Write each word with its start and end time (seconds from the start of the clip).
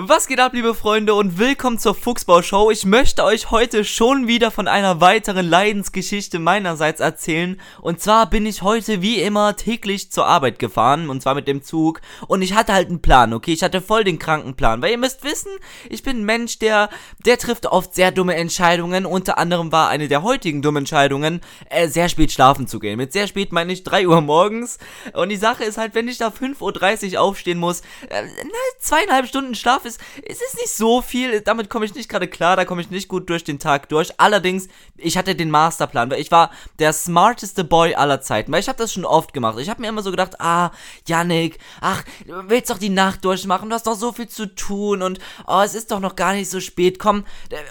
Was 0.00 0.28
geht 0.28 0.38
ab, 0.38 0.54
liebe 0.54 0.76
Freunde, 0.76 1.12
und 1.14 1.38
willkommen 1.40 1.76
zur 1.76 1.92
Fuchsbau-Show. 1.92 2.70
Ich 2.70 2.84
möchte 2.84 3.24
euch 3.24 3.50
heute 3.50 3.84
schon 3.84 4.28
wieder 4.28 4.52
von 4.52 4.68
einer 4.68 5.00
weiteren 5.00 5.44
Leidensgeschichte 5.44 6.38
meinerseits 6.38 7.00
erzählen. 7.00 7.60
Und 7.80 8.00
zwar 8.00 8.30
bin 8.30 8.46
ich 8.46 8.62
heute 8.62 9.02
wie 9.02 9.20
immer 9.20 9.56
täglich 9.56 10.12
zur 10.12 10.26
Arbeit 10.26 10.60
gefahren, 10.60 11.10
und 11.10 11.20
zwar 11.20 11.34
mit 11.34 11.48
dem 11.48 11.64
Zug. 11.64 12.00
Und 12.28 12.42
ich 12.42 12.54
hatte 12.54 12.74
halt 12.74 12.90
einen 12.90 13.02
Plan, 13.02 13.34
okay? 13.34 13.52
Ich 13.52 13.64
hatte 13.64 13.80
voll 13.80 14.04
den 14.04 14.20
kranken 14.20 14.54
Plan, 14.54 14.80
weil 14.82 14.92
ihr 14.92 14.98
müsst 14.98 15.24
wissen, 15.24 15.50
ich 15.90 16.04
bin 16.04 16.20
ein 16.20 16.24
Mensch, 16.24 16.60
der, 16.60 16.90
der 17.26 17.36
trifft 17.36 17.66
oft 17.66 17.92
sehr 17.92 18.12
dumme 18.12 18.36
Entscheidungen. 18.36 19.04
Unter 19.04 19.36
anderem 19.36 19.72
war 19.72 19.88
eine 19.88 20.06
der 20.06 20.22
heutigen 20.22 20.62
dummen 20.62 20.82
Entscheidungen, 20.82 21.40
äh, 21.70 21.88
sehr 21.88 22.08
spät 22.08 22.30
schlafen 22.30 22.68
zu 22.68 22.78
gehen. 22.78 22.98
Mit 22.98 23.12
sehr 23.12 23.26
spät 23.26 23.50
meine 23.50 23.72
ich 23.72 23.82
3 23.82 24.06
Uhr 24.06 24.20
morgens. 24.20 24.78
Und 25.14 25.30
die 25.30 25.36
Sache 25.36 25.64
ist 25.64 25.76
halt, 25.76 25.96
wenn 25.96 26.06
ich 26.06 26.18
da 26.18 26.28
5.30 26.28 27.14
Uhr 27.14 27.20
aufstehen 27.20 27.58
muss, 27.58 27.80
äh, 28.10 28.22
na, 28.44 28.78
zweieinhalb 28.78 29.26
Stunden 29.26 29.56
Schlaf 29.56 29.87
ist, 29.88 30.00
es 30.24 30.40
ist 30.40 30.54
nicht 30.54 30.70
so 30.70 31.02
viel, 31.02 31.40
damit 31.40 31.68
komme 31.70 31.84
ich 31.84 31.94
nicht 31.94 32.08
gerade 32.08 32.28
klar, 32.28 32.56
da 32.56 32.64
komme 32.64 32.80
ich 32.80 32.90
nicht 32.90 33.08
gut 33.08 33.28
durch 33.28 33.44
den 33.44 33.58
Tag 33.58 33.88
durch. 33.88 34.12
Allerdings, 34.18 34.68
ich 34.96 35.16
hatte 35.16 35.34
den 35.34 35.50
Masterplan, 35.50 36.10
weil 36.10 36.20
ich 36.20 36.30
war 36.30 36.50
der 36.78 36.92
smarteste 36.92 37.64
Boy 37.64 37.94
aller 37.94 38.20
Zeiten, 38.20 38.52
weil 38.52 38.60
ich 38.60 38.68
habe 38.68 38.78
das 38.78 38.92
schon 38.92 39.04
oft 39.04 39.32
gemacht. 39.32 39.58
Ich 39.58 39.68
habe 39.68 39.80
mir 39.80 39.88
immer 39.88 40.02
so 40.02 40.10
gedacht, 40.10 40.40
ah, 40.40 40.70
Yannick, 41.06 41.58
ach, 41.80 42.04
du 42.26 42.48
willst 42.48 42.70
doch 42.70 42.78
die 42.78 42.88
Nacht 42.88 43.24
durchmachen, 43.24 43.68
du 43.68 43.74
hast 43.74 43.86
doch 43.86 43.96
so 43.96 44.12
viel 44.12 44.28
zu 44.28 44.54
tun 44.54 45.02
und 45.02 45.18
oh, 45.46 45.60
es 45.64 45.74
ist 45.74 45.90
doch 45.90 46.00
noch 46.00 46.16
gar 46.16 46.34
nicht 46.34 46.50
so 46.50 46.60
spät, 46.60 46.98
komm, 46.98 47.24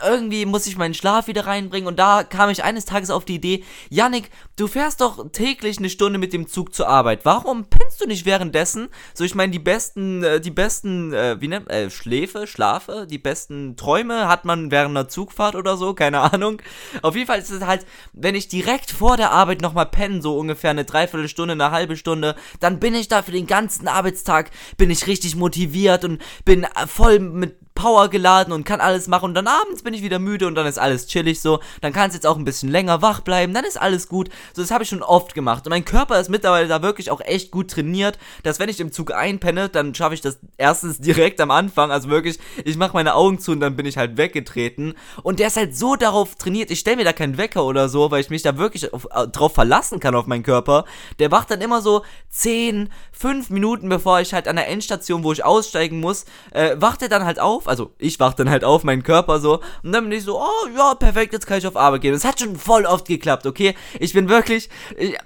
irgendwie 0.05 0.45
muss 0.45 0.67
ich 0.67 0.77
meinen 0.77 0.93
Schlaf 0.93 1.27
wieder 1.27 1.45
reinbringen 1.45 1.87
und 1.87 1.97
da 1.97 2.23
kam 2.23 2.49
ich 2.49 2.63
eines 2.63 2.85
Tages 2.85 3.09
auf 3.09 3.25
die 3.25 3.35
Idee, 3.35 3.63
Yannick, 3.89 4.29
du 4.55 4.67
fährst 4.67 5.01
doch 5.01 5.31
täglich 5.31 5.77
eine 5.77 5.89
Stunde 5.89 6.19
mit 6.19 6.33
dem 6.33 6.47
Zug 6.47 6.73
zur 6.73 6.87
Arbeit. 6.87 7.25
Warum 7.25 7.65
pennst 7.65 8.01
du 8.01 8.07
nicht 8.07 8.25
währenddessen? 8.25 8.89
So, 9.13 9.23
ich 9.23 9.35
meine, 9.35 9.51
die 9.51 9.59
besten, 9.59 10.23
äh, 10.23 10.41
die 10.41 10.51
besten, 10.51 11.13
äh, 11.13 11.39
wie 11.39 11.47
nennt, 11.47 11.69
äh, 11.69 11.89
Schläfe, 12.07 12.47
Schlafe, 12.47 13.05
die 13.05 13.17
besten 13.17 13.75
Träume 13.75 14.29
hat 14.29 14.45
man 14.45 14.71
während 14.71 14.91
einer 14.91 15.09
Zugfahrt 15.09 15.55
oder 15.55 15.75
so, 15.75 15.93
keine 15.93 16.21
Ahnung. 16.21 16.61
Auf 17.01 17.15
jeden 17.15 17.27
Fall 17.27 17.39
ist 17.39 17.49
es 17.49 17.65
halt, 17.65 17.85
wenn 18.13 18.33
ich 18.33 18.47
direkt 18.47 18.91
vor 18.91 19.17
der 19.17 19.31
Arbeit 19.31 19.61
nochmal 19.61 19.87
penne, 19.87 20.21
so 20.21 20.37
ungefähr 20.37 20.69
eine 20.69 20.85
Dreiviertelstunde, 20.85 21.51
eine 21.51 21.71
halbe 21.71 21.97
Stunde, 21.97 22.37
dann 22.61 22.79
bin 22.79 22.95
ich 22.95 23.09
da 23.09 23.23
für 23.23 23.33
den 23.33 23.45
ganzen 23.45 23.89
Arbeitstag, 23.89 24.51
bin 24.77 24.89
ich 24.89 25.05
richtig 25.05 25.35
motiviert 25.35 26.05
und 26.05 26.21
bin 26.45 26.65
voll 26.87 27.19
mit 27.19 27.66
Power 27.77 28.09
geladen 28.09 28.51
und 28.51 28.65
kann 28.65 28.81
alles 28.81 29.07
machen 29.07 29.25
und 29.25 29.33
dann 29.35 29.45
abends 29.45 29.83
bin 29.83 29.93
ich 29.93 30.01
wieder 30.01 30.17
müde 30.17 30.47
und 30.47 30.55
dann 30.55 30.65
ist 30.65 30.79
alles 30.79 31.05
chillig 31.05 31.39
so. 31.39 31.59
Dann 31.81 31.93
kann 31.93 32.09
es 32.09 32.15
jetzt 32.15 32.25
auch 32.25 32.35
ein 32.35 32.43
bisschen 32.43 32.69
länger 32.69 33.03
wach 33.03 33.21
bleiben, 33.21 33.53
dann 33.53 33.65
ist 33.65 33.79
alles 33.79 34.09
gut. 34.09 34.29
So, 34.55 34.63
das 34.63 34.71
habe 34.71 34.83
ich 34.83 34.89
schon 34.89 35.03
oft 35.03 35.35
gemacht 35.35 35.65
und 35.67 35.69
mein 35.69 35.85
Körper 35.85 36.19
ist 36.19 36.29
mittlerweile 36.29 36.67
da 36.67 36.81
wirklich 36.81 37.11
auch 37.11 37.21
echt 37.21 37.51
gut 37.51 37.69
trainiert, 37.69 38.17
dass 38.41 38.57
wenn 38.59 38.67
ich 38.67 38.79
im 38.79 38.91
Zug 38.91 39.13
einpenne, 39.13 39.69
dann 39.69 39.93
schaffe 39.93 40.15
ich 40.15 40.21
das 40.21 40.39
erstens 40.57 40.97
direkt 40.99 41.39
am 41.39 41.51
Anfang, 41.51 41.91
also 41.91 42.09
wirklich, 42.09 42.39
ich 42.65 42.77
mache 42.77 42.93
meine 42.93 43.13
Augen 43.13 43.37
zu 43.37 43.51
und 43.51 43.59
dann 43.59 43.75
bin 43.75 43.85
ich 43.85 43.97
halt 43.97 44.17
weggetreten 44.17 44.95
und 45.21 45.39
der 45.39 45.47
ist 45.47 45.57
halt 45.57 45.77
so 45.77 45.95
darauf 45.95 46.35
trainiert, 46.35 46.71
ich 46.71 46.79
stelle 46.79 46.97
mir 46.97 47.05
da 47.05 47.13
keinen 47.13 47.37
Wecker 47.37 47.63
oder 47.63 47.89
so, 47.89 48.09
weil 48.09 48.21
ich 48.21 48.31
mich 48.31 48.41
da 48.41 48.57
wirklich 48.57 48.91
auf, 48.91 49.07
äh, 49.13 49.27
drauf 49.27 49.53
verlassen 49.53 49.99
kann 49.99 50.15
auf 50.15 50.25
meinen 50.25 50.43
Körper. 50.43 50.85
Der 51.19 51.29
wacht 51.31 51.51
dann 51.51 51.61
immer 51.61 51.81
so 51.81 52.03
10, 52.31 52.89
5 53.11 53.51
Minuten 53.51 53.87
bevor 53.87 54.19
ich 54.19 54.33
halt 54.33 54.47
an 54.47 54.55
der 54.55 54.67
Endstation, 54.67 55.23
wo 55.23 55.31
ich 55.31 55.45
aussteigen 55.45 55.99
muss, 55.99 56.25
äh, 56.51 56.75
wacht 56.79 57.03
er 57.03 57.09
dann 57.09 57.23
halt 57.23 57.39
auf 57.39 57.66
also 57.67 57.91
ich 57.97 58.19
wach 58.19 58.33
dann 58.33 58.49
halt 58.49 58.63
auf, 58.63 58.83
meinen 58.83 59.03
Körper 59.03 59.39
so, 59.39 59.61
und 59.83 59.91
dann 59.91 60.05
bin 60.09 60.17
ich 60.17 60.23
so, 60.23 60.39
oh 60.39 60.67
ja, 60.75 60.95
perfekt, 60.95 61.33
jetzt 61.33 61.47
kann 61.47 61.57
ich 61.57 61.67
auf 61.67 61.75
Arbeit 61.75 62.01
gehen. 62.01 62.13
Das 62.13 62.25
hat 62.25 62.39
schon 62.39 62.55
voll 62.55 62.85
oft 62.85 63.07
geklappt, 63.07 63.45
okay? 63.45 63.75
Ich 63.99 64.13
bin 64.13 64.29
wirklich, 64.29 64.69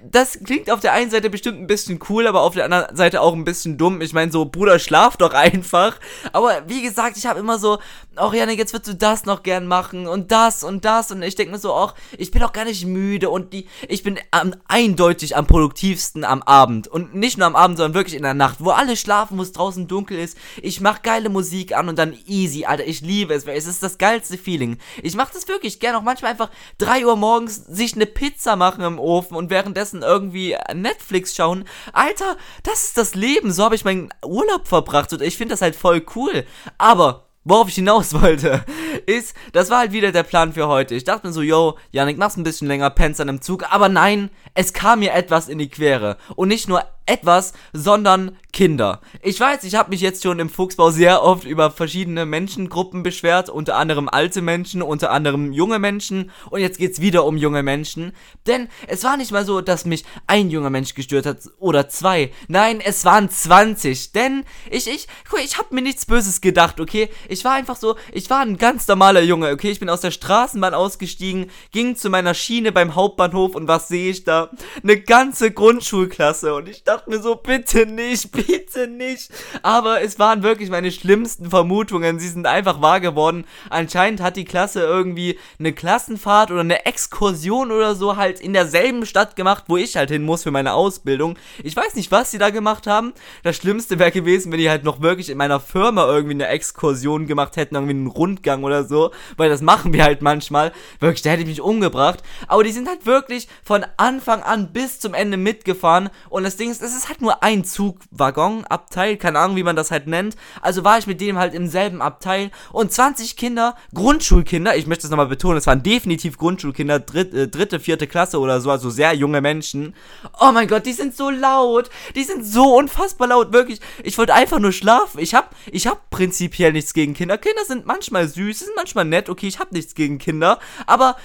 das 0.02 0.38
klingt 0.44 0.70
auf 0.70 0.80
der 0.80 0.92
einen 0.92 1.10
Seite 1.10 1.30
bestimmt 1.30 1.60
ein 1.60 1.66
bisschen 1.66 2.00
cool, 2.08 2.26
aber 2.26 2.42
auf 2.42 2.54
der 2.54 2.64
anderen 2.64 2.96
Seite 2.96 3.20
auch 3.20 3.32
ein 3.32 3.44
bisschen 3.44 3.78
dumm. 3.78 4.00
Ich 4.00 4.12
meine 4.12 4.32
so, 4.32 4.44
Bruder, 4.44 4.78
schlaf 4.78 5.16
doch 5.16 5.32
einfach. 5.42 5.98
Aber 6.32 6.62
wie 6.66 6.82
gesagt, 6.82 7.16
ich 7.16 7.26
habe 7.26 7.40
immer 7.40 7.58
so, 7.58 7.78
ach 8.16 8.32
Janik, 8.32 8.58
jetzt 8.58 8.72
würdest 8.72 8.92
du 8.92 8.96
das 8.96 9.24
noch 9.24 9.42
gern 9.42 9.66
machen 9.66 10.06
und 10.06 10.32
das 10.32 10.64
und 10.64 10.84
das 10.84 11.10
und 11.10 11.22
ich 11.22 11.34
denke 11.34 11.52
mir 11.52 11.58
so, 11.58 11.74
ach, 11.74 11.94
ich 12.18 12.30
bin 12.30 12.42
auch 12.42 12.52
gar 12.52 12.64
nicht 12.64 12.84
müde 12.86 13.30
und 13.30 13.52
die, 13.52 13.66
ich 13.88 14.02
bin 14.02 14.18
am, 14.30 14.54
eindeutig 14.68 15.36
am 15.36 15.46
produktivsten 15.46 16.24
am 16.24 16.42
Abend 16.42 16.88
und 16.88 17.14
nicht 17.14 17.38
nur 17.38 17.46
am 17.46 17.56
Abend, 17.56 17.78
sondern 17.78 17.94
wirklich 17.94 18.16
in 18.16 18.22
der 18.22 18.34
Nacht, 18.34 18.56
wo 18.60 18.70
alle 18.70 18.96
schlafen, 18.96 19.38
wo 19.38 19.42
es 19.42 19.52
draußen 19.52 19.88
dunkel 19.88 20.18
ist. 20.18 20.36
Ich 20.60 20.80
mach 20.80 21.02
geile 21.02 21.28
Musik 21.28 21.76
an 21.76 21.88
und 21.88 21.98
dann 21.98 22.16
easy, 22.32 22.64
Alter. 22.64 22.86
Ich 22.86 23.02
liebe 23.02 23.34
es, 23.34 23.46
es 23.46 23.66
ist 23.66 23.82
das 23.82 23.98
geilste 23.98 24.38
Feeling. 24.38 24.78
Ich 25.02 25.14
mache 25.14 25.32
das 25.34 25.46
wirklich 25.46 25.78
gerne 25.78 25.98
auch 25.98 26.02
manchmal 26.02 26.32
einfach 26.32 26.50
3 26.78 27.06
Uhr 27.06 27.16
morgens 27.16 27.56
sich 27.56 27.94
eine 27.94 28.06
Pizza 28.06 28.56
machen 28.56 28.82
im 28.82 28.98
Ofen 28.98 29.36
und 29.36 29.50
währenddessen 29.50 30.02
irgendwie 30.02 30.56
Netflix 30.74 31.34
schauen. 31.34 31.64
Alter, 31.92 32.36
das 32.62 32.84
ist 32.84 32.98
das 32.98 33.14
Leben. 33.14 33.52
So 33.52 33.64
habe 33.64 33.74
ich 33.74 33.84
meinen 33.84 34.08
Urlaub 34.24 34.66
verbracht 34.66 35.12
und 35.12 35.22
ich 35.22 35.36
finde 35.36 35.52
das 35.52 35.62
halt 35.62 35.76
voll 35.76 36.04
cool. 36.16 36.44
Aber 36.78 37.28
Worauf 37.44 37.68
ich 37.68 37.74
hinaus 37.74 38.14
wollte, 38.20 38.64
ist, 39.06 39.34
das 39.52 39.68
war 39.68 39.78
halt 39.78 39.92
wieder 39.92 40.12
der 40.12 40.22
Plan 40.22 40.52
für 40.52 40.68
heute. 40.68 40.94
Ich 40.94 41.04
dachte 41.04 41.26
mir 41.26 41.32
so, 41.32 41.42
yo, 41.42 41.76
Janik, 41.90 42.16
mach's 42.16 42.36
ein 42.36 42.44
bisschen 42.44 42.68
länger, 42.68 42.90
pennst 42.90 43.20
an 43.20 43.26
dem 43.26 43.42
Zug. 43.42 43.64
Aber 43.72 43.88
nein, 43.88 44.30
es 44.54 44.72
kam 44.72 45.00
mir 45.00 45.12
etwas 45.12 45.48
in 45.48 45.58
die 45.58 45.68
Quere. 45.68 46.18
Und 46.36 46.48
nicht 46.48 46.68
nur 46.68 46.84
etwas, 47.06 47.52
sondern 47.72 48.36
Kinder. 48.52 49.00
Ich 49.22 49.40
weiß, 49.40 49.64
ich 49.64 49.74
habe 49.76 49.90
mich 49.90 50.02
jetzt 50.02 50.22
schon 50.22 50.38
im 50.38 50.50
Fuchsbau 50.50 50.90
sehr 50.90 51.22
oft 51.22 51.44
über 51.44 51.70
verschiedene 51.70 52.26
Menschengruppen 52.26 53.02
beschwert, 53.02 53.48
unter 53.48 53.76
anderem 53.76 54.10
alte 54.10 54.42
Menschen, 54.42 54.82
unter 54.82 55.10
anderem 55.10 55.52
junge 55.52 55.78
Menschen 55.78 56.30
und 56.50 56.60
jetzt 56.60 56.78
geht's 56.78 57.00
wieder 57.00 57.24
um 57.24 57.38
junge 57.38 57.62
Menschen, 57.62 58.12
denn 58.46 58.68
es 58.88 59.04
war 59.04 59.16
nicht 59.16 59.32
mal 59.32 59.46
so, 59.46 59.62
dass 59.62 59.86
mich 59.86 60.04
ein 60.26 60.50
junger 60.50 60.68
Mensch 60.68 60.94
gestört 60.94 61.24
hat 61.24 61.38
oder 61.58 61.88
zwei. 61.88 62.30
Nein, 62.46 62.82
es 62.84 63.06
waren 63.06 63.30
20, 63.30 64.12
denn 64.12 64.44
ich 64.70 64.86
ich 64.86 65.08
ich 65.42 65.56
habe 65.56 65.74
mir 65.74 65.82
nichts 65.82 66.04
böses 66.04 66.42
gedacht, 66.42 66.78
okay? 66.78 67.08
Ich 67.28 67.44
war 67.44 67.54
einfach 67.54 67.76
so, 67.76 67.96
ich 68.12 68.28
war 68.28 68.40
ein 68.40 68.58
ganz 68.58 68.86
normaler 68.86 69.22
Junge, 69.22 69.50
okay? 69.50 69.70
Ich 69.70 69.80
bin 69.80 69.88
aus 69.88 70.02
der 70.02 70.10
Straßenbahn 70.10 70.74
ausgestiegen, 70.74 71.50
ging 71.70 71.96
zu 71.96 72.10
meiner 72.10 72.34
Schiene 72.34 72.70
beim 72.70 72.94
Hauptbahnhof 72.94 73.54
und 73.54 73.66
was 73.66 73.88
sehe 73.88 74.10
ich 74.10 74.24
da? 74.24 74.50
Eine 74.82 75.00
ganze 75.00 75.52
Grundschulklasse 75.52 76.54
und 76.54 76.68
ich 76.68 76.84
dachte 76.84 76.91
dachte 76.92 77.10
mir 77.10 77.22
so, 77.22 77.36
bitte 77.36 77.86
nicht, 77.86 78.30
bitte 78.46 78.86
nicht. 78.86 79.30
Aber 79.62 80.02
es 80.02 80.18
waren 80.18 80.42
wirklich 80.42 80.70
meine 80.70 80.92
schlimmsten 80.92 81.48
Vermutungen. 81.48 82.18
Sie 82.18 82.28
sind 82.28 82.46
einfach 82.46 82.82
wahr 82.82 83.00
geworden. 83.00 83.44
Anscheinend 83.70 84.20
hat 84.20 84.36
die 84.36 84.44
Klasse 84.44 84.80
irgendwie 84.80 85.38
eine 85.58 85.72
Klassenfahrt 85.72 86.50
oder 86.50 86.60
eine 86.60 86.84
Exkursion 86.84 87.70
oder 87.70 87.94
so 87.94 88.16
halt 88.16 88.40
in 88.40 88.52
derselben 88.52 89.06
Stadt 89.06 89.36
gemacht, 89.36 89.64
wo 89.68 89.76
ich 89.76 89.96
halt 89.96 90.10
hin 90.10 90.22
muss 90.22 90.42
für 90.42 90.50
meine 90.50 90.74
Ausbildung. 90.74 91.38
Ich 91.62 91.74
weiß 91.74 91.94
nicht, 91.94 92.10
was 92.10 92.30
sie 92.30 92.38
da 92.38 92.50
gemacht 92.50 92.86
haben. 92.86 93.14
Das 93.42 93.56
Schlimmste 93.56 93.98
wäre 93.98 94.10
gewesen, 94.10 94.52
wenn 94.52 94.58
die 94.58 94.70
halt 94.70 94.84
noch 94.84 95.00
wirklich 95.00 95.30
in 95.30 95.38
meiner 95.38 95.60
Firma 95.60 96.06
irgendwie 96.06 96.34
eine 96.34 96.48
Exkursion 96.48 97.26
gemacht 97.26 97.56
hätten, 97.56 97.74
irgendwie 97.74 97.94
einen 97.94 98.06
Rundgang 98.06 98.64
oder 98.64 98.84
so. 98.84 99.12
Weil 99.38 99.48
das 99.48 99.62
machen 99.62 99.94
wir 99.94 100.04
halt 100.04 100.20
manchmal. 100.20 100.72
Wirklich, 101.00 101.22
da 101.22 101.30
hätte 101.30 101.42
ich 101.42 101.48
mich 101.48 101.62
umgebracht. 101.62 102.22
Aber 102.48 102.64
die 102.64 102.72
sind 102.72 102.88
halt 102.88 103.06
wirklich 103.06 103.48
von 103.64 103.86
Anfang 103.96 104.42
an 104.42 104.72
bis 104.72 105.00
zum 105.00 105.14
Ende 105.14 105.38
mitgefahren. 105.38 106.10
Und 106.28 106.44
das 106.44 106.56
Ding 106.56 106.70
ist, 106.70 106.81
es 106.82 106.94
ist 106.94 107.08
halt 107.08 107.20
nur 107.20 107.42
ein 107.42 107.64
Zugwaggon, 107.64 108.64
Abteil, 108.64 109.16
keine 109.16 109.38
Ahnung, 109.38 109.56
wie 109.56 109.62
man 109.62 109.76
das 109.76 109.90
halt 109.90 110.06
nennt. 110.06 110.36
Also 110.60 110.84
war 110.84 110.98
ich 110.98 111.06
mit 111.06 111.20
dem 111.20 111.38
halt 111.38 111.54
im 111.54 111.68
selben 111.68 112.02
Abteil 112.02 112.50
und 112.72 112.92
20 112.92 113.36
Kinder, 113.36 113.76
Grundschulkinder, 113.94 114.76
ich 114.76 114.86
möchte 114.86 115.02
das 115.02 115.10
nochmal 115.10 115.26
betonen, 115.26 115.58
es 115.58 115.66
waren 115.66 115.82
definitiv 115.82 116.38
Grundschulkinder, 116.38 117.00
dritt, 117.00 117.32
äh, 117.34 117.48
dritte, 117.48 117.80
vierte 117.80 118.06
Klasse 118.06 118.40
oder 118.40 118.60
so, 118.60 118.70
also 118.70 118.90
sehr 118.90 119.14
junge 119.14 119.40
Menschen. 119.40 119.94
Oh 120.40 120.50
mein 120.52 120.68
Gott, 120.68 120.86
die 120.86 120.92
sind 120.92 121.16
so 121.16 121.30
laut, 121.30 121.90
die 122.14 122.24
sind 122.24 122.44
so 122.44 122.76
unfassbar 122.76 123.28
laut, 123.28 123.52
wirklich. 123.52 123.80
Ich 124.02 124.18
wollte 124.18 124.34
einfach 124.34 124.58
nur 124.58 124.72
schlafen. 124.72 125.20
Ich 125.20 125.34
hab, 125.34 125.54
ich 125.70 125.86
hab 125.86 126.10
prinzipiell 126.10 126.72
nichts 126.72 126.94
gegen 126.94 127.14
Kinder. 127.14 127.38
Kinder 127.38 127.64
sind 127.64 127.86
manchmal 127.86 128.28
süß, 128.28 128.60
sind 128.60 128.72
manchmal 128.76 129.04
nett, 129.04 129.28
okay, 129.28 129.46
ich 129.46 129.58
hab 129.58 129.72
nichts 129.72 129.94
gegen 129.94 130.18
Kinder, 130.18 130.58
aber 130.86 131.16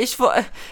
ich, 0.00 0.16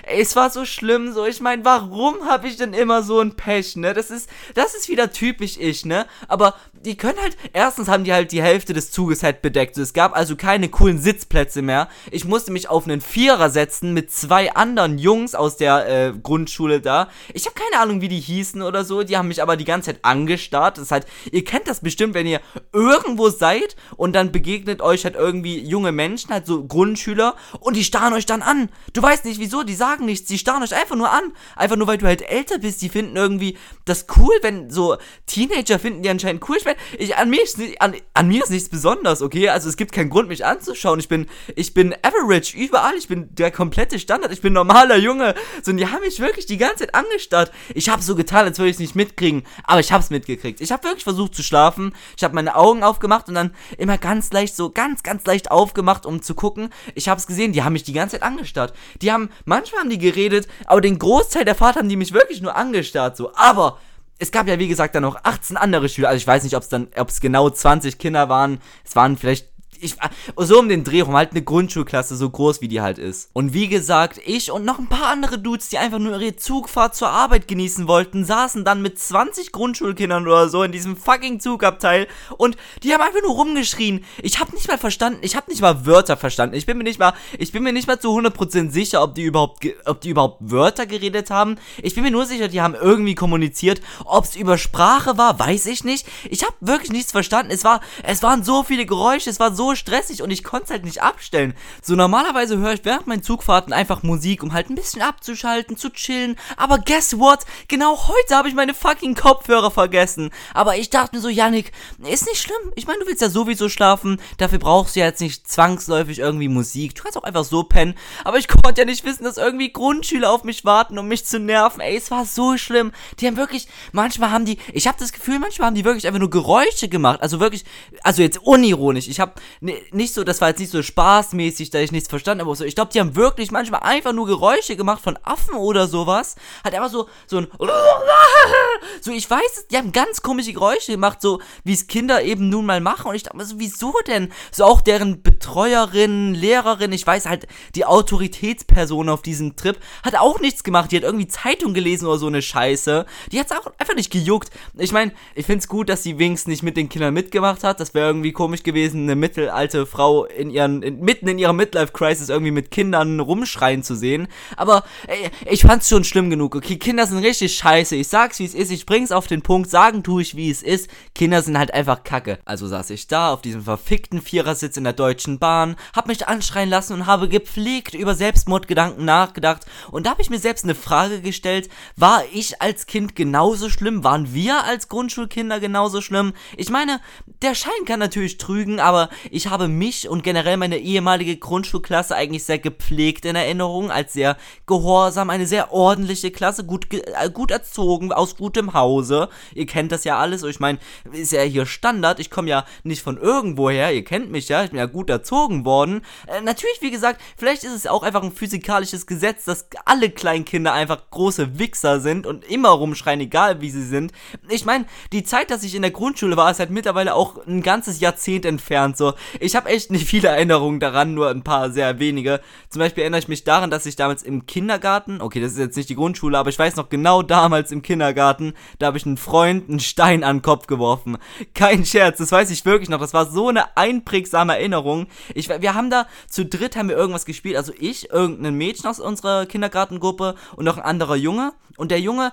es 0.06 0.36
war 0.36 0.50
so 0.50 0.64
schlimm, 0.64 1.12
so, 1.12 1.26
ich 1.26 1.40
meine, 1.40 1.64
warum 1.64 2.26
habe 2.26 2.48
ich 2.48 2.56
denn 2.56 2.72
immer 2.72 3.02
so 3.02 3.20
ein 3.20 3.36
Pech, 3.36 3.76
ne? 3.76 3.92
Das 3.92 4.10
ist, 4.10 4.29
das 4.54 4.74
ist 4.74 4.88
wieder 4.88 5.12
typisch 5.12 5.56
ich, 5.58 5.84
ne? 5.84 6.06
Aber 6.28 6.54
die 6.84 6.96
können 6.96 7.18
halt, 7.20 7.36
erstens 7.52 7.88
haben 7.88 8.04
die 8.04 8.12
halt 8.12 8.32
die 8.32 8.42
Hälfte 8.42 8.72
des 8.72 8.90
Zuges 8.90 9.22
halt 9.22 9.42
bedeckt. 9.42 9.76
Es 9.76 9.92
gab 9.92 10.16
also 10.16 10.36
keine 10.36 10.68
coolen 10.68 10.98
Sitzplätze 10.98 11.62
mehr. 11.62 11.88
Ich 12.10 12.24
musste 12.24 12.52
mich 12.52 12.68
auf 12.68 12.84
einen 12.84 13.00
Vierer 13.00 13.50
setzen 13.50 13.92
mit 13.92 14.10
zwei 14.10 14.54
anderen 14.54 14.98
Jungs 14.98 15.34
aus 15.34 15.56
der 15.56 15.88
äh, 15.88 16.12
Grundschule 16.12 16.80
da. 16.80 17.08
Ich 17.34 17.46
habe 17.46 17.54
keine 17.54 17.82
Ahnung, 17.82 18.00
wie 18.00 18.08
die 18.08 18.20
hießen 18.20 18.62
oder 18.62 18.84
so. 18.84 19.02
Die 19.02 19.16
haben 19.16 19.28
mich 19.28 19.42
aber 19.42 19.56
die 19.56 19.64
ganze 19.64 19.92
Zeit 19.92 20.04
angestarrt. 20.04 20.78
Das 20.78 20.84
ist 20.84 20.92
halt, 20.92 21.06
ihr 21.32 21.44
kennt 21.44 21.68
das 21.68 21.80
bestimmt, 21.80 22.14
wenn 22.14 22.26
ihr 22.26 22.40
irgendwo 22.72 23.28
seid 23.28 23.76
und 23.96 24.14
dann 24.14 24.32
begegnet 24.32 24.80
euch 24.80 25.04
halt 25.04 25.16
irgendwie 25.16 25.58
junge 25.58 25.92
Menschen, 25.92 26.30
halt 26.30 26.46
so 26.46 26.64
Grundschüler 26.64 27.34
und 27.60 27.76
die 27.76 27.84
starren 27.84 28.14
euch 28.14 28.26
dann 28.26 28.42
an. 28.42 28.70
Du 28.92 29.02
weißt 29.02 29.24
nicht 29.24 29.40
wieso, 29.40 29.62
die 29.62 29.74
sagen 29.74 30.06
nichts, 30.06 30.28
die 30.28 30.38
starren 30.38 30.62
euch 30.62 30.74
einfach 30.74 30.96
nur 30.96 31.10
an. 31.10 31.32
Einfach 31.56 31.76
nur, 31.76 31.86
weil 31.86 31.98
du 31.98 32.06
halt 32.06 32.22
älter 32.22 32.58
bist. 32.58 32.80
Die 32.82 32.88
finden 32.88 33.16
irgendwie 33.16 33.58
das 33.84 34.06
cool 34.16 34.19
cool, 34.20 34.34
wenn 34.42 34.70
so 34.70 34.96
Teenager 35.26 35.78
finden 35.78 36.02
die 36.02 36.10
anscheinend 36.10 36.48
cool. 36.48 36.56
Ich 36.58 36.64
meine, 36.64 36.76
ich, 36.98 37.16
an, 37.16 37.30
mir 37.30 37.42
ist, 37.42 37.58
an, 37.80 37.94
an 38.14 38.28
mir 38.28 38.42
ist 38.42 38.50
nichts 38.50 38.68
besonders, 38.68 39.22
okay? 39.22 39.48
Also 39.48 39.68
es 39.68 39.76
gibt 39.76 39.92
keinen 39.92 40.10
Grund, 40.10 40.28
mich 40.28 40.44
anzuschauen. 40.44 41.00
Ich 41.00 41.08
bin, 41.08 41.26
ich 41.56 41.74
bin 41.74 41.94
average 42.02 42.56
überall. 42.56 42.94
Ich 42.96 43.08
bin 43.08 43.34
der 43.34 43.50
komplette 43.50 43.98
Standard. 43.98 44.32
Ich 44.32 44.40
bin 44.40 44.52
normaler 44.52 44.96
Junge. 44.96 45.34
So, 45.62 45.70
und 45.70 45.78
die 45.78 45.86
haben 45.86 46.00
mich 46.00 46.20
wirklich 46.20 46.46
die 46.46 46.58
ganze 46.58 46.86
Zeit 46.86 46.94
angestarrt. 46.94 47.52
Ich 47.74 47.88
habe 47.88 48.02
so 48.02 48.14
getan, 48.14 48.44
als 48.44 48.58
würde 48.58 48.70
ich 48.70 48.76
es 48.76 48.80
nicht 48.80 48.96
mitkriegen. 48.96 49.44
Aber 49.64 49.80
ich 49.80 49.92
habe 49.92 50.02
es 50.02 50.10
mitgekriegt. 50.10 50.60
Ich 50.60 50.72
habe 50.72 50.84
wirklich 50.84 51.04
versucht 51.04 51.34
zu 51.34 51.42
schlafen. 51.42 51.94
Ich 52.16 52.24
habe 52.24 52.34
meine 52.34 52.56
Augen 52.56 52.82
aufgemacht 52.82 53.28
und 53.28 53.34
dann 53.34 53.54
immer 53.78 53.98
ganz 53.98 54.32
leicht, 54.32 54.56
so 54.56 54.70
ganz, 54.70 55.02
ganz 55.02 55.24
leicht 55.24 55.50
aufgemacht, 55.50 56.06
um 56.06 56.22
zu 56.22 56.34
gucken. 56.34 56.70
Ich 56.94 57.08
habe 57.08 57.20
es 57.20 57.26
gesehen. 57.26 57.52
Die 57.52 57.62
haben 57.62 57.72
mich 57.72 57.84
die 57.84 57.92
ganze 57.92 58.16
Zeit 58.16 58.22
angestarrt. 58.22 58.74
Die 59.02 59.12
haben, 59.12 59.30
manchmal 59.44 59.80
haben 59.80 59.90
die 59.90 59.98
geredet, 59.98 60.48
aber 60.66 60.80
den 60.80 60.98
Großteil 60.98 61.44
der 61.44 61.54
Fahrt 61.54 61.76
haben 61.76 61.88
die 61.88 61.96
mich 61.96 62.12
wirklich 62.12 62.40
nur 62.40 62.56
angestarrt. 62.56 63.16
So, 63.16 63.32
aber 63.34 63.78
es 64.20 64.30
gab 64.30 64.46
ja, 64.46 64.58
wie 64.58 64.68
gesagt, 64.68 64.94
dann 64.94 65.02
noch 65.02 65.24
18 65.24 65.56
andere 65.56 65.88
Schüler. 65.88 66.08
Also 66.08 66.18
ich 66.18 66.26
weiß 66.26 66.44
nicht, 66.44 66.54
ob 66.54 66.62
es 66.62 66.68
dann, 66.68 66.88
ob 66.96 67.08
es 67.08 67.20
genau 67.20 67.48
20 67.48 67.98
Kinder 67.98 68.28
waren. 68.28 68.60
Es 68.84 68.94
waren 68.94 69.16
vielleicht 69.16 69.49
ich, 69.80 69.96
so 70.36 70.58
um 70.58 70.68
den 70.68 70.84
Dreh 70.84 71.00
rum, 71.00 71.16
halt 71.16 71.32
eine 71.32 71.42
Grundschulklasse, 71.42 72.16
so 72.16 72.28
groß 72.28 72.60
wie 72.60 72.68
die 72.68 72.80
halt 72.80 72.98
ist. 72.98 73.30
Und 73.32 73.54
wie 73.54 73.68
gesagt, 73.68 74.20
ich 74.24 74.50
und 74.50 74.64
noch 74.64 74.78
ein 74.78 74.88
paar 74.88 75.08
andere 75.08 75.38
Dudes, 75.38 75.68
die 75.68 75.78
einfach 75.78 75.98
nur 75.98 76.20
ihre 76.20 76.36
Zugfahrt 76.36 76.94
zur 76.94 77.08
Arbeit 77.08 77.48
genießen 77.48 77.88
wollten, 77.88 78.24
saßen 78.24 78.64
dann 78.64 78.82
mit 78.82 78.98
20 78.98 79.52
Grundschulkindern 79.52 80.26
oder 80.26 80.48
so 80.48 80.62
in 80.62 80.72
diesem 80.72 80.96
fucking 80.96 81.40
Zugabteil 81.40 82.06
und 82.36 82.56
die 82.82 82.92
haben 82.92 83.00
einfach 83.00 83.22
nur 83.22 83.34
rumgeschrien. 83.34 84.04
Ich 84.22 84.38
hab 84.38 84.52
nicht 84.52 84.68
mal 84.68 84.78
verstanden, 84.78 85.20
ich 85.22 85.36
hab 85.36 85.48
nicht 85.48 85.60
mal 85.60 85.86
Wörter 85.86 86.16
verstanden. 86.16 86.54
Ich 86.56 86.66
bin 86.66 86.78
mir 86.78 86.84
nicht 86.84 86.98
mal, 86.98 87.14
ich 87.38 87.52
bin 87.52 87.62
mir 87.62 87.72
nicht 87.72 87.88
mal 87.88 87.98
zu 87.98 88.08
100% 88.08 88.70
sicher, 88.70 89.02
ob 89.02 89.14
die 89.14 89.22
überhaupt, 89.22 89.66
ob 89.86 90.00
die 90.00 90.10
überhaupt 90.10 90.38
Wörter 90.40 90.86
geredet 90.86 91.30
haben. 91.30 91.56
Ich 91.82 91.94
bin 91.94 92.04
mir 92.04 92.10
nur 92.10 92.26
sicher, 92.26 92.48
die 92.48 92.60
haben 92.60 92.74
irgendwie 92.74 93.14
kommuniziert. 93.14 93.80
Ob 94.04 94.24
es 94.24 94.36
über 94.36 94.58
Sprache 94.58 95.18
war, 95.18 95.38
weiß 95.38 95.66
ich 95.66 95.84
nicht. 95.84 96.06
Ich 96.28 96.44
hab 96.44 96.54
wirklich 96.60 96.92
nichts 96.92 97.12
verstanden. 97.12 97.52
Es 97.52 97.64
war, 97.64 97.80
es 98.02 98.22
waren 98.22 98.44
so 98.44 98.62
viele 98.62 98.86
Geräusche, 98.86 99.30
es 99.30 99.40
war 99.40 99.54
so 99.54 99.69
stressig 99.76 100.22
und 100.22 100.30
ich 100.30 100.44
konnte 100.44 100.64
es 100.64 100.70
halt 100.70 100.84
nicht 100.84 101.02
abstellen. 101.02 101.54
So 101.82 101.94
normalerweise 101.94 102.58
höre 102.58 102.74
ich 102.74 102.84
während 102.84 103.06
meinen 103.06 103.22
Zugfahrten 103.22 103.72
einfach 103.72 104.02
Musik, 104.02 104.42
um 104.42 104.52
halt 104.52 104.70
ein 104.70 104.74
bisschen 104.74 105.02
abzuschalten, 105.02 105.76
zu 105.76 105.90
chillen. 105.90 106.36
Aber 106.56 106.78
guess 106.78 107.18
what? 107.18 107.40
Genau 107.68 108.08
heute 108.08 108.36
habe 108.36 108.48
ich 108.48 108.54
meine 108.54 108.74
fucking 108.74 109.14
Kopfhörer 109.14 109.70
vergessen. 109.70 110.30
Aber 110.54 110.76
ich 110.76 110.90
dachte 110.90 111.16
mir 111.16 111.22
so, 111.22 111.28
Yannick, 111.28 111.72
ist 112.08 112.26
nicht 112.26 112.40
schlimm. 112.40 112.72
Ich 112.74 112.86
meine, 112.86 113.00
du 113.00 113.06
willst 113.06 113.22
ja 113.22 113.28
sowieso 113.28 113.68
schlafen. 113.68 114.20
Dafür 114.38 114.58
brauchst 114.58 114.96
du 114.96 115.00
ja 115.00 115.06
jetzt 115.06 115.20
nicht 115.20 115.48
zwangsläufig 115.48 116.18
irgendwie 116.18 116.48
Musik. 116.48 116.94
Du 116.94 117.02
kannst 117.02 117.18
auch 117.18 117.24
einfach 117.24 117.44
so 117.44 117.62
pennen. 117.62 117.94
Aber 118.24 118.38
ich 118.38 118.48
konnte 118.62 118.80
ja 118.80 118.84
nicht 118.84 119.04
wissen, 119.04 119.24
dass 119.24 119.36
irgendwie 119.36 119.72
Grundschüler 119.72 120.30
auf 120.30 120.44
mich 120.44 120.64
warten, 120.64 120.98
um 120.98 121.08
mich 121.08 121.24
zu 121.24 121.38
nerven. 121.38 121.80
Ey, 121.80 121.96
es 121.96 122.10
war 122.10 122.24
so 122.24 122.56
schlimm. 122.56 122.92
Die 123.18 123.26
haben 123.26 123.36
wirklich, 123.36 123.68
manchmal 123.92 124.30
haben 124.30 124.44
die, 124.44 124.58
ich 124.72 124.86
habe 124.86 124.98
das 124.98 125.12
Gefühl, 125.12 125.38
manchmal 125.38 125.66
haben 125.66 125.74
die 125.74 125.84
wirklich 125.84 126.06
einfach 126.06 126.20
nur 126.20 126.30
Geräusche 126.30 126.88
gemacht. 126.88 127.22
Also 127.22 127.40
wirklich, 127.40 127.64
also 128.02 128.22
jetzt 128.22 128.38
unironisch. 128.38 129.08
Ich 129.08 129.20
habe 129.20 129.32
nicht 129.60 130.14
so, 130.14 130.24
das 130.24 130.40
war 130.40 130.48
jetzt 130.48 130.58
nicht 130.58 130.70
so 130.70 130.82
spaßmäßig, 130.82 131.68
da 131.68 131.80
ich 131.80 131.92
nichts 131.92 132.08
verstanden 132.08 132.46
habe. 132.46 132.56
So, 132.56 132.64
ich 132.64 132.74
glaube, 132.74 132.92
die 132.92 133.00
haben 133.00 133.14
wirklich 133.14 133.50
manchmal 133.50 133.80
einfach 133.82 134.14
nur 134.14 134.26
Geräusche 134.26 134.74
gemacht 134.74 135.02
von 135.02 135.18
Affen 135.22 135.54
oder 135.54 135.86
sowas. 135.86 136.36
Hat 136.64 136.74
einfach 136.74 136.88
so, 136.88 137.08
so 137.26 137.38
ein, 137.38 137.46
so, 139.02 139.10
ich 139.12 139.28
weiß, 139.28 139.66
die 139.70 139.76
haben 139.76 139.92
ganz 139.92 140.22
komische 140.22 140.54
Geräusche 140.54 140.92
gemacht, 140.92 141.20
so, 141.20 141.42
wie 141.62 141.74
es 141.74 141.86
Kinder 141.86 142.22
eben 142.22 142.48
nun 142.48 142.64
mal 142.64 142.80
machen. 142.80 143.08
Und 143.08 143.14
ich 143.14 143.22
dachte 143.22 143.36
mir 143.36 143.44
so, 143.44 143.58
wieso 143.58 143.92
denn? 144.06 144.32
So 144.50 144.64
auch 144.64 144.80
deren 144.80 145.22
Betreuerin, 145.22 146.34
Lehrerin, 146.34 146.92
ich 146.92 147.06
weiß 147.06 147.26
halt, 147.26 147.46
die 147.74 147.84
Autoritätsperson 147.84 149.10
auf 149.10 149.20
diesem 149.20 149.56
Trip, 149.56 149.78
hat 150.02 150.16
auch 150.16 150.40
nichts 150.40 150.64
gemacht. 150.64 150.90
Die 150.90 150.96
hat 150.96 151.04
irgendwie 151.04 151.28
Zeitung 151.28 151.74
gelesen 151.74 152.06
oder 152.06 152.18
so 152.18 152.28
eine 152.28 152.40
Scheiße. 152.40 153.04
Die 153.30 153.38
hat 153.38 153.50
es 153.50 153.52
auch 153.52 153.70
einfach 153.76 153.94
nicht 153.94 154.10
gejuckt. 154.10 154.48
Ich 154.78 154.92
meine, 154.92 155.12
ich 155.34 155.44
finde 155.44 155.58
es 155.58 155.68
gut, 155.68 155.90
dass 155.90 156.02
sie 156.02 156.18
wenigstens 156.18 156.48
nicht 156.48 156.62
mit 156.62 156.78
den 156.78 156.88
Kindern 156.88 157.12
mitgemacht 157.12 157.62
hat. 157.62 157.78
Das 157.78 157.92
wäre 157.92 158.06
irgendwie 158.06 158.32
komisch 158.32 158.62
gewesen, 158.62 159.02
eine 159.02 159.16
Mittel 159.16 159.49
alte 159.50 159.86
Frau 159.86 160.24
in 160.24 160.50
ihren, 160.50 160.82
in, 160.82 161.00
mitten 161.00 161.28
in 161.28 161.38
ihrer 161.38 161.52
Midlife-Crisis 161.52 162.28
irgendwie 162.28 162.50
mit 162.50 162.70
Kindern 162.70 163.20
rumschreien 163.20 163.82
zu 163.82 163.94
sehen. 163.94 164.28
Aber 164.56 164.84
ey, 165.06 165.30
ich 165.50 165.62
fand's 165.62 165.88
schon 165.88 166.04
schlimm 166.04 166.30
genug. 166.30 166.56
Okay, 166.56 166.76
Kinder 166.76 167.06
sind 167.06 167.18
richtig 167.18 167.54
scheiße. 167.54 167.96
Ich 167.96 168.08
sag's, 168.08 168.38
wie 168.38 168.44
es 168.44 168.54
ist. 168.54 168.70
Ich 168.70 168.86
bring's 168.86 169.12
auf 169.12 169.26
den 169.26 169.42
Punkt. 169.42 169.70
Sagen 169.70 170.02
tue 170.02 170.22
ich, 170.22 170.36
wie 170.36 170.50
es 170.50 170.62
ist. 170.62 170.88
Kinder 171.14 171.42
sind 171.42 171.58
halt 171.58 171.74
einfach 171.74 172.04
kacke. 172.04 172.38
Also 172.44 172.66
saß 172.66 172.90
ich 172.90 173.06
da 173.06 173.32
auf 173.32 173.42
diesem 173.42 173.62
verfickten 173.62 174.22
Vierersitz 174.22 174.76
in 174.76 174.84
der 174.84 174.92
Deutschen 174.92 175.38
Bahn, 175.38 175.76
hab 175.94 176.08
mich 176.08 176.26
anschreien 176.28 176.68
lassen 176.68 176.94
und 176.94 177.06
habe 177.06 177.28
gepflegt 177.28 177.94
über 177.94 178.14
Selbstmordgedanken 178.14 179.04
nachgedacht. 179.04 179.66
Und 179.90 180.06
da 180.06 180.10
habe 180.10 180.22
ich 180.22 180.30
mir 180.30 180.38
selbst 180.38 180.64
eine 180.64 180.74
Frage 180.74 181.20
gestellt. 181.20 181.68
War 181.96 182.22
ich 182.32 182.62
als 182.62 182.86
Kind 182.86 183.16
genauso 183.16 183.68
schlimm? 183.70 184.04
Waren 184.04 184.32
wir 184.34 184.64
als 184.64 184.88
Grundschulkinder 184.88 185.60
genauso 185.60 186.00
schlimm? 186.00 186.32
Ich 186.56 186.70
meine, 186.70 187.00
der 187.42 187.54
Schein 187.54 187.84
kann 187.86 187.98
natürlich 187.98 188.38
trügen, 188.38 188.80
aber 188.80 189.08
ich 189.30 189.39
habe 189.48 189.68
mich 189.68 190.08
und 190.08 190.22
generell 190.22 190.56
meine 190.56 190.78
ehemalige 190.78 191.36
Grundschulklasse 191.36 192.14
eigentlich 192.14 192.44
sehr 192.44 192.58
gepflegt 192.58 193.24
in 193.24 193.36
Erinnerung, 193.36 193.90
als 193.90 194.12
sehr 194.12 194.36
gehorsam, 194.66 195.30
eine 195.30 195.46
sehr 195.46 195.72
ordentliche 195.72 196.30
Klasse, 196.30 196.64
gut, 196.64 196.92
äh, 196.92 197.30
gut 197.30 197.50
erzogen, 197.50 198.12
aus 198.12 198.36
gutem 198.36 198.74
Hause. 198.74 199.28
Ihr 199.54 199.66
kennt 199.66 199.92
das 199.92 200.04
ja 200.04 200.18
alles, 200.18 200.42
ich 200.42 200.60
meine, 200.60 200.78
ist 201.12 201.32
ja 201.32 201.42
hier 201.42 201.66
Standard, 201.66 202.20
ich 202.20 202.30
komme 202.30 202.48
ja 202.48 202.64
nicht 202.82 203.02
von 203.02 203.16
irgendwoher, 203.16 203.92
ihr 203.92 204.04
kennt 204.04 204.30
mich 204.30 204.48
ja, 204.48 204.64
ich 204.64 204.70
bin 204.70 204.78
ja 204.78 204.86
gut 204.86 205.10
erzogen 205.10 205.64
worden. 205.64 206.02
Äh, 206.26 206.40
natürlich, 206.40 206.80
wie 206.80 206.90
gesagt, 206.90 207.20
vielleicht 207.36 207.64
ist 207.64 207.72
es 207.72 207.86
auch 207.86 208.02
einfach 208.02 208.22
ein 208.22 208.32
physikalisches 208.32 209.06
Gesetz, 209.06 209.44
dass 209.44 209.68
alle 209.84 210.10
Kleinkinder 210.10 210.72
einfach 210.72 211.10
große 211.10 211.58
Wichser 211.58 212.00
sind 212.00 212.26
und 212.26 212.44
immer 212.44 212.70
rumschreien, 212.70 213.20
egal 213.20 213.60
wie 213.60 213.70
sie 213.70 213.86
sind. 213.86 214.12
Ich 214.48 214.64
meine, 214.64 214.86
die 215.12 215.24
Zeit, 215.24 215.50
dass 215.50 215.62
ich 215.62 215.74
in 215.74 215.82
der 215.82 215.90
Grundschule 215.90 216.36
war, 216.36 216.50
ist 216.50 216.58
halt 216.58 216.70
mittlerweile 216.70 217.14
auch 217.14 217.46
ein 217.46 217.62
ganzes 217.62 218.00
Jahrzehnt 218.00 218.44
entfernt, 218.44 218.96
so 218.96 219.14
ich 219.38 219.54
habe 219.54 219.68
echt 219.68 219.90
nicht 219.90 220.06
viele 220.06 220.28
Erinnerungen 220.28 220.80
daran, 220.80 221.14
nur 221.14 221.30
ein 221.30 221.42
paar 221.42 221.70
sehr 221.70 221.98
wenige. 221.98 222.40
Zum 222.68 222.80
Beispiel 222.80 223.02
erinnere 223.02 223.20
ich 223.20 223.28
mich 223.28 223.44
daran, 223.44 223.70
dass 223.70 223.86
ich 223.86 223.96
damals 223.96 224.22
im 224.22 224.46
Kindergarten, 224.46 225.20
okay, 225.20 225.40
das 225.40 225.52
ist 225.52 225.58
jetzt 225.58 225.76
nicht 225.76 225.88
die 225.88 225.94
Grundschule, 225.94 226.38
aber 226.38 226.50
ich 226.50 226.58
weiß 226.58 226.76
noch 226.76 226.88
genau 226.88 227.22
damals 227.22 227.72
im 227.72 227.82
Kindergarten, 227.82 228.54
da 228.78 228.86
habe 228.86 228.98
ich 228.98 229.06
einen 229.06 229.16
Freund 229.16 229.68
einen 229.68 229.80
Stein 229.80 230.24
an 230.24 230.38
den 230.38 230.42
Kopf 230.42 230.66
geworfen. 230.66 231.18
Kein 231.54 231.84
Scherz, 231.84 232.18
das 232.18 232.32
weiß 232.32 232.50
ich 232.50 232.64
wirklich 232.64 232.88
noch. 232.88 233.00
Das 233.00 233.14
war 233.14 233.26
so 233.26 233.48
eine 233.48 233.76
einprägsame 233.76 234.54
Erinnerung. 234.54 235.06
Ich, 235.34 235.48
wir 235.48 235.74
haben 235.74 235.90
da 235.90 236.06
zu 236.28 236.44
dritt 236.44 236.76
haben 236.76 236.88
wir 236.88 236.96
irgendwas 236.96 237.24
gespielt. 237.24 237.56
Also 237.56 237.72
ich, 237.78 238.10
irgendein 238.10 238.54
Mädchen 238.54 238.88
aus 238.88 239.00
unserer 239.00 239.46
Kindergartengruppe 239.46 240.34
und 240.56 240.64
noch 240.64 240.78
ein 240.78 240.84
anderer 240.84 241.16
Junge. 241.16 241.52
Und 241.76 241.90
der 241.90 242.00
Junge, 242.00 242.32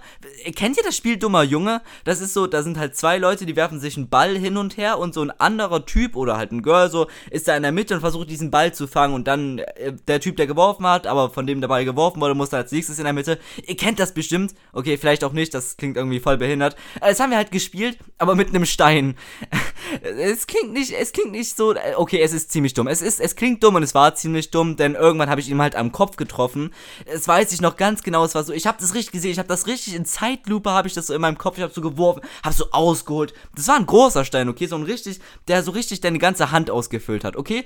kennt 0.55 0.77
ihr 0.77 0.83
das 0.83 0.97
Spiel 0.97 1.17
Dummer 1.17 1.41
Junge? 1.41 1.81
Das 2.03 2.19
ist 2.19 2.33
so, 2.33 2.47
da 2.47 2.63
sind 2.63 2.77
halt 2.77 2.97
zwei 2.97 3.17
Leute, 3.17 3.45
die 3.45 3.55
werfen 3.55 3.79
sich 3.79 3.95
einen 3.95 4.09
Ball 4.09 4.37
hin 4.37 4.57
und 4.57 4.75
her 4.75 4.99
und 4.99 5.13
so 5.13 5.21
ein 5.21 5.31
anderer 5.31 5.85
Typ 5.85 6.17
oder 6.17 6.35
halt 6.35 6.51
ein 6.51 6.63
Girl 6.63 6.76
so 6.89 7.07
ist 7.31 7.47
da 7.47 7.55
in 7.55 7.63
der 7.63 7.71
Mitte 7.71 7.93
und 7.95 8.01
versucht 8.01 8.29
diesen 8.29 8.51
Ball 8.51 8.73
zu 8.73 8.87
fangen 8.87 9.13
und 9.13 9.27
dann 9.27 9.59
äh, 9.59 9.93
der 10.07 10.19
Typ, 10.19 10.37
der 10.37 10.47
geworfen 10.47 10.85
hat, 10.85 11.07
aber 11.07 11.29
von 11.29 11.47
dem 11.47 11.61
der 11.61 11.67
Ball 11.67 11.85
geworfen 11.85 12.21
wurde, 12.21 12.35
muss 12.35 12.49
da 12.49 12.57
als 12.57 12.71
nächstes 12.71 12.99
in 12.99 13.05
der 13.05 13.13
Mitte. 13.13 13.39
Ihr 13.65 13.75
kennt 13.75 13.99
das 13.99 14.13
bestimmt. 14.13 14.53
Okay, 14.73 14.97
vielleicht 14.97 15.23
auch 15.23 15.33
nicht, 15.33 15.53
das 15.53 15.77
klingt 15.77 15.97
irgendwie 15.97 16.19
voll 16.19 16.37
behindert. 16.37 16.75
Äh, 17.01 17.09
das 17.09 17.19
haben 17.19 17.31
wir 17.31 17.37
halt 17.37 17.51
gespielt, 17.51 17.97
aber 18.17 18.35
mit 18.35 18.49
einem 18.49 18.65
Stein. 18.65 19.15
es 20.01 20.47
klingt 20.47 20.73
nicht, 20.73 20.91
es 20.91 21.11
klingt 21.11 21.31
nicht 21.31 21.55
so, 21.55 21.73
äh, 21.73 21.95
okay, 21.95 22.21
es 22.21 22.33
ist 22.33 22.51
ziemlich 22.51 22.73
dumm. 22.73 22.87
Es 22.87 23.01
ist, 23.01 23.19
es 23.19 23.35
klingt 23.35 23.63
dumm 23.63 23.75
und 23.75 23.83
es 23.83 23.95
war 23.95 24.15
ziemlich 24.15 24.51
dumm, 24.51 24.75
denn 24.75 24.95
irgendwann 24.95 25.29
habe 25.29 25.41
ich 25.41 25.49
ihn 25.49 25.61
halt 25.61 25.75
am 25.75 25.91
Kopf 25.91 26.17
getroffen. 26.17 26.73
Es 27.05 27.27
weiß 27.27 27.51
ich 27.51 27.61
noch 27.61 27.77
ganz 27.77 28.03
genau, 28.03 28.23
es 28.23 28.35
war 28.35 28.43
so, 28.43 28.53
ich 28.53 28.67
habe 28.67 28.77
das 28.79 28.93
richtig 28.93 29.13
gesehen, 29.13 29.31
ich 29.31 29.39
habe 29.39 29.47
das 29.47 29.67
richtig 29.67 29.95
in 29.95 30.05
Zeitlupe, 30.05 30.71
habe 30.71 30.87
ich 30.87 30.93
das 30.93 31.07
so 31.07 31.13
in 31.13 31.21
meinem 31.21 31.37
Kopf, 31.37 31.57
ich 31.57 31.63
habe 31.63 31.73
so 31.73 31.81
geworfen, 31.81 32.21
habe 32.43 32.55
so 32.55 32.71
ausgeholt. 32.71 33.33
Das 33.55 33.67
war 33.67 33.75
ein 33.75 33.85
großer 33.85 34.25
Stein, 34.25 34.49
okay, 34.49 34.67
so 34.67 34.75
ein 34.75 34.83
richtig, 34.83 35.19
der 35.47 35.63
so 35.63 35.71
richtig 35.71 36.01
deine 36.01 36.19
ganze 36.19 36.51
Hand 36.51 36.66
ausgefüllt 36.69 37.23
hat, 37.23 37.35
okay? 37.35 37.65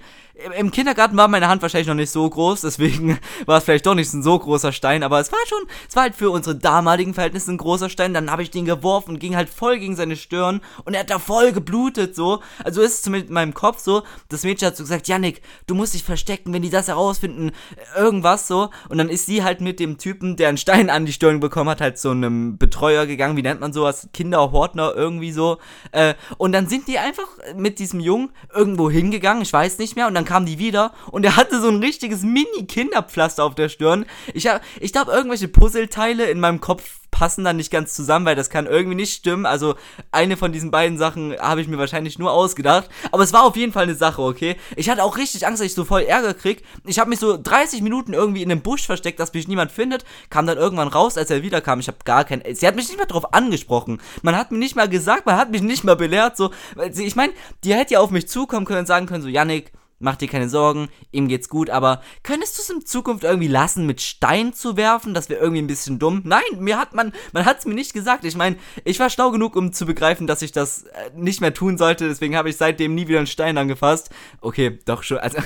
Im 0.58 0.72
Kindergarten 0.72 1.18
war 1.18 1.28
meine 1.28 1.48
Hand 1.48 1.62
wahrscheinlich 1.62 1.88
noch 1.88 1.96
nicht 1.96 2.10
so 2.10 2.30
groß, 2.30 2.62
deswegen 2.62 3.20
war 3.46 3.58
es 3.58 3.64
vielleicht 3.64 3.86
doch 3.86 3.96
nicht 3.96 4.14
ein 4.14 4.24
so 4.24 4.38
großer 4.38 4.72
Stein, 4.72 5.04
aber 5.04 5.20
es 5.20 5.32
war 5.32 5.40
schon, 5.48 5.64
es 5.88 5.96
war 5.96 6.04
halt 6.04 6.16
für 6.16 6.32
unsere 6.32 6.56
damaligen 6.56 7.14
Verhältnisse 7.14 7.52
ein 7.52 7.58
großer 7.58 7.90
Stein. 7.90 8.14
Dann 8.14 8.32
habe 8.32 8.44
ich 8.44 8.52
den 8.52 8.66
geworfen, 8.66 9.20
ging 9.20 9.36
halt 9.36 9.50
voll 9.50 9.80
gegen 9.80 9.96
seine 9.96 10.16
Stirn 10.16 10.62
und 10.86 10.94
er 10.94 11.02
hat 11.02 11.10
da 11.10 11.20
voll 11.20 11.52
geblutet, 11.52 12.16
so. 12.16 12.42
Also 12.64 12.82
ist 12.82 12.96
es 12.96 13.02
zumindest 13.02 13.30
in 13.30 13.34
meinem 13.36 13.54
Kopf 13.54 13.80
so. 13.80 14.04
Das 14.30 14.44
Mädchen 14.44 14.68
hat 14.68 14.78
so 14.78 14.84
gesagt, 14.84 15.08
Yannick, 15.08 15.42
du 15.68 15.76
musst 15.76 15.94
dich 15.94 16.04
verstecken, 16.04 16.54
wenn 16.54 16.62
die 16.62 16.70
das 16.70 16.88
herausfinden, 16.88 17.52
irgendwas 17.98 18.48
so. 18.48 18.70
Und 18.90 18.98
dann 18.98 19.10
ist 19.10 19.26
sie 19.26 19.44
halt 19.44 19.62
mit 19.62 19.80
dem 19.80 19.98
Typen, 19.98 20.36
der 20.36 20.50
einen 20.50 20.58
Stein 20.58 20.90
an 20.90 21.06
die 21.06 21.14
Stirn 21.14 21.40
bekommen 21.40 21.70
hat, 21.70 21.82
halt 21.82 21.98
so 21.98 22.12
einem 22.12 22.58
Betreuer 22.58 23.06
gegangen, 23.06 23.38
wie 23.38 23.42
nennt 23.42 23.62
man 23.62 23.74
sowas? 23.74 24.10
Kinderhortner 24.14 24.94
irgendwie 24.96 25.32
so. 25.32 25.58
Äh, 25.92 26.16
und 26.38 26.52
dann 26.52 26.68
sind 26.68 26.88
die 26.88 27.00
einfach 27.00 27.28
mit 27.56 27.80
diesem 27.80 28.00
Jungen 28.00 28.32
irgendwo 28.54 28.90
hingegangen, 28.92 29.44
ich 29.44 29.54
weiß 29.54 29.78
nicht 29.78 29.96
mehr, 29.96 30.08
und 30.08 30.14
dann 30.14 30.26
kamen 30.26 30.46
die 30.46 30.60
wieder 30.60 30.94
und 31.12 31.26
er 31.26 31.36
hatte 31.36 31.60
so 31.62 31.70
ein 31.70 31.78
richtiges 31.78 32.24
Mini-Kinderpflaster 32.24 33.44
auf 33.44 33.56
der 33.56 33.70
Stirn. 33.70 34.06
Ich, 34.34 34.48
hab, 34.48 34.62
ich 34.80 34.92
glaube, 34.92 35.12
irgendwelche 35.12 35.48
Puzzleteile 35.48 36.26
in 36.26 36.40
meinem 36.40 36.62
Kopf 36.62 37.01
passen 37.12 37.44
dann 37.44 37.58
nicht 37.58 37.72
ganz 37.72 37.94
zusammen, 37.94 38.26
weil 38.26 38.36
das 38.36 38.50
kann 38.50 38.66
irgendwie 38.66 38.96
nicht 38.96 39.14
stimmen. 39.14 39.46
Also 39.46 39.76
eine 40.12 40.38
von 40.38 40.52
diesen 40.52 40.72
beiden 40.72 40.98
Sachen 40.98 41.38
habe 41.40 41.62
ich 41.62 41.68
mir 41.68 41.78
wahrscheinlich 41.78 42.18
nur 42.18 42.32
ausgedacht. 42.32 42.90
Aber 43.12 43.24
es 43.24 43.34
war 43.34 43.44
auf 43.44 43.56
jeden 43.56 43.74
Fall 43.74 43.84
eine 43.84 43.96
Sache, 43.96 44.22
okay? 44.22 44.56
Ich 44.76 44.90
hatte 44.90 45.04
auch 45.04 45.18
richtig 45.18 45.46
Angst, 45.46 45.60
dass 45.62 45.68
ich 45.68 45.76
so 45.76 45.86
voll 45.86 46.02
Ärger 46.02 46.34
krieg. 46.34 46.64
Ich 46.86 47.00
habe 47.00 47.10
mich 47.10 47.20
so 47.20 47.38
30 47.38 47.82
Minuten 47.82 48.14
irgendwie 48.14 48.42
in 48.42 48.52
einem 48.52 48.62
Busch 48.62 48.86
versteckt, 48.86 49.20
dass 49.20 49.34
mich 49.34 49.48
niemand 49.48 49.72
findet. 49.72 50.06
Kam 50.30 50.48
dann 50.48 50.58
irgendwann 50.58 50.88
raus, 50.88 51.18
als 51.18 51.30
er 51.30 51.44
wiederkam. 51.44 51.80
Ich 51.80 51.88
habe 51.88 51.98
gar 52.06 52.24
kein. 52.24 52.42
Sie 52.54 52.66
hat 52.66 52.76
mich 52.76 52.88
nicht 52.88 52.98
mehr 52.98 53.06
drauf 53.06 53.34
angesprochen. 53.34 54.02
Man 54.22 54.36
hat 54.36 54.52
mir 54.52 54.58
nicht 54.58 54.76
mal 54.76 54.90
gesagt, 54.90 55.26
man 55.26 55.38
hat 55.38 55.52
mich 55.52 55.62
nicht 55.62 55.84
mal 55.84 55.96
belehrt. 55.96 56.38
So, 56.38 56.52
ich 56.96 57.16
meine, 57.16 57.34
die 57.64 57.74
hätte 57.74 57.96
ja 57.96 58.00
auf 58.00 58.12
mich 58.12 58.28
zukommen 58.28 58.66
können 58.66 58.80
und 58.80 58.88
sagen 58.88 59.06
können, 59.06 59.22
so, 59.22 59.30
Yannick, 59.30 59.72
mach 60.02 60.16
dir 60.16 60.28
keine 60.28 60.50
Sorgen, 60.50 60.90
ihm 61.12 61.28
geht's 61.28 61.50
gut, 61.50 61.70
aber 61.70 62.02
könntest 62.24 62.58
du 62.58 62.62
es 62.62 62.70
in 62.70 62.86
Zukunft 62.86 63.24
irgendwie 63.24 63.48
lassen, 63.48 63.86
mit 63.86 64.02
Stein 64.02 64.54
zu 64.54 64.78
werfen? 64.78 65.14
Das 65.14 65.30
wäre 65.30 65.40
irgendwie 65.40 65.62
ein 65.62 65.68
bisschen 65.68 66.00
dumm. 66.00 66.22
Nein, 66.26 66.42
mir 66.60 66.78
hat 66.78 66.94
man, 66.94 67.14
man 67.34 67.46
hat 67.46 67.60
es 67.60 67.66
mir 67.66 67.74
nicht 67.74 67.94
gesagt. 67.94 68.26
Ich 68.26 68.36
meine, 68.36 68.58
ich 68.84 69.00
war 69.00 69.10
schlau 69.10 69.32
genug, 69.32 69.56
um 69.56 69.74
zu 69.74 69.86
begreifen, 69.86 70.28
dass 70.28 70.42
ich 70.42 70.52
das 70.52 70.84
äh, 70.84 71.12
nicht 71.16 71.42
mehr 71.42 71.54
tun 71.54 71.78
sollte, 71.78 72.08
deswegen 72.08 72.36
habe 72.36 72.50
ich 72.50 72.58
seitdem 72.58 72.96
nie 72.96 73.08
wieder 73.08 73.20
einen 73.20 73.28
Stein 73.28 73.58
angefasst. 73.58 74.10
Okay, 74.42 74.80
doch 74.86 75.04
schon, 75.04 75.18
also, 75.20 75.38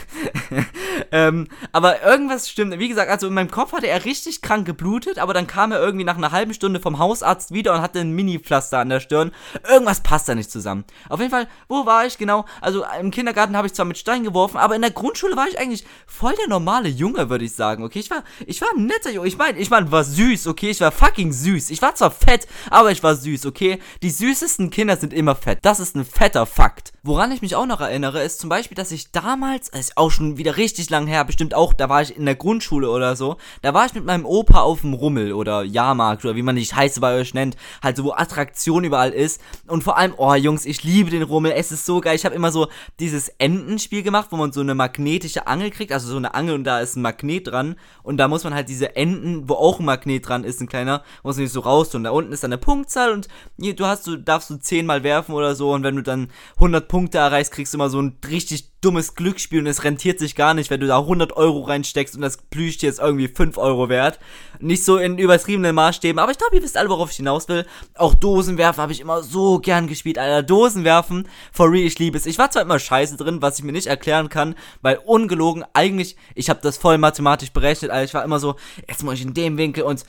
ähm, 1.11 1.47
aber 1.71 2.03
irgendwas 2.03 2.49
stimmt. 2.49 2.77
Wie 2.79 2.89
gesagt, 2.89 3.09
also 3.09 3.27
in 3.27 3.33
meinem 3.33 3.51
Kopf 3.51 3.73
hatte 3.73 3.87
er 3.87 4.05
richtig 4.05 4.41
krank 4.41 4.65
geblutet, 4.65 5.19
aber 5.19 5.33
dann 5.33 5.47
kam 5.47 5.71
er 5.71 5.79
irgendwie 5.79 6.05
nach 6.05 6.17
einer 6.17 6.31
halben 6.31 6.53
Stunde 6.53 6.79
vom 6.79 6.99
Hausarzt 6.99 7.51
wieder 7.53 7.73
und 7.73 7.81
hatte 7.81 7.99
ein 7.99 8.11
Mini-Pflaster 8.11 8.79
an 8.79 8.89
der 8.89 8.99
Stirn. 8.99 9.31
Irgendwas 9.69 10.01
passt 10.01 10.29
da 10.29 10.35
nicht 10.35 10.51
zusammen. 10.51 10.85
Auf 11.09 11.19
jeden 11.19 11.31
Fall, 11.31 11.47
wo 11.67 11.85
war 11.85 12.05
ich 12.05 12.17
genau? 12.17 12.45
Also 12.61 12.85
im 12.99 13.11
Kindergarten 13.11 13.55
habe 13.57 13.67
ich 13.67 13.73
zwar 13.73 13.85
mit 13.85 13.97
Stein 13.97 14.23
geworfen, 14.23 14.44
geworfen, 14.45 14.63
aber 14.63 14.75
in 14.75 14.81
der 14.81 14.91
Grundschule 14.91 15.35
war 15.35 15.47
ich 15.47 15.59
eigentlich 15.59 15.83
voll 16.05 16.33
der 16.39 16.47
normale 16.47 16.89
Junge, 16.89 17.29
würde 17.29 17.45
ich 17.45 17.53
sagen, 17.53 17.83
okay? 17.83 17.99
Ich 17.99 18.09
war, 18.09 18.23
ich 18.45 18.61
war 18.61 18.69
ein 18.75 18.85
netter 18.85 19.11
Junge. 19.11 19.27
Ich 19.27 19.37
meine, 19.37 19.57
ich 19.57 19.69
mein, 19.69 19.91
war 19.91 20.03
süß, 20.03 20.47
okay? 20.47 20.69
Ich 20.69 20.81
war 20.81 20.91
fucking 20.91 21.31
süß. 21.31 21.71
Ich 21.71 21.81
war 21.81 21.95
zwar 21.95 22.11
fett, 22.11 22.47
aber 22.69 22.91
ich 22.91 23.03
war 23.03 23.15
süß, 23.15 23.45
okay? 23.45 23.79
Die 24.03 24.09
süßesten 24.09 24.69
Kinder 24.69 24.97
sind 24.97 25.13
immer 25.13 25.35
fett. 25.35 25.59
Das 25.63 25.79
ist 25.79 25.95
ein 25.95 26.05
fetter 26.05 26.45
Fakt. 26.45 26.93
Woran 27.03 27.31
ich 27.31 27.41
mich 27.41 27.55
auch 27.55 27.65
noch 27.65 27.81
erinnere, 27.81 28.23
ist 28.23 28.39
zum 28.39 28.49
Beispiel, 28.49 28.75
dass 28.75 28.91
ich 28.91 29.11
damals, 29.11 29.71
das 29.71 29.81
ist 29.81 29.97
auch 29.97 30.09
schon 30.09 30.37
wieder 30.37 30.57
richtig 30.57 30.89
lang 30.89 31.07
her, 31.07 31.23
bestimmt 31.23 31.53
auch, 31.53 31.73
da 31.73 31.89
war 31.89 32.01
ich 32.01 32.15
in 32.15 32.25
der 32.25 32.35
Grundschule 32.35 32.89
oder 32.89 33.15
so, 33.15 33.37
da 33.61 33.73
war 33.73 33.85
ich 33.85 33.93
mit 33.93 34.05
meinem 34.05 34.25
Opa 34.25 34.61
auf 34.61 34.81
dem 34.81 34.93
Rummel 34.93 35.33
oder 35.33 35.63
Jahrmarkt 35.63 36.25
oder 36.25 36.35
wie 36.35 36.41
man 36.41 36.55
nicht 36.55 36.75
heiße 36.75 36.99
bei 36.99 37.15
euch 37.15 37.33
nennt, 37.33 37.57
halt 37.83 37.97
so, 37.97 38.05
wo 38.05 38.11
Attraktion 38.11 38.83
überall 38.83 39.11
ist. 39.11 39.39
Und 39.67 39.83
vor 39.83 39.97
allem, 39.97 40.13
oh 40.17 40.33
Jungs, 40.33 40.65
ich 40.65 40.83
liebe 40.83 41.11
den 41.11 41.23
Rummel, 41.23 41.51
es 41.51 41.71
ist 41.71 41.85
so 41.85 42.01
geil. 42.01 42.15
Ich 42.15 42.25
habe 42.25 42.35
immer 42.35 42.51
so 42.51 42.69
dieses 42.99 43.29
Entenspiel 43.29 44.01
gemacht, 44.01 44.31
wo 44.35 44.41
man 44.41 44.51
so 44.51 44.61
eine 44.61 44.75
magnetische 44.75 45.47
Angel 45.47 45.71
kriegt, 45.71 45.91
also 45.91 46.07
so 46.07 46.17
eine 46.17 46.33
Angel 46.33 46.55
und 46.55 46.63
da 46.63 46.79
ist 46.79 46.95
ein 46.95 47.01
Magnet 47.01 47.47
dran 47.47 47.75
und 48.03 48.17
da 48.17 48.27
muss 48.27 48.43
man 48.43 48.53
halt 48.53 48.69
diese 48.69 48.95
Enden, 48.95 49.49
wo 49.49 49.55
auch 49.55 49.79
ein 49.79 49.85
Magnet 49.85 50.27
dran 50.27 50.43
ist, 50.43 50.61
ein 50.61 50.67
kleiner, 50.67 51.03
muss 51.23 51.35
man 51.35 51.43
nicht 51.43 51.53
so 51.53 51.61
raus 51.61 51.89
tun. 51.89 52.03
Da 52.03 52.11
unten 52.11 52.31
ist 52.31 52.43
dann 52.43 52.51
eine 52.51 52.59
Punktzahl 52.59 53.11
und 53.11 53.27
du 53.57 53.85
hast, 53.85 54.05
du 54.07 54.17
darfst 54.17 54.49
du 54.49 54.57
zehnmal 54.57 55.03
werfen 55.03 55.33
oder 55.33 55.55
so 55.55 55.73
und 55.73 55.83
wenn 55.83 55.95
du 55.95 56.03
dann 56.03 56.29
100 56.55 56.87
Punkte 56.87 57.17
erreichst, 57.17 57.51
kriegst 57.51 57.73
du 57.73 57.77
immer 57.77 57.89
so 57.89 58.01
ein 58.01 58.17
richtig 58.29 58.74
dummes 58.81 59.15
Glücksspiel 59.15 59.59
und 59.59 59.67
es 59.67 59.83
rentiert 59.83 60.19
sich 60.19 60.35
gar 60.35 60.53
nicht, 60.53 60.69
wenn 60.69 60.79
du 60.79 60.87
da 60.87 60.99
100 60.99 61.35
Euro 61.35 61.61
reinsteckst 61.61 62.15
und 62.15 62.21
das 62.21 62.37
Plüschtier 62.37 62.89
ist 62.89 62.99
irgendwie 62.99 63.27
5 63.27 63.57
Euro 63.57 63.89
wert. 63.89 64.19
Nicht 64.59 64.85
so 64.85 64.97
in 64.97 65.17
übertriebenen 65.17 65.75
Maßstäben, 65.75 66.19
aber 66.19 66.31
ich 66.31 66.37
glaube, 66.37 66.55
ihr 66.55 66.63
wisst 66.63 66.77
alle, 66.77 66.89
worauf 66.89 67.09
ich 67.09 67.17
hinaus 67.17 67.49
will. 67.49 67.65
Auch 67.95 68.13
Dosenwerfen 68.13 68.81
habe 68.81 68.91
ich 68.91 68.99
immer 68.99 69.23
so 69.23 69.59
gern 69.59 69.87
gespielt, 69.87 70.17
Alter. 70.19 70.43
Dosenwerfen, 70.43 71.27
for 71.51 71.71
real, 71.71 71.85
ich 71.85 71.97
liebe 71.97 72.17
es. 72.17 72.25
Ich 72.25 72.37
war 72.37 72.51
zwar 72.51 72.61
immer 72.61 72.77
scheiße 72.77 73.17
drin, 73.17 73.41
was 73.41 73.57
ich 73.57 73.65
mir 73.65 73.71
nicht 73.71 73.87
erklären 73.87 74.29
kann, 74.29 74.55
weil 74.81 74.99
ungelogen, 75.03 75.65
eigentlich, 75.73 76.15
ich 76.35 76.49
habe 76.49 76.59
das 76.61 76.77
voll 76.77 76.97
mathematisch 76.97 77.51
berechnet, 77.51 77.91
Alter. 77.91 78.05
Ich 78.05 78.13
war 78.13 78.23
immer 78.23 78.39
so, 78.39 78.55
jetzt 78.87 79.03
muss 79.03 79.15
ich 79.15 79.23
in 79.23 79.33
dem 79.33 79.57
Winkel 79.57 79.83
und, 79.83 80.03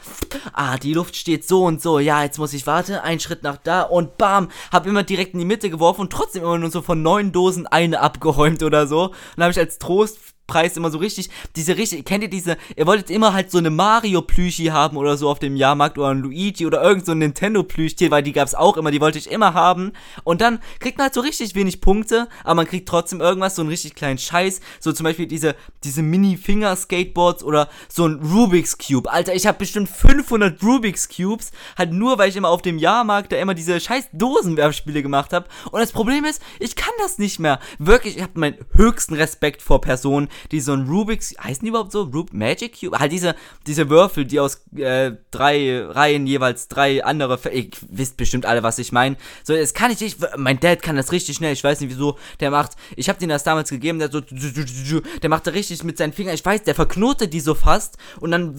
ah, 0.52 0.76
die 0.76 0.94
Luft 0.94 1.16
steht 1.16 1.48
so 1.48 1.64
und 1.64 1.80
so, 1.80 1.98
ja, 1.98 2.22
jetzt 2.22 2.38
muss 2.38 2.52
ich, 2.52 2.66
warte, 2.66 3.02
einen 3.02 3.20
Schritt 3.20 3.42
nach 3.42 3.56
da 3.56 3.82
und 3.82 4.18
bam, 4.18 4.48
habe 4.70 4.88
immer 4.88 5.02
direkt 5.02 5.32
in 5.32 5.38
die 5.38 5.44
Mitte 5.44 5.70
geworfen 5.70 6.02
und 6.02 6.12
trotzdem 6.12 6.42
immer 6.42 6.58
nur 6.58 6.70
so 6.70 6.82
von 6.82 7.02
neun 7.02 7.32
Dosen 7.32 7.66
eine 7.66 8.00
abgeräumt 8.00 8.62
oder 8.66 8.86
so. 8.86 9.12
Und 9.36 9.42
habe 9.42 9.52
ich 9.52 9.58
als 9.58 9.78
Trost 9.78 10.18
Preis 10.46 10.76
immer 10.76 10.90
so 10.90 10.98
richtig, 10.98 11.30
diese 11.56 11.76
richtig, 11.76 12.04
kennt 12.04 12.22
ihr 12.22 12.30
diese, 12.30 12.56
ihr 12.76 12.86
wolltet 12.86 13.10
immer 13.10 13.32
halt 13.32 13.50
so 13.50 13.58
eine 13.58 13.70
Mario-Plüschi 13.70 14.66
haben 14.66 14.96
oder 14.96 15.16
so 15.16 15.28
auf 15.28 15.38
dem 15.38 15.56
Jahrmarkt 15.56 15.98
oder 15.98 16.08
ein 16.08 16.20
Luigi 16.20 16.66
oder 16.66 16.82
irgend 16.82 17.06
so 17.06 17.12
ein 17.12 17.18
Nintendo-Plüschtier, 17.18 18.10
weil 18.10 18.22
die 18.22 18.32
gab's 18.32 18.54
auch 18.54 18.76
immer, 18.76 18.90
die 18.90 19.00
wollte 19.00 19.18
ich 19.18 19.30
immer 19.30 19.54
haben. 19.54 19.92
Und 20.24 20.40
dann 20.40 20.60
kriegt 20.78 20.98
man 20.98 21.06
halt 21.06 21.14
so 21.14 21.20
richtig 21.20 21.54
wenig 21.54 21.80
Punkte, 21.80 22.28
aber 22.44 22.54
man 22.56 22.66
kriegt 22.66 22.88
trotzdem 22.88 23.20
irgendwas, 23.20 23.56
so 23.56 23.62
einen 23.62 23.70
richtig 23.70 23.94
kleinen 23.94 24.18
Scheiß, 24.18 24.60
so 24.80 24.92
zum 24.92 25.04
Beispiel 25.04 25.26
diese, 25.26 25.56
diese 25.84 26.02
Mini-Finger-Skateboards 26.02 27.42
oder 27.42 27.68
so 27.88 28.06
ein 28.06 28.20
Rubik's 28.22 28.78
Cube. 28.78 29.10
Alter, 29.10 29.34
ich 29.34 29.46
habe 29.46 29.58
bestimmt 29.58 29.88
500 29.88 30.62
Rubik's 30.62 31.08
Cubes, 31.08 31.50
halt 31.76 31.92
nur, 31.92 32.18
weil 32.18 32.28
ich 32.28 32.36
immer 32.36 32.50
auf 32.50 32.62
dem 32.62 32.78
Jahrmarkt 32.78 33.32
da 33.32 33.36
immer 33.36 33.54
diese 33.54 33.80
scheiß 33.80 34.08
Dosenwerfspiele 34.12 35.02
gemacht 35.02 35.32
habe. 35.32 35.46
Und 35.70 35.80
das 35.80 35.92
Problem 35.92 36.24
ist, 36.24 36.40
ich 36.60 36.76
kann 36.76 36.92
das 36.98 37.18
nicht 37.18 37.38
mehr. 37.38 37.58
Wirklich, 37.78 38.16
ich 38.16 38.22
habe 38.22 38.38
meinen 38.38 38.56
höchsten 38.72 39.14
Respekt 39.14 39.62
vor 39.62 39.80
Personen, 39.80 40.28
die 40.52 40.60
so 40.60 40.72
ein 40.72 40.86
Rubik's, 40.88 41.34
heißen 41.42 41.62
die 41.62 41.68
überhaupt 41.68 41.92
so? 41.92 42.02
Rub 42.02 42.32
Magic 42.32 42.80
Cube? 42.80 42.98
Halt 42.98 43.12
diese, 43.12 43.34
diese 43.66 43.88
Würfel, 43.90 44.24
die 44.24 44.40
aus 44.40 44.62
äh, 44.76 45.12
drei 45.30 45.84
Reihen 45.84 46.26
jeweils 46.26 46.68
drei 46.68 47.04
andere, 47.04 47.38
ihr 47.52 47.68
wisst 47.88 48.16
bestimmt 48.16 48.46
alle, 48.46 48.62
was 48.62 48.78
ich 48.78 48.92
meine. 48.92 49.16
So, 49.44 49.54
das 49.54 49.74
kann 49.74 49.90
ich 49.90 50.00
nicht, 50.00 50.18
mein 50.36 50.60
Dad 50.60 50.82
kann 50.82 50.96
das 50.96 51.12
richtig 51.12 51.36
schnell, 51.36 51.52
ich 51.52 51.64
weiß 51.64 51.80
nicht 51.80 51.90
wieso, 51.90 52.18
der 52.40 52.50
macht, 52.50 52.72
ich 52.96 53.08
habe 53.08 53.18
den 53.18 53.28
das 53.28 53.44
damals 53.44 53.70
gegeben, 53.70 53.98
der 53.98 54.10
so, 54.10 54.20
der 54.20 55.30
macht 55.30 55.46
da 55.46 55.50
richtig 55.50 55.82
mit 55.84 55.98
seinen 55.98 56.12
Fingern, 56.12 56.34
ich 56.34 56.44
weiß, 56.44 56.62
der 56.62 56.74
verknotet 56.74 57.32
die 57.32 57.40
so 57.40 57.54
fast 57.54 57.96
und 58.20 58.30
dann, 58.30 58.56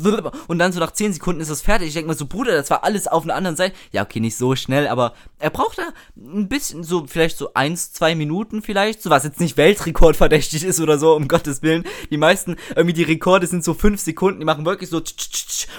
und 0.47 0.59
dann 0.59 0.71
so 0.71 0.79
nach 0.79 0.91
10 0.91 1.13
Sekunden 1.13 1.41
ist 1.41 1.51
das 1.51 1.61
fertig. 1.61 1.89
Ich 1.89 1.93
denke 1.93 2.09
mir 2.09 2.15
so, 2.15 2.25
Bruder, 2.25 2.53
das 2.53 2.69
war 2.69 2.83
alles 2.83 3.07
auf 3.07 3.23
einer 3.23 3.35
anderen 3.35 3.57
Seite. 3.57 3.75
Ja, 3.91 4.03
okay, 4.03 4.19
nicht 4.19 4.37
so 4.37 4.55
schnell, 4.55 4.87
aber 4.87 5.13
er 5.39 5.49
braucht 5.49 5.77
da 5.77 5.89
ein 6.15 6.47
bisschen, 6.47 6.83
so, 6.83 7.05
vielleicht 7.07 7.37
so 7.37 7.53
eins, 7.53 7.91
zwei 7.91 8.15
Minuten 8.15 8.61
vielleicht, 8.61 9.01
so 9.01 9.09
was 9.09 9.23
jetzt 9.23 9.39
nicht 9.39 9.57
Weltrekordverdächtig 9.57 10.63
ist 10.63 10.79
oder 10.79 10.97
so, 10.97 11.15
um 11.15 11.27
Gottes 11.27 11.61
Willen 11.61 11.66
Willen. 11.67 11.83
Die 12.09 12.17
meisten, 12.17 12.55
irgendwie 12.75 12.93
die 12.93 13.03
Rekorde 13.03 13.45
sind 13.45 13.63
so 13.63 13.73
fünf 13.73 14.01
Sekunden, 14.01 14.39
die 14.39 14.45
machen 14.45 14.65
wirklich 14.65 14.89
so 14.89 15.01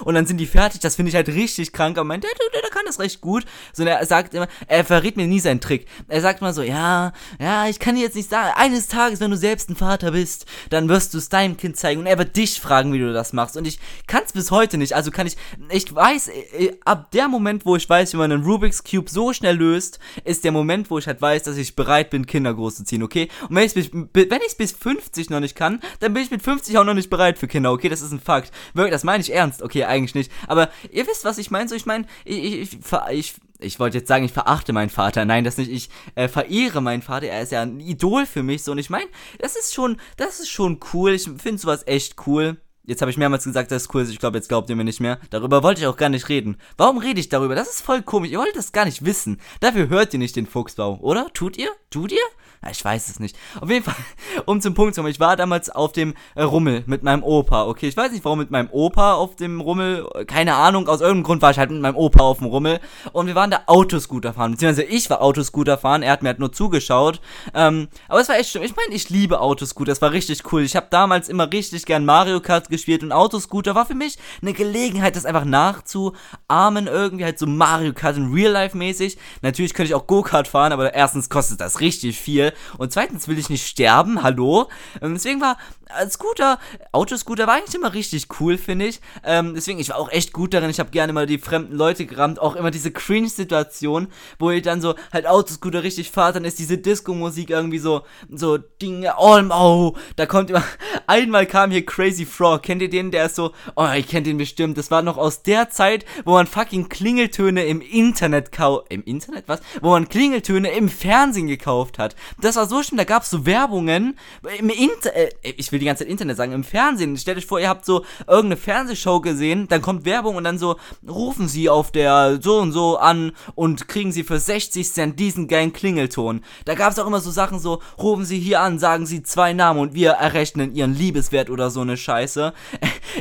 und 0.04 0.14
dann 0.14 0.26
sind 0.26 0.38
die 0.38 0.46
fertig. 0.46 0.80
Das 0.80 0.96
finde 0.96 1.10
ich 1.10 1.16
halt 1.16 1.28
richtig 1.28 1.72
krank. 1.72 1.98
Aber 1.98 2.06
mein, 2.06 2.20
der, 2.20 2.30
der, 2.30 2.60
der 2.60 2.70
kann 2.70 2.84
das 2.86 3.00
recht 3.00 3.20
gut. 3.20 3.44
So, 3.72 3.84
er 3.84 4.04
sagt 4.06 4.34
immer, 4.34 4.48
er 4.66 4.84
verrät 4.84 5.16
mir 5.16 5.26
nie 5.26 5.40
seinen 5.40 5.60
Trick. 5.60 5.86
Er 6.06 6.20
sagt 6.20 6.40
mal 6.40 6.52
so, 6.52 6.62
ja, 6.62 7.12
ja, 7.40 7.68
ich 7.68 7.78
kann 7.78 7.96
dir 7.96 8.02
jetzt 8.02 8.16
nicht 8.16 8.30
sagen, 8.30 8.52
eines 8.56 8.88
Tages, 8.88 9.20
wenn 9.20 9.30
du 9.30 9.36
selbst 9.36 9.70
ein 9.70 9.76
Vater 9.76 10.12
bist, 10.12 10.46
dann 10.70 10.88
wirst 10.88 11.14
du 11.14 11.18
es 11.18 11.28
deinem 11.28 11.56
Kind 11.56 11.76
zeigen 11.76 12.00
und 12.00 12.06
er 12.06 12.18
wird 12.18 12.36
dich 12.36 12.60
fragen, 12.60 12.92
wie 12.92 12.98
du 12.98 13.12
das 13.12 13.32
machst. 13.32 13.56
Und 13.56 13.66
ich 13.66 13.78
kann 14.06 14.22
es 14.24 14.32
bis 14.32 14.50
heute 14.50 14.78
nicht. 14.78 14.94
Also 14.94 15.10
kann 15.10 15.26
ich, 15.26 15.36
ich 15.70 15.94
weiß, 15.94 16.28
äh, 16.28 16.76
ab 16.84 17.10
der 17.12 17.28
Moment, 17.28 17.64
wo 17.66 17.76
ich 17.76 17.88
weiß, 17.88 18.12
wie 18.12 18.18
man 18.18 18.32
einen 18.32 18.44
Rubik's 18.44 18.84
Cube 18.84 19.10
so 19.10 19.32
schnell 19.32 19.56
löst, 19.56 19.98
ist 20.24 20.44
der 20.44 20.52
Moment, 20.52 20.90
wo 20.90 20.98
ich 20.98 21.06
halt 21.06 21.20
weiß, 21.20 21.44
dass 21.44 21.56
ich 21.56 21.76
bereit 21.76 22.10
bin, 22.10 22.26
Kinder 22.26 22.54
großzuziehen, 22.54 23.02
okay? 23.02 23.28
Und 23.48 23.56
wenn 23.56 23.64
ich 23.64 23.76
es 23.76 24.54
bis, 24.54 24.54
bis 24.54 24.72
50 24.72 25.30
noch 25.30 25.40
nicht 25.40 25.54
kann, 25.54 25.77
dann 26.00 26.12
bin 26.14 26.22
ich 26.22 26.30
mit 26.30 26.42
50 26.42 26.76
auch 26.78 26.84
noch 26.84 26.94
nicht 26.94 27.10
bereit 27.10 27.38
für 27.38 27.48
Kinder, 27.48 27.72
okay? 27.72 27.88
Das 27.88 28.02
ist 28.02 28.12
ein 28.12 28.20
Fakt. 28.20 28.52
Wirklich, 28.74 28.92
das 28.92 29.04
meine 29.04 29.22
ich 29.22 29.32
ernst. 29.32 29.62
Okay, 29.62 29.84
eigentlich 29.84 30.14
nicht. 30.14 30.32
Aber 30.46 30.70
ihr 30.90 31.06
wisst, 31.06 31.24
was 31.24 31.38
ich 31.38 31.50
meine. 31.50 31.68
So, 31.68 31.74
ich 31.74 31.86
meine, 31.86 32.06
ich, 32.24 32.54
ich, 32.54 32.78
ich, 33.10 33.34
ich 33.58 33.80
wollte 33.80 33.98
jetzt 33.98 34.08
sagen, 34.08 34.24
ich 34.24 34.32
verachte 34.32 34.72
meinen 34.72 34.90
Vater. 34.90 35.24
Nein, 35.24 35.44
das 35.44 35.58
nicht. 35.58 35.70
Ich 35.70 35.90
äh, 36.14 36.28
verehre 36.28 36.80
meinen 36.80 37.02
Vater. 37.02 37.26
Er 37.26 37.42
ist 37.42 37.52
ja 37.52 37.62
ein 37.62 37.80
Idol 37.80 38.26
für 38.26 38.42
mich. 38.42 38.62
So, 38.62 38.72
und 38.72 38.78
ich 38.78 38.90
meine, 38.90 39.06
das 39.38 39.56
ist 39.56 39.74
schon, 39.74 39.98
das 40.16 40.40
ist 40.40 40.50
schon 40.50 40.80
cool. 40.92 41.12
Ich 41.12 41.24
finde 41.24 41.58
sowas 41.58 41.86
echt 41.86 42.16
cool. 42.26 42.56
Jetzt 42.88 43.02
habe 43.02 43.10
ich 43.10 43.18
mehrmals 43.18 43.44
gesagt, 43.44 43.70
das 43.70 43.82
ist 43.82 43.94
cool 43.94 44.08
Ich 44.08 44.18
glaube, 44.18 44.38
jetzt 44.38 44.48
glaubt 44.48 44.70
ihr 44.70 44.76
mir 44.76 44.82
nicht 44.82 45.00
mehr. 45.00 45.18
Darüber 45.28 45.62
wollte 45.62 45.82
ich 45.82 45.86
auch 45.86 45.98
gar 45.98 46.08
nicht 46.08 46.30
reden. 46.30 46.56
Warum 46.78 46.96
rede 46.96 47.20
ich 47.20 47.28
darüber? 47.28 47.54
Das 47.54 47.68
ist 47.68 47.82
voll 47.82 48.00
komisch. 48.00 48.30
Ihr 48.30 48.38
wollt 48.38 48.56
das 48.56 48.72
gar 48.72 48.86
nicht 48.86 49.04
wissen. 49.04 49.42
Dafür 49.60 49.90
hört 49.90 50.14
ihr 50.14 50.18
nicht 50.18 50.36
den 50.36 50.46
Fuchsbau, 50.46 50.98
oder? 51.02 51.28
Tut 51.34 51.58
ihr? 51.58 51.68
Tut 51.90 52.12
ihr? 52.12 52.18
Ja, 52.62 52.70
ich 52.70 52.84
weiß 52.84 53.08
es 53.08 53.20
nicht. 53.20 53.36
Auf 53.60 53.70
jeden 53.70 53.84
Fall, 53.84 53.94
um 54.46 54.60
zum 54.60 54.74
Punkt 54.74 54.94
zu 54.94 55.00
kommen, 55.00 55.10
ich 55.10 55.20
war 55.20 55.36
damals 55.36 55.70
auf 55.70 55.92
dem 55.92 56.14
äh, 56.34 56.42
Rummel 56.42 56.82
mit 56.86 57.02
meinem 57.02 57.22
Opa. 57.22 57.66
Okay, 57.66 57.88
ich 57.88 57.96
weiß 57.96 58.10
nicht, 58.12 58.24
warum 58.24 58.38
mit 58.38 58.50
meinem 58.50 58.68
Opa 58.70 59.14
auf 59.14 59.36
dem 59.36 59.60
Rummel. 59.60 60.08
Keine 60.26 60.54
Ahnung, 60.54 60.88
aus 60.88 61.00
irgendeinem 61.00 61.24
Grund 61.24 61.42
war 61.42 61.50
ich 61.52 61.58
halt 61.58 61.70
mit 61.70 61.80
meinem 61.80 61.96
Opa 61.96 62.22
auf 62.22 62.38
dem 62.38 62.48
Rummel. 62.48 62.80
Und 63.12 63.26
wir 63.26 63.34
waren 63.34 63.50
da 63.50 63.62
Autoscooter 63.66 64.32
fahren. 64.32 64.52
Beziehungsweise 64.52 64.88
ich 64.88 65.08
war 65.08 65.22
Autoscooter 65.22 65.78
fahren, 65.78 66.02
er 66.02 66.12
hat 66.12 66.22
mir 66.22 66.30
halt 66.30 66.40
nur 66.40 66.52
zugeschaut. 66.52 67.20
Ähm, 67.54 67.88
aber 68.08 68.20
es 68.20 68.28
war 68.28 68.36
echt 68.36 68.50
schlimm. 68.50 68.64
Ich 68.64 68.74
meine, 68.74 68.94
ich 68.94 69.08
liebe 69.08 69.40
Autoscooter, 69.40 69.92
das 69.92 70.02
war 70.02 70.12
richtig 70.12 70.52
cool. 70.52 70.62
Ich 70.62 70.74
habe 70.74 70.88
damals 70.90 71.28
immer 71.28 71.50
richtig 71.52 71.86
gern 71.86 72.04
Mario 72.04 72.40
Kart 72.40 72.68
gespielt 72.68 73.02
und 73.02 73.12
Autoscooter 73.12 73.74
war 73.74 73.86
für 73.86 73.94
mich 73.94 74.16
eine 74.42 74.52
Gelegenheit, 74.52 75.14
das 75.14 75.26
einfach 75.26 75.44
nachzuahmen. 75.44 76.88
Irgendwie 76.88 77.24
halt 77.24 77.38
so 77.38 77.46
Mario 77.46 77.92
Kart 77.92 78.16
in 78.16 78.32
Real 78.32 78.52
Life 78.52 78.76
mäßig. 78.76 79.16
Natürlich 79.42 79.74
könnte 79.74 79.90
ich 79.90 79.94
auch 79.94 80.06
Go-Kart 80.06 80.48
fahren, 80.48 80.72
aber 80.72 80.92
erstens 80.92 81.28
kostet 81.28 81.60
das 81.60 81.80
richtig 81.80 82.18
viel. 82.18 82.47
Und 82.78 82.92
zweitens 82.92 83.28
will 83.28 83.38
ich 83.38 83.50
nicht 83.50 83.66
sterben, 83.66 84.22
hallo. 84.22 84.68
Ähm, 85.00 85.14
deswegen 85.14 85.40
war 85.40 85.56
äh, 85.96 86.08
Scooter, 86.08 86.58
Autoscooter 86.92 87.46
war 87.46 87.54
eigentlich 87.54 87.74
immer 87.74 87.94
richtig 87.94 88.26
cool, 88.40 88.58
finde 88.58 88.86
ich. 88.86 89.00
Ähm, 89.24 89.54
deswegen, 89.54 89.78
ich 89.78 89.90
war 89.90 89.96
auch 89.96 90.10
echt 90.10 90.32
gut 90.32 90.54
darin. 90.54 90.70
Ich 90.70 90.80
habe 90.80 90.90
gerne 90.90 91.12
mal 91.12 91.26
die 91.26 91.38
fremden 91.38 91.74
Leute 91.74 92.06
gerammt. 92.06 92.38
Auch 92.38 92.56
immer 92.56 92.70
diese 92.70 92.90
Cringe-Situation, 92.90 94.08
wo 94.38 94.50
ihr 94.50 94.62
dann 94.62 94.80
so 94.80 94.94
halt 95.12 95.26
Autoscooter 95.26 95.82
richtig 95.82 96.10
fahrt, 96.10 96.36
dann 96.36 96.44
ist 96.44 96.58
diese 96.58 96.78
Disco-Musik 96.78 97.50
irgendwie 97.50 97.78
so, 97.78 98.02
so 98.30 98.58
Dinge, 98.58 99.14
oh, 99.18 99.40
oh, 99.50 99.96
da 100.16 100.26
kommt 100.26 100.50
immer, 100.50 100.64
einmal 101.06 101.46
kam 101.46 101.70
hier 101.70 101.84
Crazy 101.84 102.26
Frog. 102.26 102.62
Kennt 102.62 102.82
ihr 102.82 102.90
den? 102.90 103.10
Der 103.10 103.26
ist 103.26 103.36
so, 103.36 103.52
oh, 103.76 103.88
ich 103.96 104.08
kennt 104.08 104.26
den 104.26 104.38
bestimmt. 104.38 104.76
Das 104.76 104.90
war 104.90 105.02
noch 105.02 105.16
aus 105.16 105.42
der 105.42 105.70
Zeit, 105.70 106.04
wo 106.24 106.32
man 106.32 106.46
fucking 106.46 106.88
Klingeltöne 106.88 107.64
im 107.64 107.80
Internet 107.80 108.52
kau, 108.52 108.84
im 108.88 109.02
Internet, 109.04 109.44
was? 109.46 109.60
Wo 109.80 109.90
man 109.90 110.08
Klingeltöne 110.08 110.70
im 110.72 110.88
Fernsehen 110.88 111.46
gekauft 111.46 111.98
hat. 111.98 112.14
Das 112.40 112.56
war 112.56 112.66
so 112.66 112.82
schlimm, 112.82 112.98
da 112.98 113.04
gab's 113.04 113.30
so 113.30 113.46
Werbungen 113.46 114.16
im 114.58 114.70
Inter, 114.70 115.14
äh, 115.14 115.30
ich 115.42 115.72
will 115.72 115.80
die 115.80 115.86
ganze 115.86 116.04
Zeit 116.04 116.10
Internet 116.10 116.36
sagen, 116.36 116.52
im 116.52 116.62
Fernsehen. 116.62 117.16
Stellt 117.16 117.38
euch 117.38 117.46
vor, 117.46 117.58
ihr 117.58 117.68
habt 117.68 117.84
so 117.84 118.04
irgendeine 118.26 118.56
Fernsehshow 118.56 119.20
gesehen, 119.20 119.66
dann 119.68 119.82
kommt 119.82 120.04
Werbung 120.04 120.36
und 120.36 120.44
dann 120.44 120.58
so, 120.58 120.76
rufen 121.08 121.48
sie 121.48 121.68
auf 121.68 121.90
der 121.90 122.38
so 122.40 122.58
und 122.58 122.72
so 122.72 122.96
an 122.96 123.32
und 123.56 123.88
kriegen 123.88 124.12
sie 124.12 124.22
für 124.22 124.38
60 124.38 124.92
Cent 124.92 125.18
diesen 125.18 125.48
geilen 125.48 125.72
Klingelton. 125.72 126.44
Da 126.64 126.74
gab's 126.74 126.98
auch 126.98 127.06
immer 127.06 127.20
so 127.20 127.30
Sachen 127.30 127.58
so, 127.58 127.82
rufen 127.98 128.24
sie 128.24 128.38
hier 128.38 128.60
an, 128.60 128.78
sagen 128.78 129.06
sie 129.06 129.22
zwei 129.22 129.52
Namen 129.52 129.80
und 129.80 129.94
wir 129.94 130.10
errechnen 130.12 130.74
ihren 130.74 130.94
Liebeswert 130.94 131.50
oder 131.50 131.70
so 131.70 131.80
eine 131.80 131.96
Scheiße. 131.96 132.52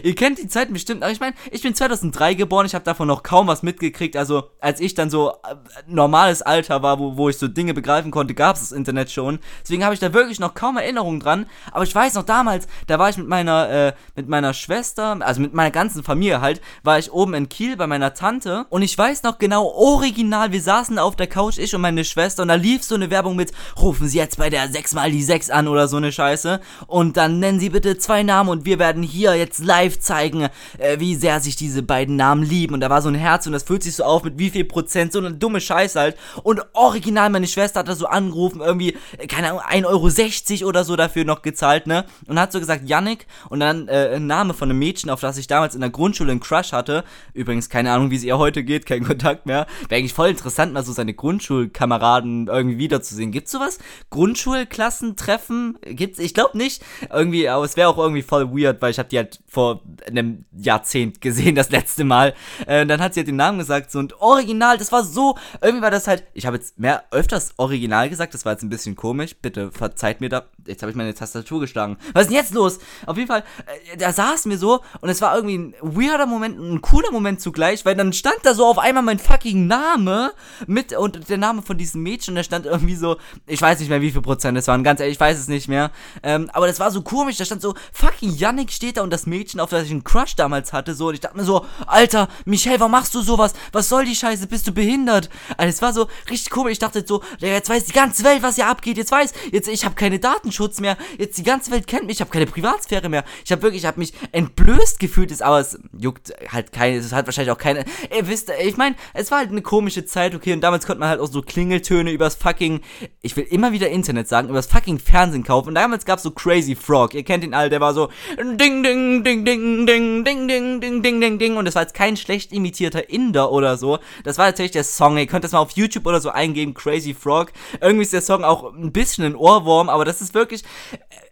Ihr 0.03 0.15
kennt 0.15 0.37
die 0.39 0.47
Zeiten 0.47 0.73
bestimmt, 0.73 1.03
aber 1.03 1.11
ich 1.11 1.19
meine, 1.19 1.35
ich 1.51 1.61
bin 1.61 1.75
2003 1.75 2.33
geboren, 2.33 2.65
ich 2.65 2.75
habe 2.75 2.85
davon 2.85 3.07
noch 3.07 3.23
kaum 3.23 3.47
was 3.47 3.63
mitgekriegt. 3.63 4.15
Also, 4.15 4.49
als 4.59 4.79
ich 4.79 4.95
dann 4.95 5.09
so 5.09 5.31
äh, 5.31 5.55
normales 5.87 6.41
Alter 6.41 6.81
war, 6.83 6.99
wo, 6.99 7.17
wo 7.17 7.29
ich 7.29 7.37
so 7.37 7.47
Dinge 7.47 7.73
begreifen 7.73 8.11
konnte, 8.11 8.33
gab 8.33 8.55
es 8.55 8.61
das 8.61 8.71
Internet 8.71 9.11
schon. 9.11 9.39
Deswegen 9.63 9.83
habe 9.83 9.93
ich 9.93 9.99
da 9.99 10.13
wirklich 10.13 10.39
noch 10.39 10.53
kaum 10.53 10.77
Erinnerungen 10.77 11.19
dran. 11.19 11.45
Aber 11.71 11.83
ich 11.83 11.93
weiß 11.93 12.15
noch 12.15 12.23
damals, 12.23 12.67
da 12.87 12.99
war 12.99 13.09
ich 13.09 13.17
mit 13.17 13.27
meiner, 13.27 13.69
äh, 13.69 13.93
mit 14.15 14.27
meiner 14.27 14.53
Schwester, 14.53 15.17
also 15.21 15.41
mit 15.41 15.53
meiner 15.53 15.71
ganzen 15.71 16.03
Familie 16.03 16.41
halt, 16.41 16.61
war 16.83 16.99
ich 16.99 17.11
oben 17.11 17.33
in 17.33 17.49
Kiel 17.49 17.77
bei 17.77 17.87
meiner 17.87 18.13
Tante. 18.13 18.65
Und 18.69 18.81
ich 18.81 18.97
weiß 18.97 19.23
noch 19.23 19.39
genau, 19.39 19.65
original, 19.67 20.51
wir 20.51 20.61
saßen 20.61 20.99
auf 20.99 21.15
der 21.15 21.27
Couch, 21.27 21.57
ich 21.57 21.73
und 21.73 21.81
meine 21.81 22.03
Schwester, 22.03 22.41
und 22.43 22.49
da 22.49 22.55
lief 22.55 22.83
so 22.83 22.95
eine 22.95 23.09
Werbung 23.09 23.35
mit, 23.35 23.51
rufen 23.79 24.07
Sie 24.07 24.17
jetzt 24.17 24.37
bei 24.37 24.49
der 24.49 24.69
6 24.69 24.93
mal 24.93 25.11
die 25.11 25.23
6 25.23 25.49
an 25.49 25.67
oder 25.67 25.87
so 25.87 25.97
eine 25.97 26.11
Scheiße. 26.11 26.59
Und 26.87 27.17
dann 27.17 27.39
nennen 27.39 27.59
Sie 27.59 27.69
bitte 27.69 27.97
zwei 27.97 28.23
Namen 28.23 28.49
und 28.49 28.65
wir 28.65 28.79
werden 28.79 29.03
hier 29.03 29.35
jetzt 29.35 29.63
live 29.63 29.76
zeigen, 29.99 30.49
äh, 30.77 30.99
wie 30.99 31.15
sehr 31.15 31.39
sich 31.39 31.55
diese 31.55 31.83
beiden 31.83 32.15
Namen 32.15 32.43
lieben 32.43 32.73
und 32.73 32.81
da 32.81 32.89
war 32.89 33.01
so 33.01 33.09
ein 33.09 33.15
Herz 33.15 33.45
und 33.47 33.53
das 33.53 33.63
fühlt 33.63 33.83
sich 33.83 33.95
so 33.95 34.03
auf 34.03 34.23
mit 34.23 34.37
wie 34.37 34.49
viel 34.49 34.65
Prozent, 34.65 35.13
so 35.13 35.19
eine 35.19 35.33
dumme 35.33 35.61
Scheiße 35.61 35.99
halt. 35.99 36.17
Und 36.43 36.61
original, 36.73 37.29
meine 37.29 37.47
Schwester 37.47 37.79
hat 37.79 37.87
da 37.87 37.95
so 37.95 38.07
angerufen, 38.07 38.61
irgendwie, 38.61 38.97
keine 39.27 39.49
Ahnung, 39.49 39.85
1,60 39.85 40.61
Euro 40.61 40.69
oder 40.69 40.83
so 40.83 40.95
dafür 40.95 41.25
noch 41.25 41.41
gezahlt, 41.41 41.87
ne? 41.87 42.05
Und 42.27 42.39
hat 42.39 42.51
so 42.51 42.59
gesagt, 42.59 42.87
Yannick 42.87 43.27
und 43.49 43.59
dann 43.59 43.87
äh, 43.87 44.15
ein 44.15 44.27
Name 44.27 44.53
von 44.53 44.69
einem 44.69 44.79
Mädchen, 44.79 45.09
auf 45.09 45.21
das 45.21 45.37
ich 45.37 45.47
damals 45.47 45.75
in 45.75 45.81
der 45.81 45.89
Grundschule 45.89 46.31
einen 46.31 46.39
Crush 46.39 46.71
hatte. 46.71 47.03
Übrigens, 47.33 47.69
keine 47.69 47.91
Ahnung, 47.91 48.11
wie 48.11 48.15
es 48.15 48.23
ihr 48.23 48.37
heute 48.37 48.63
geht, 48.63 48.85
kein 48.85 49.03
Kontakt 49.03 49.45
mehr. 49.45 49.67
Wäre 49.89 49.99
eigentlich 49.99 50.13
voll 50.13 50.29
interessant, 50.29 50.73
mal 50.73 50.83
so 50.83 50.93
seine 50.93 51.13
Grundschulkameraden 51.13 52.47
irgendwie 52.47 52.77
wiederzusehen. 52.77 53.31
Gibt's 53.31 53.51
sowas? 53.51 53.79
Grundschulklassentreffen? 54.09 55.77
Gibt's? 55.81 56.19
Ich 56.19 56.33
glaube 56.33 56.57
nicht. 56.57 56.83
Irgendwie, 57.11 57.49
aber 57.49 57.65
es 57.65 57.77
wäre 57.77 57.89
auch 57.89 57.97
irgendwie 57.97 58.21
voll 58.21 58.51
weird, 58.51 58.81
weil 58.81 58.91
ich 58.91 58.99
habe 58.99 59.09
die 59.09 59.17
halt 59.17 59.39
vor 59.47 59.66
einem 60.07 60.45
Jahrzehnt 60.55 61.21
gesehen, 61.21 61.55
das 61.55 61.69
letzte 61.69 62.03
Mal. 62.03 62.33
Äh, 62.65 62.85
dann 62.85 63.01
hat 63.01 63.13
sie 63.13 63.21
halt 63.21 63.27
den 63.27 63.35
Namen 63.35 63.59
gesagt 63.59 63.91
so 63.91 63.99
und 63.99 64.19
original, 64.21 64.77
das 64.77 64.91
war 64.91 65.03
so, 65.03 65.37
irgendwie 65.61 65.81
war 65.81 65.91
das 65.91 66.07
halt, 66.07 66.23
ich 66.33 66.45
habe 66.45 66.57
jetzt 66.57 66.79
mehr 66.79 67.03
öfters 67.11 67.53
original 67.57 68.09
gesagt, 68.09 68.33
das 68.33 68.45
war 68.45 68.53
jetzt 68.53 68.63
ein 68.63 68.69
bisschen 68.69 68.95
komisch, 68.95 69.35
bitte 69.41 69.71
verzeiht 69.71 70.21
mir 70.21 70.29
da, 70.29 70.45
jetzt 70.65 70.81
habe 70.81 70.91
ich 70.91 70.95
meine 70.95 71.13
Tastatur 71.13 71.59
geschlagen. 71.59 71.97
Was 72.13 72.23
ist 72.23 72.29
denn 72.29 72.37
jetzt 72.37 72.53
los? 72.53 72.79
Auf 73.05 73.17
jeden 73.17 73.27
Fall, 73.27 73.43
äh, 73.91 73.97
da 73.97 74.11
saß 74.11 74.45
mir 74.45 74.57
so 74.57 74.81
und 75.01 75.09
es 75.09 75.21
war 75.21 75.35
irgendwie 75.35 75.57
ein 75.57 75.75
weirder 75.81 76.25
Moment, 76.25 76.59
ein 76.59 76.81
cooler 76.81 77.11
Moment 77.11 77.41
zugleich, 77.41 77.85
weil 77.85 77.95
dann 77.95 78.13
stand 78.13 78.37
da 78.43 78.53
so 78.53 78.65
auf 78.65 78.79
einmal 78.79 79.03
mein 79.03 79.19
fucking 79.19 79.67
Name 79.67 80.33
mit 80.65 80.93
und 80.93 81.29
der 81.29 81.37
Name 81.37 81.61
von 81.61 81.77
diesem 81.77 82.03
Mädchen 82.03 82.35
da 82.35 82.43
stand 82.43 82.65
irgendwie 82.65 82.95
so, 82.95 83.17
ich 83.45 83.61
weiß 83.61 83.79
nicht 83.79 83.89
mehr 83.89 84.01
wie 84.01 84.11
viel 84.11 84.21
Prozent 84.21 84.57
es 84.57 84.67
waren, 84.67 84.83
ganz 84.83 84.99
ehrlich, 84.99 85.15
ich 85.15 85.19
weiß 85.19 85.37
es 85.37 85.47
nicht 85.47 85.67
mehr, 85.67 85.91
ähm, 86.23 86.49
aber 86.53 86.67
das 86.67 86.79
war 86.79 86.91
so 86.91 87.01
komisch, 87.01 87.37
da 87.37 87.45
stand 87.45 87.61
so, 87.61 87.73
fucking 87.91 88.31
Yannick 88.35 88.71
steht 88.71 88.97
da 88.97 89.01
und 89.01 89.11
das 89.11 89.25
Mädchen, 89.25 89.56
auf 89.59 89.69
das 89.69 89.85
ich 89.85 89.91
einen 89.91 90.03
Crush 90.03 90.35
damals 90.35 90.73
hatte, 90.73 90.93
so 90.93 91.07
und 91.07 91.13
ich 91.13 91.19
dachte 91.19 91.37
mir 91.37 91.43
so, 91.43 91.65
Alter, 91.85 92.27
Michelle, 92.45 92.79
warum 92.79 92.91
machst 92.91 93.13
du 93.15 93.21
sowas? 93.21 93.53
Was 93.71 93.89
soll 93.89 94.05
die 94.05 94.15
Scheiße? 94.15 94.47
Bist 94.47 94.67
du 94.67 94.71
behindert? 94.71 95.29
Also 95.57 95.69
es 95.69 95.81
war 95.81 95.93
so 95.93 96.07
richtig 96.29 96.49
komisch. 96.49 96.73
Ich 96.73 96.79
dachte 96.79 97.03
so, 97.05 97.23
jetzt 97.39 97.69
weiß 97.69 97.85
die 97.85 97.93
ganze 97.93 98.23
Welt, 98.23 98.43
was 98.43 98.55
hier 98.55 98.67
abgeht. 98.67 98.97
Jetzt 98.97 99.11
weiß, 99.11 99.33
jetzt 99.51 99.67
ich 99.67 99.85
habe 99.85 99.95
keine 99.95 100.19
Datenschutz 100.19 100.79
mehr. 100.79 100.97
Jetzt 101.17 101.37
die 101.37 101.43
ganze 101.43 101.71
Welt 101.71 101.87
kennt 101.87 102.05
mich. 102.05 102.17
Ich 102.17 102.21
habe 102.21 102.31
keine 102.31 102.45
Privatsphäre 102.45 103.09
mehr. 103.09 103.23
Ich 103.45 103.51
habe 103.51 103.61
wirklich, 103.61 103.83
ich 103.83 103.87
habe 103.87 103.99
mich 103.99 104.13
entblößt 104.31 104.99
gefühlt. 104.99 105.31
Ist, 105.31 105.41
aber 105.41 105.59
es 105.59 105.79
juckt 105.97 106.33
halt 106.51 106.71
keine. 106.71 106.97
Es 106.97 107.11
hat 107.11 107.25
wahrscheinlich 107.25 107.51
auch 107.51 107.57
keine. 107.57 107.85
Ihr 108.15 108.27
wisst, 108.27 108.51
ich 108.61 108.77
meine, 108.77 108.95
es 109.13 109.31
war 109.31 109.39
halt 109.39 109.51
eine 109.51 109.61
komische 109.61 110.05
Zeit, 110.05 110.35
okay. 110.35 110.53
Und 110.53 110.61
damals 110.61 110.85
konnte 110.85 110.99
man 110.99 111.09
halt 111.09 111.19
auch 111.19 111.31
so 111.31 111.41
Klingeltöne 111.41 112.11
übers 112.11 112.35
fucking. 112.35 112.81
Ich 113.21 113.35
will 113.35 113.45
immer 113.49 113.71
wieder 113.71 113.89
Internet 113.89 114.27
sagen, 114.27 114.49
übers 114.49 114.67
fucking 114.67 114.99
Fernsehen 114.99 115.43
kaufen. 115.43 115.69
Und 115.69 115.75
damals 115.75 116.05
gab 116.05 116.17
es 116.17 116.23
so 116.23 116.31
Crazy 116.31 116.75
Frog. 116.75 117.13
Ihr 117.13 117.23
kennt 117.23 117.43
ihn 117.43 117.53
alle. 117.53 117.69
Der 117.69 117.81
war 117.81 117.93
so 117.93 118.09
ding 118.37 118.83
ding 118.83 119.23
ding 119.23 119.45
ding 119.47 119.87
ding 119.87 120.25
ding 120.25 120.47
ding 120.47 120.81
ding 120.81 121.01
ding 121.01 121.21
ding 121.21 121.39
ding. 121.39 121.57
Und 121.57 121.65
das 121.65 121.75
war 121.75 121.83
jetzt 121.83 121.93
kein 121.93 122.17
schlecht 122.17 122.51
imitierter 122.51 123.09
Inder 123.09 123.51
oder 123.51 123.77
so. 123.77 123.99
Das 124.23 124.37
war 124.37 124.47
tatsächlich 124.47 124.73
der 124.73 124.83
Song. 124.83 125.17
Ihr 125.17 125.27
könnt 125.27 125.45
das 125.45 125.53
mal 125.53 125.59
auf 125.59 125.71
YouTube 125.71 126.05
oder 126.05 126.19
so 126.19 126.29
eingeben, 126.29 126.73
Crazy 126.73 127.13
Frog. 127.13 127.53
Irgendwie 127.79 128.03
ist 128.03 128.13
der 128.13 128.21
Song 128.21 128.43
auch 128.43 128.73
ein 128.73 128.91
bisschen 128.91 129.23
ein 129.23 129.35
Ohrwurm, 129.35 129.89
aber 129.89 130.03
das 130.03 130.21
ist 130.21 130.33
wirklich 130.33 130.63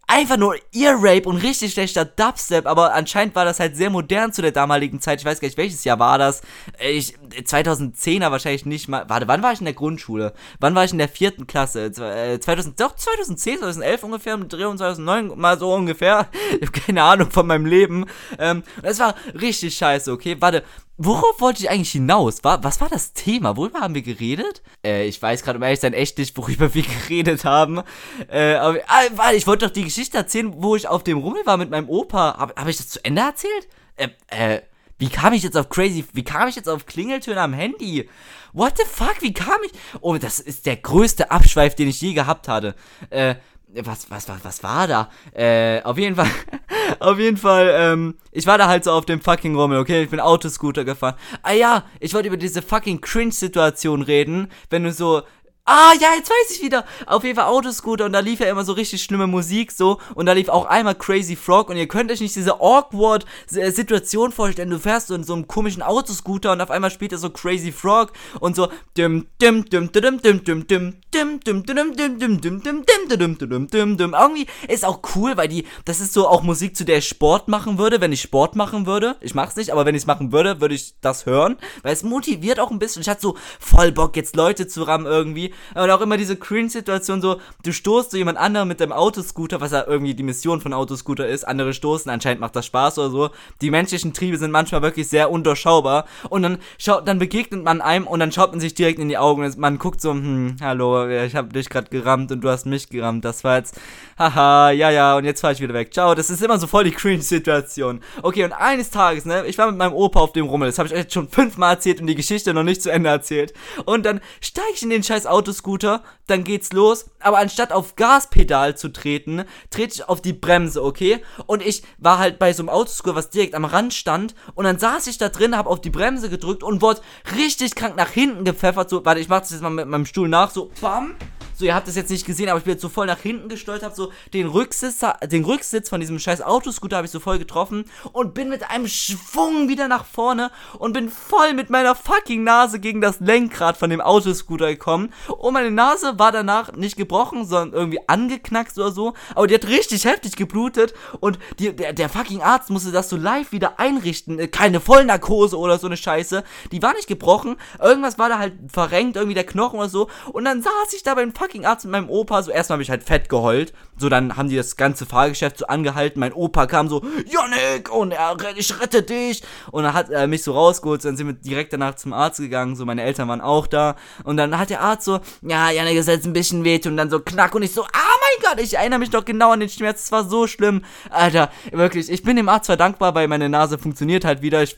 einfach 0.07 0.37
nur 0.37 0.55
Ear-Rape 0.73 1.27
und 1.27 1.37
richtig 1.37 1.73
schlechter 1.73 2.05
Dubstep, 2.05 2.65
aber 2.67 2.93
anscheinend 2.93 3.35
war 3.35 3.45
das 3.45 3.59
halt 3.59 3.75
sehr 3.75 3.89
modern 3.89 4.33
zu 4.33 4.41
der 4.41 4.51
damaligen 4.51 4.99
Zeit. 4.99 5.19
Ich 5.19 5.25
weiß 5.25 5.39
gar 5.39 5.47
nicht, 5.47 5.57
welches 5.57 5.83
Jahr 5.83 5.99
war 5.99 6.17
das. 6.17 6.41
Ich, 6.79 7.15
2010er 7.31 8.31
wahrscheinlich 8.31 8.65
nicht 8.65 8.87
mal. 8.87 9.05
Warte, 9.07 9.27
wann 9.27 9.43
war 9.43 9.53
ich 9.53 9.59
in 9.59 9.65
der 9.65 9.73
Grundschule? 9.73 10.33
Wann 10.59 10.75
war 10.75 10.83
ich 10.83 10.91
in 10.91 10.97
der 10.97 11.09
vierten 11.09 11.47
Klasse? 11.47 11.91
2000, 11.91 12.79
äh, 12.79 12.83
doch, 12.83 12.95
2010, 12.95 13.59
2011 13.59 14.03
ungefähr, 14.03 14.37
mit 14.37 14.53
Dreh 14.53 14.65
und 14.65 14.77
2009 14.77 15.37
mal 15.39 15.57
so 15.59 15.73
ungefähr. 15.73 16.27
Ich 16.55 16.67
habe 16.67 16.79
keine 16.79 17.03
Ahnung 17.03 17.31
von 17.31 17.47
meinem 17.47 17.65
Leben. 17.65 18.05
Ähm, 18.39 18.63
das 18.81 18.99
war 18.99 19.15
richtig 19.33 19.75
scheiße, 19.75 20.11
okay? 20.11 20.37
Warte, 20.39 20.63
Worauf 20.97 21.41
wollte 21.41 21.61
ich 21.61 21.69
eigentlich 21.69 21.91
hinaus? 21.91 22.43
War, 22.43 22.63
was 22.63 22.79
war 22.79 22.87
das 22.87 23.11
Thema? 23.11 23.57
Worüber 23.57 23.81
haben 23.81 23.95
wir 23.95 24.01
geredet? 24.01 24.61
Äh, 24.83 25.07
ich 25.07 25.21
weiß 25.21 25.43
gerade 25.43 25.57
um 25.57 25.63
ehrlich 25.63 25.81
sein 25.81 25.93
echt 25.93 26.17
nicht, 26.17 26.37
worüber 26.37 26.73
wir 26.73 26.83
geredet 26.83 27.43
haben. 27.43 27.81
Äh, 28.29 28.55
aber, 28.55 28.79
ah, 28.87 29.33
ich 29.33 29.45
wollte 29.45 29.65
doch 29.65 29.73
die 29.73 29.83
Geschichte 29.83 30.17
erzählen, 30.17 30.53
wo 30.57 30.75
ich 30.75 30.87
auf 30.87 31.03
dem 31.03 31.17
Rummel 31.17 31.45
war 31.45 31.57
mit 31.57 31.69
meinem 31.69 31.89
Opa. 31.89 32.37
Habe 32.37 32.53
hab 32.55 32.67
ich 32.67 32.77
das 32.77 32.89
zu 32.89 33.03
Ende 33.03 33.21
erzählt? 33.21 33.67
Äh, 33.97 34.09
äh, 34.27 34.61
wie 34.97 35.09
kam 35.09 35.33
ich 35.33 35.43
jetzt 35.43 35.57
auf 35.57 35.67
crazy, 35.67 36.05
wie 36.13 36.23
kam 36.23 36.47
ich 36.47 36.55
jetzt 36.55 36.69
auf 36.69 36.85
Klingeltöne 36.85 37.41
am 37.41 37.51
Handy? 37.51 38.09
What 38.53 38.77
the 38.77 38.85
fuck, 38.89 39.17
wie 39.19 39.33
kam 39.33 39.57
ich? 39.65 39.71
Oh, 39.99 40.15
das 40.15 40.39
ist 40.39 40.65
der 40.65 40.77
größte 40.77 41.29
Abschweif, 41.29 41.75
den 41.75 41.89
ich 41.89 41.99
je 41.99 42.13
gehabt 42.13 42.47
hatte. 42.47 42.75
Äh, 43.09 43.35
was, 43.83 44.09
was, 44.09 44.29
was, 44.29 44.43
was 44.43 44.63
war 44.63 44.87
da? 44.87 45.09
Äh, 45.33 45.81
auf 45.83 45.97
jeden 45.97 46.15
Fall, 46.15 46.29
auf 46.99 47.19
jeden 47.19 47.37
Fall, 47.37 47.71
ähm, 47.73 48.15
ich 48.31 48.47
war 48.47 48.57
da 48.57 48.67
halt 48.67 48.83
so 48.83 48.91
auf 48.91 49.05
dem 49.05 49.21
fucking 49.21 49.55
Rummel, 49.55 49.79
okay? 49.79 50.03
Ich 50.03 50.09
bin 50.09 50.19
Autoscooter 50.19 50.85
gefahren. 50.85 51.15
Ah 51.41 51.53
ja, 51.53 51.83
ich 51.99 52.13
wollte 52.13 52.27
über 52.27 52.37
diese 52.37 52.61
fucking 52.61 53.01
Cringe-Situation 53.01 54.01
reden, 54.01 54.49
wenn 54.69 54.83
du 54.83 54.91
so 54.91 55.23
Ah, 55.67 55.93
ja, 55.99 56.09
jetzt 56.15 56.29
weiß 56.29 56.51
ich 56.51 56.61
wieder. 56.61 56.85
Auf 57.07 57.23
jeden 57.23 57.35
Fall 57.35 57.47
Autoscooter 57.47 58.05
und 58.05 58.13
da 58.13 58.19
lief 58.19 58.39
ja 58.39 58.45
immer 58.45 58.63
so 58.63 58.73
richtig 58.73 59.01
schlimme 59.01 59.25
Musik 59.25 59.71
so 59.71 59.99
und 60.13 60.27
da 60.27 60.33
lief 60.33 60.47
auch 60.47 60.65
einmal 60.65 60.93
Crazy 60.93 61.35
Frog 61.35 61.71
und 61.71 61.77
ihr 61.77 61.87
könnt 61.87 62.11
euch 62.11 62.21
nicht 62.21 62.35
diese 62.35 62.61
awkward 62.61 63.25
Situation 63.47 64.31
vorstellen. 64.31 64.69
Du 64.69 64.77
fährst 64.77 65.07
so 65.07 65.15
in 65.15 65.23
so 65.23 65.33
einem 65.33 65.47
komischen 65.47 65.81
Autoscooter 65.81 66.51
und 66.51 66.61
auf 66.61 66.69
einmal 66.69 66.91
spielt 66.91 67.13
er 67.13 67.17
so 67.17 67.31
Crazy 67.31 67.71
Frog 67.71 68.13
und 68.39 68.55
so 68.55 68.67
dim 68.95 69.25
dim 69.41 69.65
dim 69.65 69.91
dim 69.91 70.21
dim 70.21 70.43
dim 70.45 70.67
dim 70.67 70.99
dim 71.09 71.39
dim 71.41 71.63
dim 71.63 71.63
dim 71.65 71.95
dim 71.95 72.17
dim 72.39 72.61
dim 72.61 72.85
dim 72.85 73.37
dim 73.39 73.67
dim 73.67 73.97
dim 73.97 74.13
Irgendwie 74.13 74.45
ist 74.67 74.85
auch 74.85 74.99
cool, 75.15 75.35
weil 75.35 75.47
die 75.47 75.65
das 75.85 75.99
ist 75.99 76.13
so 76.13 76.27
auch 76.27 76.43
Musik, 76.43 76.77
zu 76.77 76.85
der 76.85 76.99
ich 76.99 77.07
Sport 77.07 77.47
machen 77.47 77.79
würde, 77.79 78.01
wenn 78.01 78.11
ich 78.11 78.21
Sport 78.21 78.55
machen 78.55 78.85
würde. 78.85 79.15
Ich 79.19 79.33
mach's 79.33 79.55
nicht, 79.55 79.71
aber 79.71 79.87
wenn 79.87 79.95
ich's 79.95 80.05
machen 80.05 80.31
würde, 80.31 80.61
würde 80.61 80.75
ich 80.75 80.93
das 81.01 81.25
hören, 81.25 81.57
weil 81.81 81.93
es 81.93 82.03
motiviert 82.03 82.59
auch 82.59 82.69
ein 82.69 82.77
bisschen. 82.77 83.01
Ich 83.01 83.09
hatte 83.09 83.21
so 83.21 83.35
voll 83.59 83.91
Bock 83.91 84.15
jetzt 84.15 84.35
Leute 84.35 84.67
zu 84.67 84.83
rammen 84.83 85.07
irgendwie 85.07 85.54
und 85.73 85.89
auch 85.89 86.01
immer 86.01 86.17
diese 86.17 86.35
Cringe-Situation 86.35 87.21
so, 87.21 87.39
du 87.63 87.71
stoßt 87.71 88.11
so 88.11 88.17
jemand 88.17 88.37
anderen 88.37 88.67
mit 88.67 88.79
dem 88.79 88.91
Autoscooter, 88.91 89.61
was 89.61 89.71
ja 89.71 89.85
irgendwie 89.87 90.13
die 90.13 90.23
Mission 90.23 90.61
von 90.61 90.73
Autoscooter 90.73 91.27
ist, 91.27 91.47
andere 91.47 91.73
stoßen, 91.73 92.09
anscheinend 92.09 92.41
macht 92.41 92.55
das 92.55 92.65
Spaß 92.65 92.99
oder 92.99 93.09
so. 93.09 93.29
Die 93.61 93.71
menschlichen 93.71 94.13
Triebe 94.13 94.37
sind 94.37 94.51
manchmal 94.51 94.81
wirklich 94.81 95.07
sehr 95.07 95.31
undurchschaubar 95.31 96.05
und 96.29 96.43
dann 96.43 96.57
schaut, 96.77 97.07
dann 97.07 97.19
begegnet 97.19 97.63
man 97.63 97.81
einem 97.81 98.07
und 98.07 98.19
dann 98.19 98.31
schaut 98.31 98.51
man 98.51 98.59
sich 98.59 98.73
direkt 98.73 98.99
in 98.99 99.09
die 99.09 99.17
Augen 99.17 99.43
und 99.43 99.57
man 99.57 99.77
guckt 99.77 100.01
so, 100.01 100.11
hm, 100.11 100.57
hallo, 100.61 101.07
ich 101.07 101.35
habe 101.35 101.49
dich 101.49 101.69
gerade 101.69 101.89
gerammt 101.89 102.31
und 102.31 102.41
du 102.41 102.49
hast 102.49 102.65
mich 102.65 102.89
gerammt, 102.89 103.25
das 103.25 103.43
war 103.43 103.57
jetzt, 103.57 103.79
haha, 104.17 104.71
ja, 104.71 104.89
ja, 104.89 105.17
und 105.17 105.25
jetzt 105.25 105.41
fahr 105.41 105.51
ich 105.51 105.61
wieder 105.61 105.73
weg. 105.73 105.93
Ciao, 105.93 106.15
das 106.15 106.29
ist 106.29 106.41
immer 106.41 106.59
so 106.59 106.67
voll 106.67 106.83
die 106.83 106.91
Cringe-Situation. 106.91 108.01
Okay, 108.21 108.43
und 108.43 108.53
eines 108.53 108.89
Tages, 108.89 109.25
ne, 109.25 109.45
ich 109.45 109.57
war 109.57 109.67
mit 109.67 109.77
meinem 109.77 109.93
Opa 109.93 110.19
auf 110.19 110.33
dem 110.33 110.45
Rummel, 110.45 110.67
das 110.67 110.79
habe 110.79 110.87
ich 110.87 110.95
euch 110.95 111.11
schon 111.11 111.29
fünfmal 111.29 111.75
erzählt 111.75 112.01
und 112.01 112.07
die 112.07 112.15
Geschichte 112.15 112.53
noch 112.53 112.63
nicht 112.63 112.81
zu 112.81 112.91
Ende 112.91 113.09
erzählt. 113.09 113.53
Und 113.85 114.05
dann 114.05 114.21
steige 114.41 114.67
ich 114.73 114.83
in 114.83 114.89
den 114.89 115.03
scheiß 115.03 115.25
Auto 115.25 115.44
Autoscooter, 115.45 116.01
dann 116.25 116.43
geht's 116.43 116.73
los, 116.73 117.05
aber 117.19 117.37
anstatt 117.37 117.71
auf 117.71 117.95
Gaspedal 117.95 118.75
zu 118.75 118.89
treten, 118.89 119.43
trete 119.69 119.93
ich 119.93 120.09
auf 120.09 120.19
die 120.21 120.33
Bremse, 120.33 120.83
okay? 120.83 121.21
Und 121.45 121.61
ich 121.61 121.83
war 121.99 122.17
halt 122.17 122.39
bei 122.39 122.51
so 122.51 122.63
einem 122.63 122.69
Autoscooter, 122.69 123.15
was 123.15 123.29
direkt 123.29 123.53
am 123.53 123.65
Rand 123.65 123.93
stand, 123.93 124.33
und 124.55 124.65
dann 124.65 124.79
saß 124.79 125.05
ich 125.07 125.19
da 125.19 125.29
drin, 125.29 125.55
hab 125.55 125.67
auf 125.67 125.81
die 125.81 125.91
Bremse 125.91 126.29
gedrückt 126.29 126.63
und 126.63 126.81
wurde 126.81 127.01
richtig 127.37 127.75
krank 127.75 127.95
nach 127.95 128.09
hinten 128.09 128.43
gepfeffert, 128.43 128.89
so, 128.89 129.05
warte, 129.05 129.21
ich 129.21 129.29
mach 129.29 129.41
das 129.41 129.51
jetzt 129.51 129.61
mal 129.61 129.69
mit 129.69 129.87
meinem 129.87 130.07
Stuhl 130.07 130.27
nach, 130.27 130.49
so, 130.49 130.71
bam, 130.81 131.15
so, 131.57 131.65
ihr 131.65 131.73
habt 131.73 131.87
das 131.87 131.95
jetzt 131.95 132.09
nicht 132.09 132.25
gesehen, 132.25 132.49
aber 132.49 132.57
ich 132.57 132.65
bin 132.65 132.73
jetzt 132.73 132.81
so 132.81 132.89
voll 132.89 133.07
nach 133.07 133.19
hinten 133.19 133.47
gestolpert, 133.47 133.85
hab 133.85 133.95
so 133.95 134.11
den 134.33 134.47
Rücksitz, 134.47 134.99
den 135.23 135.45
Rücksitz 135.45 135.89
von 135.89 136.01
diesem 136.01 136.19
scheiß 136.19 136.41
Autoscooter 136.41 136.97
habe 136.97 137.05
ich 137.05 137.11
so 137.11 137.19
voll 137.19 137.39
getroffen 137.39 137.85
und 138.11 138.33
bin 138.33 138.49
mit 138.49 138.69
einem 138.69 138.87
Schwung 138.87 139.69
wieder 139.69 139.87
nach 139.87 140.05
vorne 140.05 140.51
und 140.77 140.93
bin 140.93 141.09
voll 141.09 141.53
mit 141.53 141.69
meiner 141.69 141.95
fucking 141.95 142.43
Nase 142.43 142.79
gegen 142.79 142.99
das 142.99 143.19
Lenkrad 143.19 143.77
von 143.77 143.89
dem 143.89 144.01
Autoscooter 144.01 144.67
gekommen. 144.67 145.13
Und 145.37 145.53
meine 145.53 145.71
Nase 145.71 146.19
war 146.19 146.31
danach 146.31 146.73
nicht 146.73 146.97
gebrochen, 146.97 147.45
sondern 147.45 147.73
irgendwie 147.73 147.99
angeknackst 148.07 148.77
oder 148.77 148.91
so. 148.91 149.13
Aber 149.33 149.47
die 149.47 149.55
hat 149.55 149.67
richtig 149.67 150.05
heftig 150.05 150.35
geblutet 150.35 150.93
und 151.21 151.39
die, 151.59 151.73
der, 151.75 151.93
der 151.93 152.09
fucking 152.09 152.41
Arzt 152.41 152.69
musste 152.69 152.91
das 152.91 153.09
so 153.09 153.15
live 153.15 153.51
wieder 153.51 153.79
einrichten. 153.79 154.39
Äh, 154.39 154.47
keine 154.47 154.79
Vollnarkose 154.79 155.57
oder 155.57 155.79
so 155.79 155.87
eine 155.87 155.97
Scheiße. 155.97 156.43
Die 156.71 156.81
war 156.81 156.93
nicht 156.93 157.07
gebrochen. 157.07 157.55
Irgendwas 157.81 158.19
war 158.19 158.29
da 158.29 158.39
halt 158.39 158.53
verrenkt, 158.67 159.15
irgendwie 159.15 159.35
der 159.35 159.45
Knochen 159.45 159.79
oder 159.79 159.89
so. 159.89 160.09
Und 160.33 160.45
dann 160.45 160.61
saß 160.61 160.93
ich 160.93 161.03
da 161.03 161.15
beim 161.15 161.33
fucking 161.33 161.44
Arzt 161.65 161.85
mit 161.85 161.91
meinem 161.91 162.09
Opa. 162.09 162.43
So 162.43 162.51
erstmal 162.51 162.75
habe 162.75 162.83
ich 162.83 162.89
halt 162.89 163.03
fett 163.03 163.29
geheult. 163.29 163.73
So, 163.97 164.09
dann 164.09 164.35
haben 164.35 164.49
die 164.49 164.55
das 164.55 164.75
ganze 164.75 165.05
Fahrgeschäft 165.05 165.59
so 165.59 165.67
angehalten. 165.67 166.19
Mein 166.19 166.33
Opa 166.33 166.65
kam 166.65 166.89
so, 166.89 167.01
Janik, 167.25 167.91
und 167.91 168.11
er, 168.11 168.35
ich 168.55 168.79
rette 168.79 169.03
dich. 169.03 169.43
Und 169.71 169.83
dann 169.83 169.93
hat 169.93 170.09
er 170.09 170.27
mich 170.27 170.43
so 170.43 170.53
rausgeholt. 170.53 171.05
Dann 171.05 171.15
sind 171.15 171.27
wir 171.27 171.33
direkt 171.33 171.73
danach 171.73 171.95
zum 171.95 172.13
Arzt 172.13 172.39
gegangen. 172.39 172.75
So, 172.75 172.85
meine 172.85 173.03
Eltern 173.03 173.27
waren 173.27 173.41
auch 173.41 173.67
da. 173.67 173.95
Und 174.23 174.37
dann 174.37 174.57
hat 174.57 174.69
der 174.69 174.81
Arzt 174.81 175.05
so, 175.05 175.19
ja, 175.41 175.69
Janik, 175.69 175.97
ist 175.97 176.07
jetzt 176.07 176.25
ein 176.25 176.33
bisschen 176.33 176.63
weh. 176.63 176.79
Und 176.85 176.97
dann 176.97 177.09
so 177.09 177.19
knack. 177.19 177.55
Und 177.55 177.63
ich 177.63 177.73
so, 177.73 177.83
ah 177.83 178.14
mein 178.25 178.49
Gott, 178.49 178.63
ich 178.63 178.77
erinnere 178.77 178.99
mich 178.99 179.09
doch 179.09 179.25
genau 179.25 179.51
an 179.51 179.59
den 179.59 179.69
Schmerz. 179.69 180.03
Es 180.05 180.11
war 180.11 180.27
so 180.27 180.47
schlimm. 180.47 180.83
Alter, 181.09 181.51
wirklich, 181.71 182.09
ich 182.09 182.23
bin 182.23 182.35
dem 182.35 182.49
Arzt 182.49 182.65
zwar 182.65 182.77
dankbar, 182.77 183.15
weil 183.15 183.27
meine 183.27 183.49
Nase 183.49 183.77
funktioniert 183.77 184.25
halt 184.25 184.41
wieder. 184.41 184.63
Ich, 184.63 184.75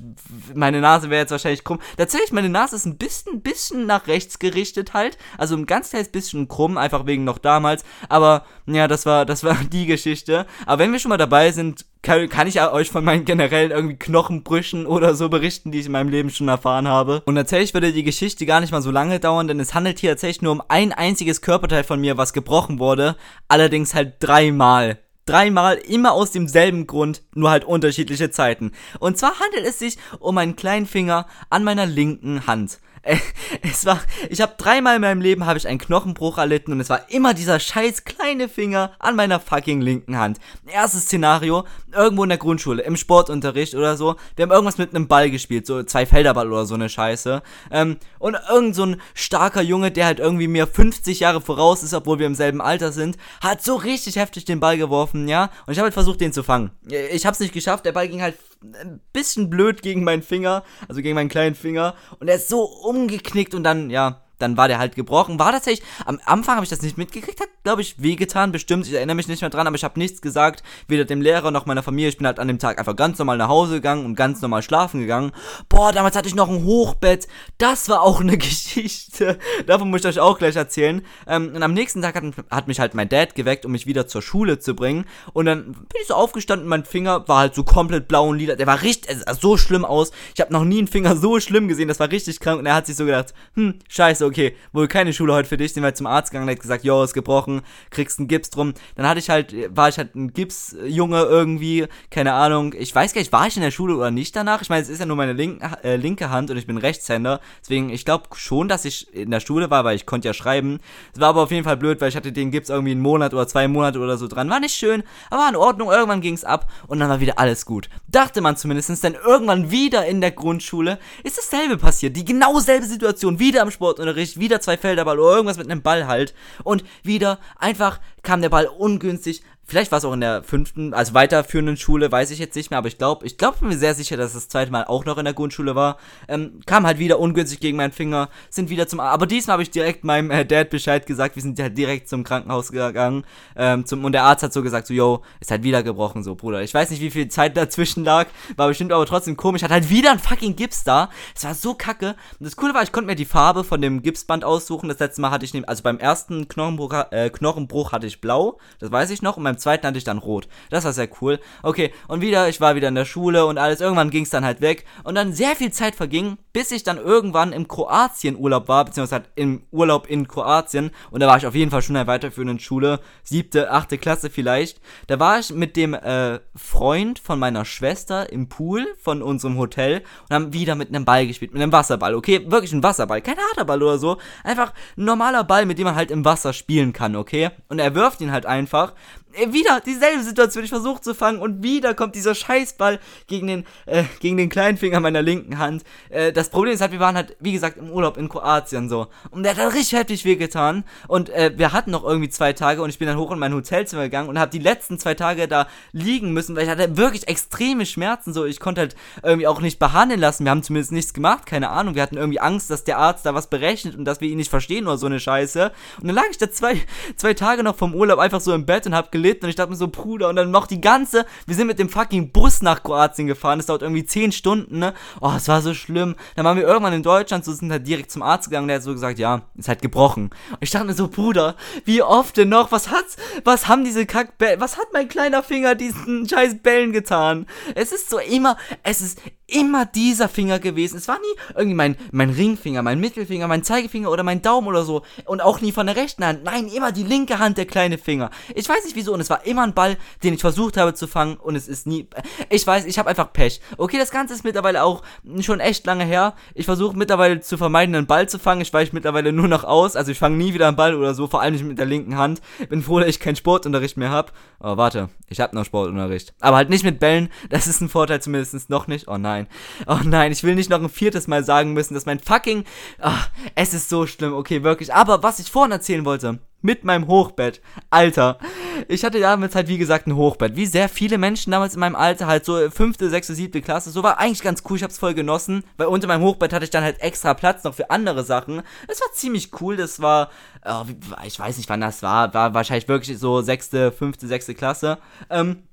meine 0.54 0.82
Nase 0.82 1.10
wäre 1.10 1.22
jetzt 1.22 1.32
wahrscheinlich 1.32 1.64
krumm. 1.64 1.80
Tatsächlich, 1.98 2.32
meine 2.32 2.50
Nase 2.50 2.76
ist 2.76 2.86
ein 2.86 2.98
bisschen, 2.98 3.42
bisschen 3.42 3.86
nach 3.86 4.08
rechts 4.08 4.40
gerichtet 4.40 4.94
halt. 4.94 5.18
Also 5.38 5.56
ein 5.56 5.66
ganz 5.66 5.90
kleines 5.92 6.10
bisschen 6.10 6.48
krumm, 6.48 6.78
einfach 6.78 7.06
wegen 7.06 7.24
noch 7.24 7.38
damals. 7.38 7.84
Aber 8.10 8.46
ja, 8.66 8.88
das 8.88 9.06
war, 9.06 9.26
das 9.26 9.44
war 9.44 9.56
die 9.72 9.86
Geschichte. 9.86 10.46
Aber 10.66 10.80
wenn 10.80 10.92
wir 10.92 11.00
schon 11.00 11.10
mal 11.10 11.18
dabei 11.18 11.52
sind, 11.52 11.86
kann, 12.02 12.30
kann 12.30 12.48
ich 12.48 12.62
euch 12.62 12.90
von 12.90 13.04
meinen 13.04 13.26
generellen 13.26 13.72
irgendwie 13.72 13.98
Knochenbrüchen 13.98 14.86
oder 14.86 15.16
so 15.16 15.30
berichten, 15.30 15.72
die 15.72 15.80
ich 15.80 15.86
in 15.88 15.92
meinem 15.92 16.10
Leben 16.10 16.30
schon 16.30 16.48
erfahren 16.48 16.88
habe. 16.88 17.22
Und 17.26 17.36
tatsächlich 17.36 17.74
würde 17.74 17.94
die 17.94 18.04
Geschichte 18.04 18.46
gar 18.46 18.62
nicht 18.62 18.72
mal 18.72 18.82
so 18.82 18.92
lange 18.92 19.20
dauern, 19.20 19.48
denn 19.48 19.60
es 19.60 19.74
handelt 19.74 20.00
hier 20.00 20.12
tatsächlich 20.12 20.42
nur 20.42 20.54
um 20.54 20.64
ein 20.68 20.94
einziges 20.94 21.42
Körperteil 21.42 21.84
von 21.84 22.00
mir, 22.00 22.18
was 22.18 22.34
gebrochen 22.34 22.80
wurde. 22.80 23.16
Allerdings 23.48 23.94
halt 23.94 24.16
dreimal 24.20 25.00
dreimal, 25.28 25.76
immer 25.76 26.14
aus 26.14 26.32
demselben 26.32 26.88
Grund, 26.88 27.22
nur 27.36 27.52
halt 27.52 27.66
unterschiedliche 27.66 28.32
Zeiten. 28.32 28.72
Und 29.00 29.18
zwar 29.18 29.40
handelt 29.40 29.66
es 29.66 29.78
sich 29.78 29.98
um 30.20 30.38
einen 30.38 30.56
kleinen 30.56 30.88
Finger 30.88 31.28
an 31.50 31.64
meiner 31.64 31.86
linken 31.86 32.48
Hand. 32.48 32.80
es 33.62 33.86
war, 33.86 34.02
ich 34.30 34.42
habe 34.42 34.54
dreimal 34.58 34.96
in 34.96 35.02
meinem 35.02 35.22
Leben 35.22 35.46
habe 35.46 35.58
ich 35.58 35.68
einen 35.68 35.80
Knochenbruch 35.80 36.38
erlitten 36.38 36.72
und 36.72 36.80
es 36.80 36.90
war 36.90 37.10
immer 37.10 37.34
dieser 37.34 37.60
scheiß 37.60 38.04
kleine 38.04 38.50
Finger 38.50 38.92
an 39.00 39.16
meiner 39.16 39.40
fucking 39.40 39.82
linken 39.82 40.18
Hand. 40.18 40.40
Erstes 40.66 41.04
Szenario, 41.04 41.66
irgendwo 41.94 42.24
in 42.24 42.30
der 42.30 42.38
Grundschule, 42.38 42.84
im 42.84 42.98
Sportunterricht 42.98 43.76
oder 43.76 43.98
so. 43.98 44.16
Wir 44.36 44.44
haben 44.44 44.52
irgendwas 44.52 44.78
mit 44.78 44.94
einem 44.94 45.08
Ball 45.08 45.32
gespielt, 45.32 45.66
so 45.66 45.84
zwei 45.84 46.06
Felderball 46.06 46.52
oder 46.52 46.66
so 46.66 46.76
eine 46.76 46.90
Scheiße. 46.90 47.42
Ähm, 47.72 47.98
und 48.20 48.38
irgend 48.50 48.76
so 48.76 48.86
ein 48.86 49.02
starker 49.14 49.62
Junge, 49.62 49.92
der 49.92 50.06
halt 50.06 50.20
irgendwie 50.20 50.48
mir 50.48 50.68
50 50.68 51.20
Jahre 51.20 51.42
voraus 51.42 51.84
ist, 51.84 51.94
obwohl 51.94 52.20
wir 52.20 52.28
im 52.28 52.36
selben 52.36 52.62
Alter 52.62 52.92
sind, 52.92 53.18
hat 53.42 53.64
so 53.64 53.76
richtig 53.76 54.18
heftig 54.18 54.46
den 54.46 54.60
Ball 54.60 54.78
geworfen, 54.78 55.28
ja. 55.28 55.50
Und 55.66 55.74
ich 55.74 55.80
habe 55.80 55.86
halt 55.86 55.94
versucht, 55.94 56.22
den 56.22 56.34
zu 56.34 56.44
fangen. 56.44 56.72
Ich 57.12 57.26
habe 57.26 57.34
es 57.34 57.40
nicht 57.40 57.54
geschafft, 57.54 57.86
der 57.86 57.92
Ball 57.92 58.08
ging 58.08 58.22
halt 58.22 58.38
ein 58.62 59.02
bisschen 59.14 59.50
blöd 59.50 59.82
gegen 59.82 60.04
meinen 60.04 60.24
Finger, 60.24 60.64
also 60.88 61.02
gegen 61.02 61.16
meinen 61.16 61.30
kleinen 61.30 61.56
Finger. 61.56 61.96
Und 62.20 62.28
er 62.28 62.36
ist 62.36 62.50
so 62.50 62.64
umgeknickt 62.64 63.54
und 63.54 63.64
dann, 63.64 63.90
ja, 63.90 64.27
dann 64.40 64.58
war 64.58 64.68
der 64.68 64.80
halt 64.80 64.96
gebrochen. 64.96 65.40
War 65.40 65.52
tatsächlich, 65.52 65.86
am 66.06 66.20
Anfang 66.26 66.56
habe 66.56 66.64
ich 66.64 66.70
das 66.70 66.82
nicht 66.82 66.98
mitgekriegt, 66.98 67.40
hat, 67.40 67.50
glaube 67.64 67.82
ich, 67.82 68.02
wehgetan, 68.02 68.52
bestimmt. 68.52 68.88
Ich 68.88 68.94
erinnere 68.94 69.16
mich 69.16 69.28
nicht 69.28 69.42
mehr 69.42 69.50
dran, 69.50 69.68
aber 69.68 69.76
ich 69.76 69.84
habe 69.84 70.00
nichts 70.00 70.22
gesagt, 70.22 70.64
weder 70.88 71.06
dem 71.06 71.22
Lehrer 71.22 71.52
noch 71.52 71.66
meiner 71.66 71.84
Familie. 71.84 72.10
Ich 72.10 72.18
bin 72.18 72.28
halt 72.28 72.40
an 72.40 72.48
dem 72.48 72.60
Tag 72.60 72.80
einfach 72.80 72.96
ganz 72.96 73.18
normal 73.20 73.38
nach 73.38 73.50
Hause 73.50 73.76
gegangen 73.76 74.06
und 74.06 74.16
ganz 74.16 74.42
normal 74.42 74.62
schlafen 74.62 75.02
gegangen. 75.02 75.32
Boah, 75.70 75.92
damals 75.92 76.16
hatte 76.16 76.28
ich 76.28 76.36
noch 76.36 76.50
ein 76.50 76.64
Hochbett. 76.64 77.28
Das 77.58 77.90
war 77.90 78.02
auch 78.02 78.22
eine 78.22 78.38
Geschichte. 78.38 79.38
Davon 79.66 79.90
muss 79.90 80.02
ich 80.02 80.08
euch 80.08 80.20
auch 80.20 80.38
gleich 80.38 80.56
erzählen. 80.56 81.02
Ähm, 81.28 81.52
und 81.56 81.64
am 81.64 81.74
nächsten 81.74 82.02
Tag 82.02 82.16
hat, 82.16 82.24
hat, 82.52 82.68
mich 82.68 82.80
halt 82.80 82.94
mein 82.94 83.10
Dad 83.10 83.36
geweckt, 83.36 83.66
um 83.66 83.72
mich 83.72 83.88
wieder 83.88 84.08
zur 84.08 84.22
Schule 84.22 84.60
zu 84.60 84.76
bringen. 84.76 85.06
Und 85.34 85.46
dann 85.46 85.72
bin 85.72 86.02
ich 86.02 86.08
so 86.08 86.14
aufgestanden, 86.14 86.68
mein 86.68 86.86
Finger 86.86 87.28
war 87.28 87.40
halt 87.40 87.56
so 87.56 87.64
komplett 87.64 88.08
blau 88.08 88.28
und 88.28 88.38
lila. 88.38 88.56
Der 88.56 88.68
war 88.68 88.82
richtig, 88.82 89.12
es 89.12 89.22
sah 89.22 89.34
so 89.34 89.58
schlimm 89.58 89.86
aus. 89.86 90.12
Ich 90.36 90.42
habe 90.42 90.54
noch 90.54 90.64
nie 90.64 90.80
einen 90.80 90.88
Finger 90.88 91.16
so 91.16 91.40
schlimm 91.40 91.68
gesehen. 91.68 91.88
Das 91.88 92.00
war 92.00 92.12
richtig 92.12 92.40
krank. 92.40 92.60
Und 92.60 92.66
er 92.66 92.76
hat 92.76 92.86
sich 92.86 92.96
so 92.96 93.06
gedacht, 93.06 93.34
hm, 93.56 93.80
scheiße, 93.90 94.27
okay, 94.28 94.56
wohl 94.74 94.88
keine 94.88 95.14
Schule 95.14 95.34
heute 95.34 95.50
für 95.50 95.58
dich, 95.58 95.74
sind 95.74 95.84
wir 95.84 95.94
zum 95.94 96.08
Arzt 96.08 96.32
gegangen, 96.32 96.48
der 96.48 96.56
hat 96.56 96.62
gesagt, 96.62 96.84
jo, 96.84 97.04
ist 97.04 97.14
gebrochen, 97.14 97.62
kriegst 97.90 98.20
einen 98.20 98.28
Gips 98.28 98.50
drum. 98.50 98.74
Dann 98.96 99.08
hatte 99.08 99.20
ich 99.20 99.30
halt, 99.30 99.54
war 99.76 99.90
ich 99.90 99.98
halt 99.98 100.16
ein 100.16 100.34
Gipsjunge 100.34 101.22
irgendwie, 101.24 101.88
keine 102.12 102.34
Ahnung, 102.34 102.74
ich 102.78 102.94
weiß 102.94 103.14
gar 103.14 103.22
nicht, 103.22 103.32
war 103.32 103.48
ich 103.48 103.56
in 103.56 103.64
der 103.64 103.72
Schule 103.72 103.96
oder 103.96 104.12
nicht 104.12 104.36
danach? 104.36 104.62
Ich 104.62 104.70
meine, 104.70 104.84
es 104.84 104.90
ist 104.90 105.00
ja 105.00 105.06
nur 105.06 105.18
meine 105.18 105.34
link, 105.34 105.62
äh, 105.84 105.96
linke 105.96 106.30
Hand 106.30 106.52
und 106.52 106.58
ich 106.58 106.68
bin 106.68 106.78
Rechtshänder, 106.78 107.40
deswegen, 107.62 107.90
ich 107.90 108.06
glaube 108.06 108.26
schon, 108.36 108.68
dass 108.68 108.86
ich 108.86 109.14
in 109.14 109.32
der 109.32 109.40
Schule 109.40 109.70
war, 109.70 109.84
weil 109.84 109.96
ich 109.96 110.06
konnte 110.06 110.28
ja 110.28 110.34
schreiben. 110.34 110.80
Es 111.14 111.20
war 111.20 111.30
aber 111.30 111.44
auf 111.44 111.52
jeden 111.52 111.64
Fall 111.64 111.78
blöd, 111.78 112.02
weil 112.02 112.10
ich 112.10 112.16
hatte 112.16 112.32
den 112.32 112.52
Gips 112.52 112.70
irgendwie 112.70 112.92
einen 112.92 113.02
Monat 113.02 113.34
oder 113.34 113.48
zwei 113.48 113.68
Monate 113.68 114.00
oder 114.00 114.18
so 114.18 114.28
dran. 114.28 114.50
War 114.50 114.60
nicht 114.60 114.76
schön, 114.76 115.04
aber 115.30 115.48
in 115.50 115.56
Ordnung, 115.56 115.90
irgendwann 115.92 116.22
ging 116.22 116.34
es 116.34 116.44
ab 116.44 116.70
und 116.88 117.00
dann 117.00 117.10
war 117.10 117.20
wieder 117.20 117.40
alles 117.40 117.66
gut. 117.66 117.90
Dachte 118.08 118.42
man 118.42 118.58
zumindest, 118.58 119.04
denn 119.04 119.16
irgendwann 119.16 119.72
wieder 119.72 120.06
in 120.06 120.22
der 120.22 120.32
Grundschule 120.32 121.00
ist 121.24 121.38
dasselbe 121.38 121.78
passiert, 121.78 122.16
die 122.16 122.26
genau 122.26 122.60
selbe 122.60 122.86
Situation, 122.86 123.40
wieder 123.40 123.62
am 123.62 123.72
Sportunterricht, 123.72 124.17
wieder 124.18 124.60
zwei 124.62 124.78
Felderball 124.78 125.20
oder 125.20 125.36
irgendwas 125.36 125.58
mit 125.58 125.70
einem 125.70 125.82
Ball 125.82 126.08
halt. 126.08 126.34
Und 126.64 126.84
wieder 127.04 127.40
einfach 127.58 128.00
kam 128.28 128.42
der 128.42 128.50
Ball 128.50 128.68
ungünstig 128.68 129.42
Vielleicht 129.70 129.92
war 129.92 129.98
es 129.98 130.06
auch 130.06 130.14
in 130.14 130.22
der 130.22 130.44
fünften, 130.44 130.94
also 130.94 131.14
weiterführenden 131.14 131.76
Schule, 131.76 132.10
weiß 132.10 132.32
ich 132.32 132.40
jetzt 132.40 132.56
nicht 132.56 132.70
mehr, 132.72 132.78
aber 132.78 132.88
ich 132.88 132.98
glaube, 132.98 133.26
ich 133.26 133.38
glaube, 133.38 133.66
mir 133.66 133.78
sehr 133.78 133.96
sicher, 133.96 134.16
dass 134.16 134.32
das 134.32 134.48
zweite 134.48 134.72
Mal 134.72 134.86
auch 134.86 135.04
noch 135.04 135.18
in 135.18 135.26
der 135.26 135.34
Grundschule 135.34 135.76
war. 135.76 135.98
Ähm, 136.30 136.62
kam 136.66 136.86
halt 136.88 137.00
wieder 137.00 137.20
ungünstig 137.20 137.60
gegen 137.60 137.76
meinen 137.76 137.92
Finger, 137.92 138.30
sind 138.50 138.70
wieder 138.70 138.88
zum, 138.88 139.02
aber 139.02 139.28
diesmal 139.28 139.56
habe 139.56 139.64
ich 139.64 139.70
direkt 139.70 140.06
meinem 140.06 140.32
äh, 140.32 140.46
Dad 140.46 140.70
Bescheid 140.70 141.06
gesagt, 141.06 141.36
wir 141.36 141.44
sind 141.44 141.60
halt 141.60 141.78
direkt 141.78 142.08
zum 142.08 142.24
Krankenhaus 142.24 142.72
gegangen, 142.72 143.26
ähm, 143.58 143.86
zum, 143.86 144.06
und 144.06 144.14
der 144.14 144.24
Arzt 144.24 144.42
hat 144.42 144.54
so 144.54 144.64
gesagt, 144.64 144.88
so, 144.88 144.94
yo, 144.94 145.22
ist 145.42 145.52
halt 145.52 145.64
wieder 145.64 145.84
gebrochen, 145.84 146.24
so, 146.24 146.36
Bruder. 146.36 146.62
Ich 146.62 146.74
weiß 146.74 146.90
nicht, 146.90 147.02
wie 147.02 147.12
viel 147.12 147.28
Zeit 147.28 147.58
dazwischen 147.58 148.06
lag, 148.06 148.28
war 148.56 148.70
bestimmt 148.70 148.94
aber 148.94 149.06
trotzdem 149.06 149.36
komisch, 149.36 149.64
hat 149.64 149.72
halt 149.72 149.90
wieder 149.90 150.14
ein 150.14 150.20
fucking 150.20 150.56
Gips 150.56 150.86
da. 150.86 151.10
Es 151.36 151.44
war 151.44 151.54
so 151.54 151.74
kacke. 151.74 152.16
Und 152.40 152.46
das 152.46 152.56
Coole 152.56 152.74
war, 152.74 152.84
ich 152.84 152.94
konnte 152.94 153.08
mir 153.08 153.16
die 153.16 153.26
Farbe 153.26 153.66
von 153.66 153.82
dem 153.82 154.02
Gipsband 154.02 154.46
aussuchen. 154.46 154.88
Das 154.88 155.00
letzte 155.00 155.20
Mal 155.20 155.32
hatte 155.32 155.44
ich, 155.44 155.68
also 155.68 155.84
beim 155.84 156.00
ersten 156.00 156.48
Knochenbruch, 156.48 156.94
äh, 157.12 157.30
Knochenbruch 157.30 157.92
hatte 157.92 158.08
ich 158.08 158.17
blau, 158.22 158.60
das 158.80 158.92
weiß 158.92 159.10
ich 159.12 159.22
noch, 159.22 159.38
und 159.38 159.44
beim 159.44 159.58
zweiten 159.58 159.88
hatte 159.88 159.98
ich 159.98 160.04
dann 160.04 160.18
rot. 160.18 160.48
Das 160.70 160.86
war 160.86 160.94
sehr 160.94 161.10
cool. 161.22 161.40
Okay, 161.64 161.92
und 162.08 162.22
wieder, 162.22 162.50
ich 162.50 162.62
war 162.62 162.76
wieder 162.76 162.88
in 162.88 162.96
der 162.96 163.06
Schule 163.06 163.46
und 163.46 163.58
alles. 163.58 163.82
Irgendwann 163.82 164.10
ging 164.10 164.24
es 164.24 164.30
dann 164.30 164.46
halt 164.46 164.62
weg. 164.62 164.86
Und 165.04 165.16
dann 165.16 165.34
sehr 165.34 165.56
viel 165.56 165.72
Zeit 165.72 165.96
verging, 165.96 166.38
bis 166.54 166.72
ich 166.72 166.84
dann 166.84 166.98
irgendwann 166.98 167.54
im 167.54 167.68
Kroatien-Urlaub 167.68 168.68
war, 168.68 168.86
beziehungsweise 168.86 169.24
halt 169.24 169.30
im 169.36 169.64
Urlaub 169.72 170.08
in 170.08 170.28
Kroatien. 170.28 170.92
Und 171.12 171.20
da 171.20 171.28
war 171.28 171.38
ich 171.38 171.46
auf 171.46 171.56
jeden 171.56 171.72
Fall 171.72 171.82
schon 171.82 171.96
in 171.96 172.06
der 172.06 172.08
weiterführenden 172.08 172.60
Schule, 172.60 173.00
siebte, 173.24 173.72
achte 173.72 173.98
Klasse 173.98 174.30
vielleicht. 174.30 174.80
Da 175.08 175.20
war 175.20 175.40
ich 175.40 175.54
mit 175.54 175.76
dem 175.76 175.94
äh, 175.94 176.40
Freund 176.56 177.20
von 177.20 177.40
meiner 177.40 177.66
Schwester 177.66 178.32
im 178.32 178.50
Pool 178.50 178.88
von 179.02 179.22
unserem 179.22 179.58
Hotel 179.58 180.04
und 180.30 180.36
haben 180.36 180.54
wieder 180.54 180.76
mit 180.76 180.90
einem 180.90 181.06
Ball 181.06 181.28
gespielt, 181.28 181.54
mit 181.54 181.62
einem 181.62 181.72
Wasserball. 181.72 182.16
Okay, 182.16 182.50
wirklich 182.50 182.74
ein 182.74 182.84
Wasserball, 182.84 183.22
kein 183.22 183.38
harter 183.38 183.66
Ball 183.66 183.82
oder 183.84 183.98
so. 183.98 184.18
Einfach 184.44 184.74
ein 184.98 185.06
normaler 185.06 185.44
Ball, 185.44 185.66
mit 185.66 185.78
dem 185.78 185.86
man 185.86 185.96
halt 185.96 186.12
im 186.12 186.26
Wasser 186.26 186.54
spielen 186.54 186.94
kann, 186.94 187.16
okay? 187.16 187.52
Und 187.70 187.80
er 187.80 187.94
wirft 187.96 188.07
ihn 188.22 188.32
halt 188.32 188.46
einfach 188.46 188.94
wieder 189.38 189.82
dieselbe 189.86 190.24
Situation. 190.24 190.64
Ich 190.64 190.70
versuche 190.70 191.02
zu 191.02 191.14
fangen 191.14 191.40
und 191.40 191.64
wieder 191.64 191.94
kommt 191.94 192.16
dieser 192.16 192.36
Scheißball 192.36 193.00
gegen 193.28 193.48
den, 193.48 193.66
äh, 193.86 194.04
gegen 194.20 194.38
den 194.38 194.50
kleinen 194.50 194.78
Finger 194.78 195.00
meiner 195.00 195.22
linken 195.22 195.58
Hand. 195.60 195.84
Äh, 196.10 196.34
das 196.34 196.50
Problem 196.50 196.74
ist 196.74 196.82
halt, 196.82 196.92
wir 196.92 197.00
waren 197.00 197.16
halt, 197.16 197.36
wie 197.40 197.52
gesagt, 197.52 197.78
im 197.78 197.92
Urlaub 197.92 198.18
in 198.18 198.30
Kroatien 198.30 198.90
so. 198.90 199.08
Und 199.30 199.44
der 199.44 199.54
hat 199.54 199.60
dann 199.60 199.72
richtig 199.72 199.98
heftig 199.98 200.26
wehgetan. 200.26 200.84
Und 201.08 201.30
äh, 201.30 201.54
wir 201.56 201.74
hatten 201.74 201.92
noch 201.92 202.04
irgendwie 202.04 202.30
zwei 202.30 202.54
Tage 202.54 202.82
und 202.82 202.90
ich 202.90 203.00
bin 203.00 203.08
dann 203.08 203.18
hoch 203.18 203.32
in 203.32 203.40
mein 203.40 203.54
Hotelzimmer 203.54 204.04
gegangen 204.04 204.30
und 204.30 204.40
habe 204.40 204.52
die 204.52 204.60
letzten 204.60 205.00
zwei 205.00 205.14
Tage 205.14 205.48
da 205.48 205.68
liegen 205.92 206.34
müssen, 206.34 206.56
weil 206.56 206.64
ich 206.64 206.70
hatte 206.70 206.98
wirklich 206.98 207.28
extreme 207.28 207.86
Schmerzen. 207.86 208.34
So, 208.34 208.46
ich 208.46 208.60
konnte 208.60 208.82
halt 208.82 208.96
irgendwie 209.24 209.48
auch 209.48 209.62
nicht 209.62 209.80
behandeln 209.80 210.20
lassen. 210.20 210.46
Wir 210.46 210.52
haben 210.52 210.64
zumindest 210.64 210.92
nichts 210.92 211.14
gemacht, 211.14 211.46
keine 211.46 211.70
Ahnung. 211.70 211.96
Wir 211.96 212.02
hatten 212.02 212.18
irgendwie 212.18 212.40
Angst, 212.40 212.70
dass 212.70 212.84
der 212.84 212.98
Arzt 212.98 213.26
da 213.26 213.34
was 213.34 213.48
berechnet 213.48 213.96
und 213.96 214.06
dass 214.06 214.22
wir 214.22 214.30
ihn 214.30 214.38
nicht 214.38 214.50
verstehen 214.50 214.88
oder 214.88 214.98
so 214.98 215.06
eine 215.06 215.20
Scheiße. 215.20 215.72
Und 216.02 216.08
dann 216.08 216.16
lag 216.16 216.26
ich 216.32 216.38
da 216.38 216.50
zwei, 216.50 216.82
zwei 217.16 217.34
Tage 217.34 217.64
noch 217.64 217.76
vom 217.76 217.94
Urlaub 217.94 218.20
einfach 218.20 218.42
so 218.42 218.54
im 218.54 218.66
Bett 218.66 218.86
und 218.86 218.96
hab 218.96 219.12
gelesen 219.12 219.27
gelitten 219.28 219.46
und 219.46 219.50
ich 219.50 219.56
dachte 219.56 219.70
mir 219.70 219.76
so, 219.76 219.88
Bruder, 219.88 220.30
und 220.30 220.36
dann 220.36 220.52
noch 220.52 220.68
die 220.68 220.82
ganze, 220.82 221.26
wir 221.46 221.56
sind 221.56 221.68
mit 221.68 221.80
dem 221.80 221.90
fucking 221.90 222.32
Bus 222.32 222.62
nach 222.62 222.84
Kroatien 222.84 223.28
gefahren, 223.28 223.60
das 223.60 223.66
dauert 223.66 223.82
irgendwie 223.82 224.06
10 224.06 224.32
Stunden, 224.32 224.80
ne? 224.80 224.94
Oh, 225.22 225.34
es 225.36 225.48
war 225.48 225.62
so 225.62 225.74
schlimm. 225.74 226.16
Dann 226.36 226.46
waren 226.46 226.58
wir 226.58 226.64
irgendwann 226.64 226.94
in 226.94 227.04
Deutschland, 227.04 227.44
so 227.46 227.54
sind 227.54 227.72
halt 227.72 227.86
direkt 227.88 228.12
zum 228.12 228.22
Arzt 228.22 228.50
gegangen, 228.50 228.68
der 228.68 228.78
hat 228.78 228.84
so 228.84 228.94
gesagt, 228.94 229.20
ja, 229.20 229.42
ist 229.56 229.68
halt 229.68 229.82
gebrochen. 229.82 230.30
Und 230.52 230.58
ich 230.62 230.72
dachte 230.72 230.86
mir 230.86 230.94
so, 230.94 231.08
Bruder, 231.08 231.56
wie 231.86 232.02
oft 232.02 232.38
denn 232.38 232.50
noch? 232.50 232.72
Was 232.72 232.90
hat's, 232.90 233.18
was 233.44 233.68
haben 233.68 233.84
diese 233.84 234.06
Kackbällen, 234.06 234.62
was 234.62 234.78
hat 234.78 234.88
mein 234.94 235.08
kleiner 235.08 235.44
Finger 235.44 235.76
diesen 235.76 236.28
scheiß 236.28 236.60
Bällen 236.62 236.92
getan? 236.92 237.48
Es 237.76 237.92
ist 237.92 238.10
so 238.10 238.20
immer, 238.20 238.58
es 238.84 239.02
ist 239.02 239.20
immer 239.48 239.86
dieser 239.86 240.28
Finger 240.28 240.60
gewesen. 240.60 240.98
Es 240.98 241.08
war 241.08 241.18
nie 241.20 241.56
irgendwie 241.56 241.76
mein, 241.76 241.96
mein 242.12 242.30
Ringfinger, 242.30 242.84
mein 242.84 243.00
Mittelfinger, 243.00 243.48
mein 243.48 243.64
Zeigefinger 243.64 244.12
oder 244.12 244.24
mein 244.24 244.42
Daumen 244.42 244.68
oder 244.68 244.84
so. 244.84 245.04
Und 245.26 245.42
auch 245.42 245.62
nie 245.62 245.72
von 245.72 245.88
der 245.88 245.96
rechten 245.96 246.26
Hand. 246.26 246.44
Nein, 246.44 246.68
immer 246.68 246.92
die 246.92 247.04
linke 247.04 247.40
Hand, 247.40 247.58
der 247.58 247.66
kleine 247.66 247.98
Finger. 247.98 248.30
Ich 248.54 248.68
weiß 248.68 248.84
nicht 248.84 248.96
wieso. 248.96 249.14
Und 249.14 249.22
es 249.22 249.30
war 249.30 249.46
immer 249.46 249.64
ein 249.64 249.74
Ball, 249.74 249.98
den 250.24 250.34
ich 250.34 250.42
versucht 250.42 250.76
habe 250.76 250.94
zu 250.94 251.08
fangen. 251.08 251.38
Und 251.38 251.56
es 251.56 251.68
ist 251.68 251.88
nie. 251.88 252.08
Ich 252.50 252.68
weiß, 252.68 252.86
ich 252.86 253.00
habe 253.00 253.10
einfach 253.10 253.32
Pech. 253.32 253.62
Okay, 253.78 253.98
das 253.98 254.12
Ganze 254.12 254.34
ist 254.34 254.44
mittlerweile 254.44 254.84
auch 254.84 255.02
schon 255.40 255.62
echt 255.62 255.86
lange 255.86 256.04
her. 256.04 256.36
Ich 256.54 256.66
versuche 256.66 256.98
mittlerweile 256.98 257.40
zu 257.40 257.58
vermeiden, 257.58 257.96
einen 257.96 258.08
Ball 258.08 258.28
zu 258.28 258.40
fangen. 258.40 258.62
Ich 258.62 258.74
weiche 258.74 258.94
mittlerweile 258.94 259.32
nur 259.32 259.48
noch 259.48 259.64
aus. 259.64 259.96
Also 259.96 260.12
ich 260.12 260.20
fange 260.20 260.36
nie 260.36 260.54
wieder 260.54 260.68
einen 260.68 260.78
Ball 260.78 260.94
oder 260.94 261.14
so. 261.14 261.28
Vor 261.28 261.42
allem 261.42 261.54
nicht 261.54 261.64
mit 261.64 261.78
der 261.78 261.86
linken 261.86 262.18
Hand. 262.18 262.42
Bin 262.68 262.84
froh, 262.84 263.00
dass 263.00 263.08
ich 263.08 263.22
keinen 263.22 263.38
Sportunterricht 263.38 263.96
mehr 263.96 264.10
habe. 264.10 264.34
Oh, 264.60 264.76
warte. 264.76 265.10
Ich 265.30 265.40
habe 265.40 265.56
noch 265.56 265.64
Sportunterricht. 265.64 266.34
Aber 266.42 266.58
halt 266.58 266.70
nicht 266.70 266.84
mit 266.84 267.00
Bällen. 267.00 267.30
Das 267.50 267.68
ist 267.68 267.80
ein 267.80 267.88
Vorteil 267.88 268.22
zumindest 268.22 268.70
noch 268.70 268.88
nicht. 268.88 269.08
Oh 269.08 269.18
nein 269.18 269.37
nein. 269.38 269.48
Oh 269.86 270.00
nein, 270.04 270.32
ich 270.32 270.44
will 270.44 270.56
nicht 270.56 270.70
noch 270.70 270.82
ein 270.82 270.90
viertes 270.90 271.28
Mal 271.28 271.44
sagen 271.44 271.74
müssen, 271.74 271.94
dass 271.94 272.06
mein 272.06 272.20
fucking. 272.20 272.64
Ach, 273.00 273.30
es 273.56 273.74
ist 273.74 273.90
so 273.90 274.08
schlimm, 274.08 274.34
okay, 274.34 274.64
wirklich. 274.64 274.94
Aber 274.94 275.24
was 275.24 275.40
ich 275.40 275.52
vorhin 275.52 275.72
erzählen 275.72 276.06
wollte, 276.06 276.40
mit 276.62 276.84
meinem 276.84 277.08
Hochbett. 277.08 277.62
Alter, 277.90 278.40
ich 278.88 279.04
hatte 279.04 279.20
damals 279.20 279.56
halt, 279.56 279.68
wie 279.68 279.78
gesagt, 279.78 280.08
ein 280.08 280.16
Hochbett. 280.16 280.56
Wie 280.56 280.66
sehr 280.66 280.90
viele 280.90 281.18
Menschen 281.18 281.52
damals 281.52 281.76
in 281.76 281.80
meinem 281.80 281.96
Alter, 281.96 282.28
halt 282.28 282.46
so 282.46 282.70
fünfte, 282.72 283.10
sechste, 283.10 283.36
siebte 283.36 283.62
Klasse, 283.62 283.92
so 283.92 284.04
war 284.04 284.20
eigentlich 284.20 284.42
ganz 284.42 284.64
cool, 284.68 284.78
ich 284.78 284.84
hab's 284.84 284.98
voll 284.98 285.14
genossen, 285.14 285.64
weil 285.78 285.88
unter 285.88 286.08
meinem 286.08 286.24
Hochbett 286.24 286.54
hatte 286.54 286.66
ich 286.66 286.72
dann 286.72 286.84
halt 286.84 287.00
extra 287.00 287.34
Platz 287.36 287.64
noch 287.64 287.76
für 287.76 287.90
andere 287.92 288.24
Sachen. 288.24 288.64
Es 288.88 289.00
war 289.00 289.12
ziemlich 289.14 289.52
cool, 289.62 289.78
das 289.78 290.02
war, 290.02 290.32
oh, 290.66 290.84
ich 291.26 291.40
weiß 291.40 291.58
nicht, 291.58 291.70
wann 291.70 291.82
das 291.82 292.02
war, 292.02 292.34
war 292.34 292.54
wahrscheinlich 292.54 292.88
wirklich 292.88 293.18
so 293.20 293.42
sechste, 293.42 293.92
fünfte, 293.92 294.28
sechste 294.28 294.56
Klasse. 294.56 294.98
Ähm, 295.30 295.67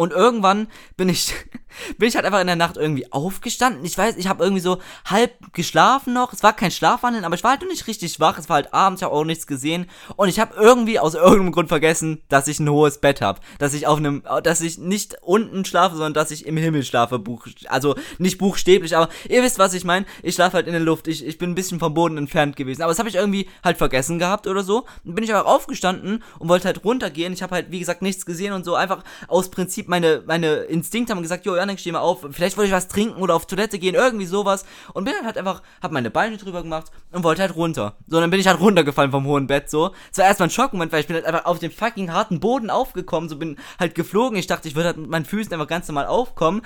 und 0.00 0.12
irgendwann 0.12 0.68
bin 0.96 1.10
ich, 1.10 1.34
bin 1.98 2.08
ich 2.08 2.16
halt 2.16 2.24
einfach 2.24 2.40
in 2.40 2.46
der 2.46 2.56
Nacht 2.56 2.78
irgendwie 2.78 3.12
aufgestanden. 3.12 3.84
Ich 3.84 3.98
weiß, 3.98 4.16
ich 4.16 4.28
habe 4.28 4.42
irgendwie 4.42 4.62
so 4.62 4.78
halb 5.04 5.52
geschlafen 5.52 6.14
noch. 6.14 6.32
Es 6.32 6.42
war 6.42 6.54
kein 6.54 6.70
Schlafwandeln, 6.70 7.26
aber 7.26 7.34
ich 7.34 7.44
war 7.44 7.50
halt 7.50 7.68
nicht 7.68 7.86
richtig 7.86 8.18
wach. 8.18 8.38
Es 8.38 8.48
war 8.48 8.54
halt 8.54 8.72
abends, 8.72 9.02
ich 9.02 9.04
habe 9.04 9.14
auch 9.14 9.24
nichts 9.24 9.46
gesehen. 9.46 9.90
Und 10.16 10.30
ich 10.30 10.40
habe 10.40 10.54
irgendwie 10.56 10.98
aus 10.98 11.12
irgendeinem 11.16 11.52
Grund 11.52 11.68
vergessen, 11.68 12.22
dass 12.30 12.48
ich 12.48 12.58
ein 12.60 12.70
hohes 12.70 12.96
Bett 12.96 13.20
habe. 13.20 13.40
Dass 13.58 13.74
ich 13.74 13.86
auf 13.86 13.98
einem, 13.98 14.22
dass 14.42 14.62
ich 14.62 14.78
nicht 14.78 15.18
unten 15.20 15.66
schlafe, 15.66 15.96
sondern 15.96 16.14
dass 16.14 16.30
ich 16.30 16.46
im 16.46 16.56
Himmel 16.56 16.82
schlafe. 16.82 17.18
Buch, 17.18 17.46
also 17.68 17.94
nicht 18.16 18.38
buchstäblich, 18.38 18.96
aber 18.96 19.10
ihr 19.28 19.42
wisst, 19.42 19.58
was 19.58 19.74
ich 19.74 19.84
meine. 19.84 20.06
Ich 20.22 20.34
schlafe 20.34 20.54
halt 20.54 20.66
in 20.66 20.72
der 20.72 20.80
Luft. 20.80 21.08
Ich, 21.08 21.26
ich 21.26 21.36
bin 21.36 21.50
ein 21.50 21.54
bisschen 21.54 21.78
vom 21.78 21.92
Boden 21.92 22.16
entfernt 22.16 22.56
gewesen. 22.56 22.80
Aber 22.80 22.90
das 22.90 22.98
habe 22.98 23.10
ich 23.10 23.16
irgendwie 23.16 23.50
halt 23.62 23.76
vergessen 23.76 24.18
gehabt 24.18 24.46
oder 24.46 24.62
so. 24.62 24.86
Dann 25.04 25.14
bin 25.14 25.24
ich 25.24 25.34
aber 25.34 25.46
aufgestanden 25.46 26.24
und 26.38 26.48
wollte 26.48 26.64
halt 26.64 26.86
runtergehen. 26.86 27.34
Ich 27.34 27.42
habe 27.42 27.54
halt, 27.54 27.70
wie 27.70 27.80
gesagt, 27.80 28.00
nichts 28.00 28.24
gesehen 28.24 28.54
und 28.54 28.64
so. 28.64 28.76
Einfach 28.76 29.04
aus 29.28 29.50
Prinzip 29.50 29.89
meine, 29.90 30.22
meine 30.26 30.54
Instinkte 30.54 31.12
haben 31.12 31.20
gesagt, 31.20 31.44
jo, 31.44 31.54
Janik, 31.54 31.78
steh 31.78 31.92
mal 31.92 32.00
auf, 32.00 32.26
vielleicht 32.30 32.56
wollte 32.56 32.68
ich 32.68 32.74
was 32.74 32.88
trinken 32.88 33.20
oder 33.20 33.34
auf 33.34 33.46
Toilette 33.46 33.78
gehen, 33.78 33.94
irgendwie 33.94 34.24
sowas. 34.24 34.64
Und 34.94 35.04
bin 35.04 35.12
dann 35.14 35.26
halt 35.26 35.36
einfach, 35.36 35.62
hab 35.82 35.92
meine 35.92 36.10
Beine 36.10 36.38
drüber 36.38 36.62
gemacht 36.62 36.90
und 37.12 37.24
wollte 37.24 37.42
halt 37.42 37.54
runter. 37.56 37.96
So, 38.06 38.20
dann 38.20 38.30
bin 38.30 38.40
ich 38.40 38.46
halt 38.46 38.60
runtergefallen 38.60 39.10
vom 39.10 39.26
hohen 39.26 39.46
Bett, 39.46 39.68
so. 39.68 39.92
Es 40.10 40.18
war 40.18 40.24
erstmal 40.24 40.48
ein 40.48 40.52
Schockmoment, 40.52 40.92
weil 40.92 41.00
ich 41.00 41.06
bin 41.06 41.16
halt 41.16 41.26
einfach 41.26 41.44
auf 41.44 41.58
den 41.58 41.70
fucking 41.70 42.12
harten 42.12 42.40
Boden 42.40 42.70
aufgekommen, 42.70 43.28
so 43.28 43.36
bin 43.36 43.58
halt 43.78 43.94
geflogen. 43.94 44.38
Ich 44.38 44.46
dachte, 44.46 44.68
ich 44.68 44.76
würde 44.76 44.88
halt 44.88 44.96
mit 44.96 45.10
meinen 45.10 45.26
Füßen 45.26 45.52
einfach 45.52 45.66
ganz 45.66 45.86
normal 45.88 46.06
aufkommen. 46.06 46.62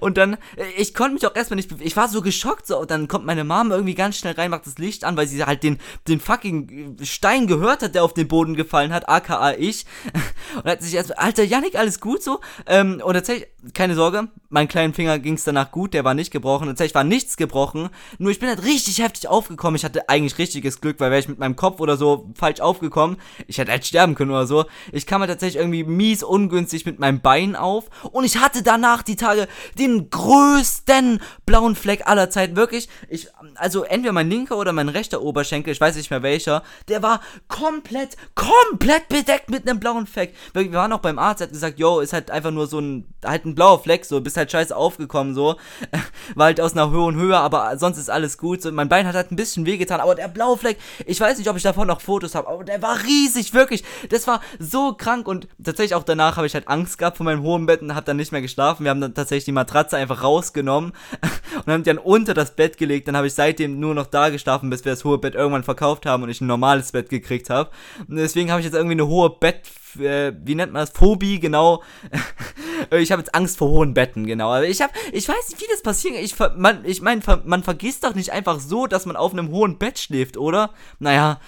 Und 0.00 0.16
dann, 0.16 0.36
ich 0.76 0.94
konnte 0.94 1.14
mich 1.14 1.26
auch 1.26 1.34
erstmal 1.34 1.56
nicht, 1.56 1.70
ich 1.80 1.96
war 1.96 2.08
so 2.08 2.22
geschockt, 2.22 2.66
so. 2.66 2.80
Und 2.80 2.90
dann 2.90 3.08
kommt 3.08 3.26
meine 3.26 3.44
Mama 3.44 3.74
irgendwie 3.74 3.94
ganz 3.94 4.16
schnell 4.18 4.34
rein, 4.34 4.50
macht 4.50 4.66
das 4.66 4.78
Licht 4.78 5.04
an, 5.04 5.16
weil 5.16 5.26
sie 5.26 5.44
halt 5.44 5.62
den, 5.62 5.78
den 6.08 6.20
fucking 6.20 6.96
Stein 7.02 7.46
gehört 7.46 7.82
hat, 7.82 7.94
der 7.94 8.04
auf 8.04 8.14
den 8.14 8.28
Boden 8.28 8.54
gefallen 8.54 8.92
hat, 8.92 9.08
aka 9.08 9.52
ich. 9.52 9.86
Und 10.56 10.64
hat 10.64 10.82
sich 10.82 10.94
erstmal, 10.94 11.18
Alter, 11.18 11.44
Janik, 11.44 11.76
alles 11.76 12.00
gut 12.00 12.22
so? 12.22 12.40
Ähm, 12.66 13.02
und 13.04 13.14
tatsächlich, 13.14 13.48
keine 13.74 13.94
Sorge, 13.94 14.28
mein 14.48 14.68
kleinen 14.68 14.94
Finger 14.94 15.18
ging 15.18 15.34
es 15.34 15.44
danach 15.44 15.70
gut, 15.70 15.94
der 15.94 16.04
war 16.04 16.14
nicht 16.14 16.30
gebrochen. 16.30 16.68
Tatsächlich 16.68 16.94
war 16.94 17.04
nichts 17.04 17.36
gebrochen. 17.36 17.90
Nur 18.18 18.30
ich 18.30 18.38
bin 18.38 18.48
halt 18.48 18.64
richtig 18.64 19.02
heftig 19.02 19.28
aufgekommen. 19.28 19.76
Ich 19.76 19.84
hatte 19.84 20.08
eigentlich 20.08 20.38
richtiges 20.38 20.80
Glück, 20.80 21.00
weil 21.00 21.10
wäre 21.10 21.20
ich 21.20 21.28
mit 21.28 21.38
meinem 21.38 21.56
Kopf 21.56 21.80
oder 21.80 21.96
so 21.96 22.30
falsch 22.34 22.60
aufgekommen, 22.60 23.16
ich 23.46 23.58
hätte 23.58 23.72
halt 23.72 23.84
sterben 23.84 24.14
können 24.14 24.30
oder 24.30 24.46
so. 24.46 24.66
Ich 24.92 25.06
kam 25.06 25.20
halt 25.20 25.30
tatsächlich 25.30 25.60
irgendwie 25.60 25.84
mies 25.84 26.22
ungünstig 26.22 26.86
mit 26.86 26.98
meinem 26.98 27.20
Bein 27.20 27.56
auf. 27.56 27.90
Und 28.12 28.24
ich 28.24 28.38
hatte 28.38 28.62
danach 28.62 29.02
die 29.02 29.16
Tage 29.16 29.48
den 29.78 30.10
größten 30.10 31.20
blauen 31.44 31.74
Fleck 31.74 32.06
aller 32.06 32.30
Zeiten. 32.30 32.56
Wirklich, 32.56 32.88
ich, 33.08 33.28
also 33.56 33.82
entweder 33.82 34.12
mein 34.12 34.30
linker 34.30 34.56
oder 34.56 34.72
mein 34.72 34.88
rechter 34.88 35.22
Oberschenkel, 35.22 35.72
ich 35.72 35.80
weiß 35.80 35.96
nicht 35.96 36.10
mehr 36.10 36.22
welcher, 36.22 36.62
der 36.88 37.02
war 37.02 37.20
komplett, 37.48 38.16
komplett 38.34 39.08
bedeckt 39.08 39.50
mit 39.50 39.68
einem 39.68 39.80
blauen 39.80 40.06
Fleck. 40.06 40.34
Wir 40.54 40.72
waren 40.72 40.92
auch 40.92 41.00
beim 41.00 41.18
Arzt, 41.18 41.40
der 41.40 41.48
hat 41.48 41.52
gesagt, 41.52 41.78
yo, 41.78 42.00
ist 42.00 42.12
halt 42.12 42.30
einfach 42.30 42.52
nur 42.52 42.66
so 42.66 42.78
ein, 42.78 43.12
halt 43.24 43.44
ein 43.44 43.55
blauer 43.56 43.82
Fleck, 43.82 44.04
so, 44.04 44.20
bist 44.20 44.36
halt 44.36 44.52
scheiße 44.52 44.76
aufgekommen, 44.76 45.34
so. 45.34 45.56
War 46.36 46.46
halt 46.46 46.60
aus 46.60 46.74
einer 46.74 46.92
hohen 46.92 47.16
Höhe, 47.16 47.36
aber 47.36 47.76
sonst 47.78 47.98
ist 47.98 48.08
alles 48.08 48.38
gut. 48.38 48.62
So, 48.62 48.70
mein 48.70 48.88
Bein 48.88 49.06
hat 49.06 49.16
halt 49.16 49.32
ein 49.32 49.36
bisschen 49.36 49.66
wehgetan, 49.66 50.00
aber 50.00 50.14
der 50.14 50.28
blaue 50.28 50.56
Fleck, 50.56 50.78
ich 51.04 51.20
weiß 51.20 51.38
nicht, 51.38 51.50
ob 51.50 51.56
ich 51.56 51.64
davon 51.64 51.88
noch 51.88 52.00
Fotos 52.00 52.36
habe, 52.36 52.48
aber 52.48 52.62
der 52.62 52.80
war 52.80 53.02
riesig, 53.02 53.52
wirklich. 53.52 53.82
Das 54.10 54.28
war 54.28 54.40
so 54.60 54.94
krank 54.94 55.26
und 55.26 55.48
tatsächlich 55.62 55.96
auch 55.96 56.04
danach 56.04 56.36
habe 56.36 56.46
ich 56.46 56.54
halt 56.54 56.68
Angst 56.68 56.98
gehabt 56.98 57.16
vor 57.16 57.24
meinem 57.24 57.42
hohen 57.42 57.66
Bett 57.66 57.82
und 57.82 57.94
habe 57.94 58.06
dann 58.06 58.16
nicht 58.16 58.30
mehr 58.30 58.42
geschlafen. 58.42 58.84
Wir 58.84 58.90
haben 58.90 59.00
dann 59.00 59.14
tatsächlich 59.14 59.46
die 59.46 59.52
Matratze 59.52 59.96
einfach 59.96 60.22
rausgenommen 60.22 60.92
und 61.64 61.72
haben 61.72 61.82
die 61.82 61.90
dann 61.90 61.98
unter 61.98 62.34
das 62.34 62.54
Bett 62.54 62.76
gelegt. 62.76 63.08
Dann 63.08 63.16
habe 63.16 63.26
ich 63.26 63.34
seitdem 63.34 63.80
nur 63.80 63.94
noch 63.94 64.06
da 64.06 64.28
geschlafen, 64.28 64.70
bis 64.70 64.84
wir 64.84 64.92
das 64.92 65.04
hohe 65.04 65.18
Bett 65.18 65.34
irgendwann 65.34 65.64
verkauft 65.64 66.06
haben 66.06 66.22
und 66.22 66.28
ich 66.28 66.40
ein 66.40 66.46
normales 66.46 66.92
Bett 66.92 67.08
gekriegt 67.08 67.50
habe. 67.50 67.70
Deswegen 68.06 68.50
habe 68.50 68.60
ich 68.60 68.66
jetzt 68.66 68.74
irgendwie 68.74 68.92
eine 68.92 69.06
hohe 69.06 69.30
Bett 69.30 69.62
äh, 70.00 70.32
wie 70.44 70.54
nennt 70.54 70.72
man 70.72 70.82
das? 70.82 70.90
Phobie, 70.90 71.40
genau. 71.40 71.82
ich 72.90 73.12
habe 73.12 73.22
jetzt 73.22 73.34
Angst 73.34 73.58
vor 73.58 73.68
hohen 73.68 73.94
Betten, 73.94 74.26
genau. 74.26 74.52
Aber 74.52 74.66
ich 74.66 74.80
habe, 74.80 74.92
ich 75.12 75.28
weiß 75.28 75.50
nicht, 75.50 75.60
wie 75.60 75.70
das 75.70 75.82
passiert. 75.82 76.16
Ich, 76.16 76.36
man, 76.56 76.84
ich 76.84 77.02
meine, 77.02 77.20
man 77.44 77.62
vergisst 77.62 78.04
doch 78.04 78.14
nicht 78.14 78.32
einfach 78.32 78.60
so, 78.60 78.86
dass 78.86 79.06
man 79.06 79.16
auf 79.16 79.32
einem 79.32 79.50
hohen 79.50 79.78
Bett 79.78 79.98
schläft, 79.98 80.36
oder? 80.36 80.70
Naja, 80.98 81.40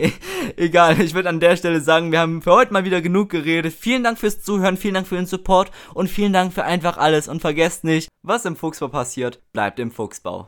egal. 0.56 1.00
Ich 1.00 1.14
würde 1.14 1.28
an 1.28 1.40
der 1.40 1.56
Stelle 1.56 1.80
sagen, 1.80 2.12
wir 2.12 2.20
haben 2.20 2.42
für 2.42 2.52
heute 2.52 2.72
mal 2.72 2.84
wieder 2.84 3.00
genug 3.00 3.30
geredet. 3.30 3.74
Vielen 3.78 4.04
Dank 4.04 4.18
fürs 4.18 4.42
Zuhören, 4.42 4.76
vielen 4.76 4.94
Dank 4.94 5.06
für 5.06 5.16
den 5.16 5.26
Support 5.26 5.70
und 5.94 6.08
vielen 6.08 6.32
Dank 6.32 6.52
für 6.52 6.64
einfach 6.64 6.98
alles. 6.98 7.28
Und 7.28 7.40
vergesst 7.40 7.84
nicht, 7.84 8.08
was 8.22 8.44
im 8.44 8.56
Fuchsbau 8.56 8.88
passiert, 8.88 9.40
bleibt 9.52 9.78
im 9.78 9.90
Fuchsbau. 9.90 10.40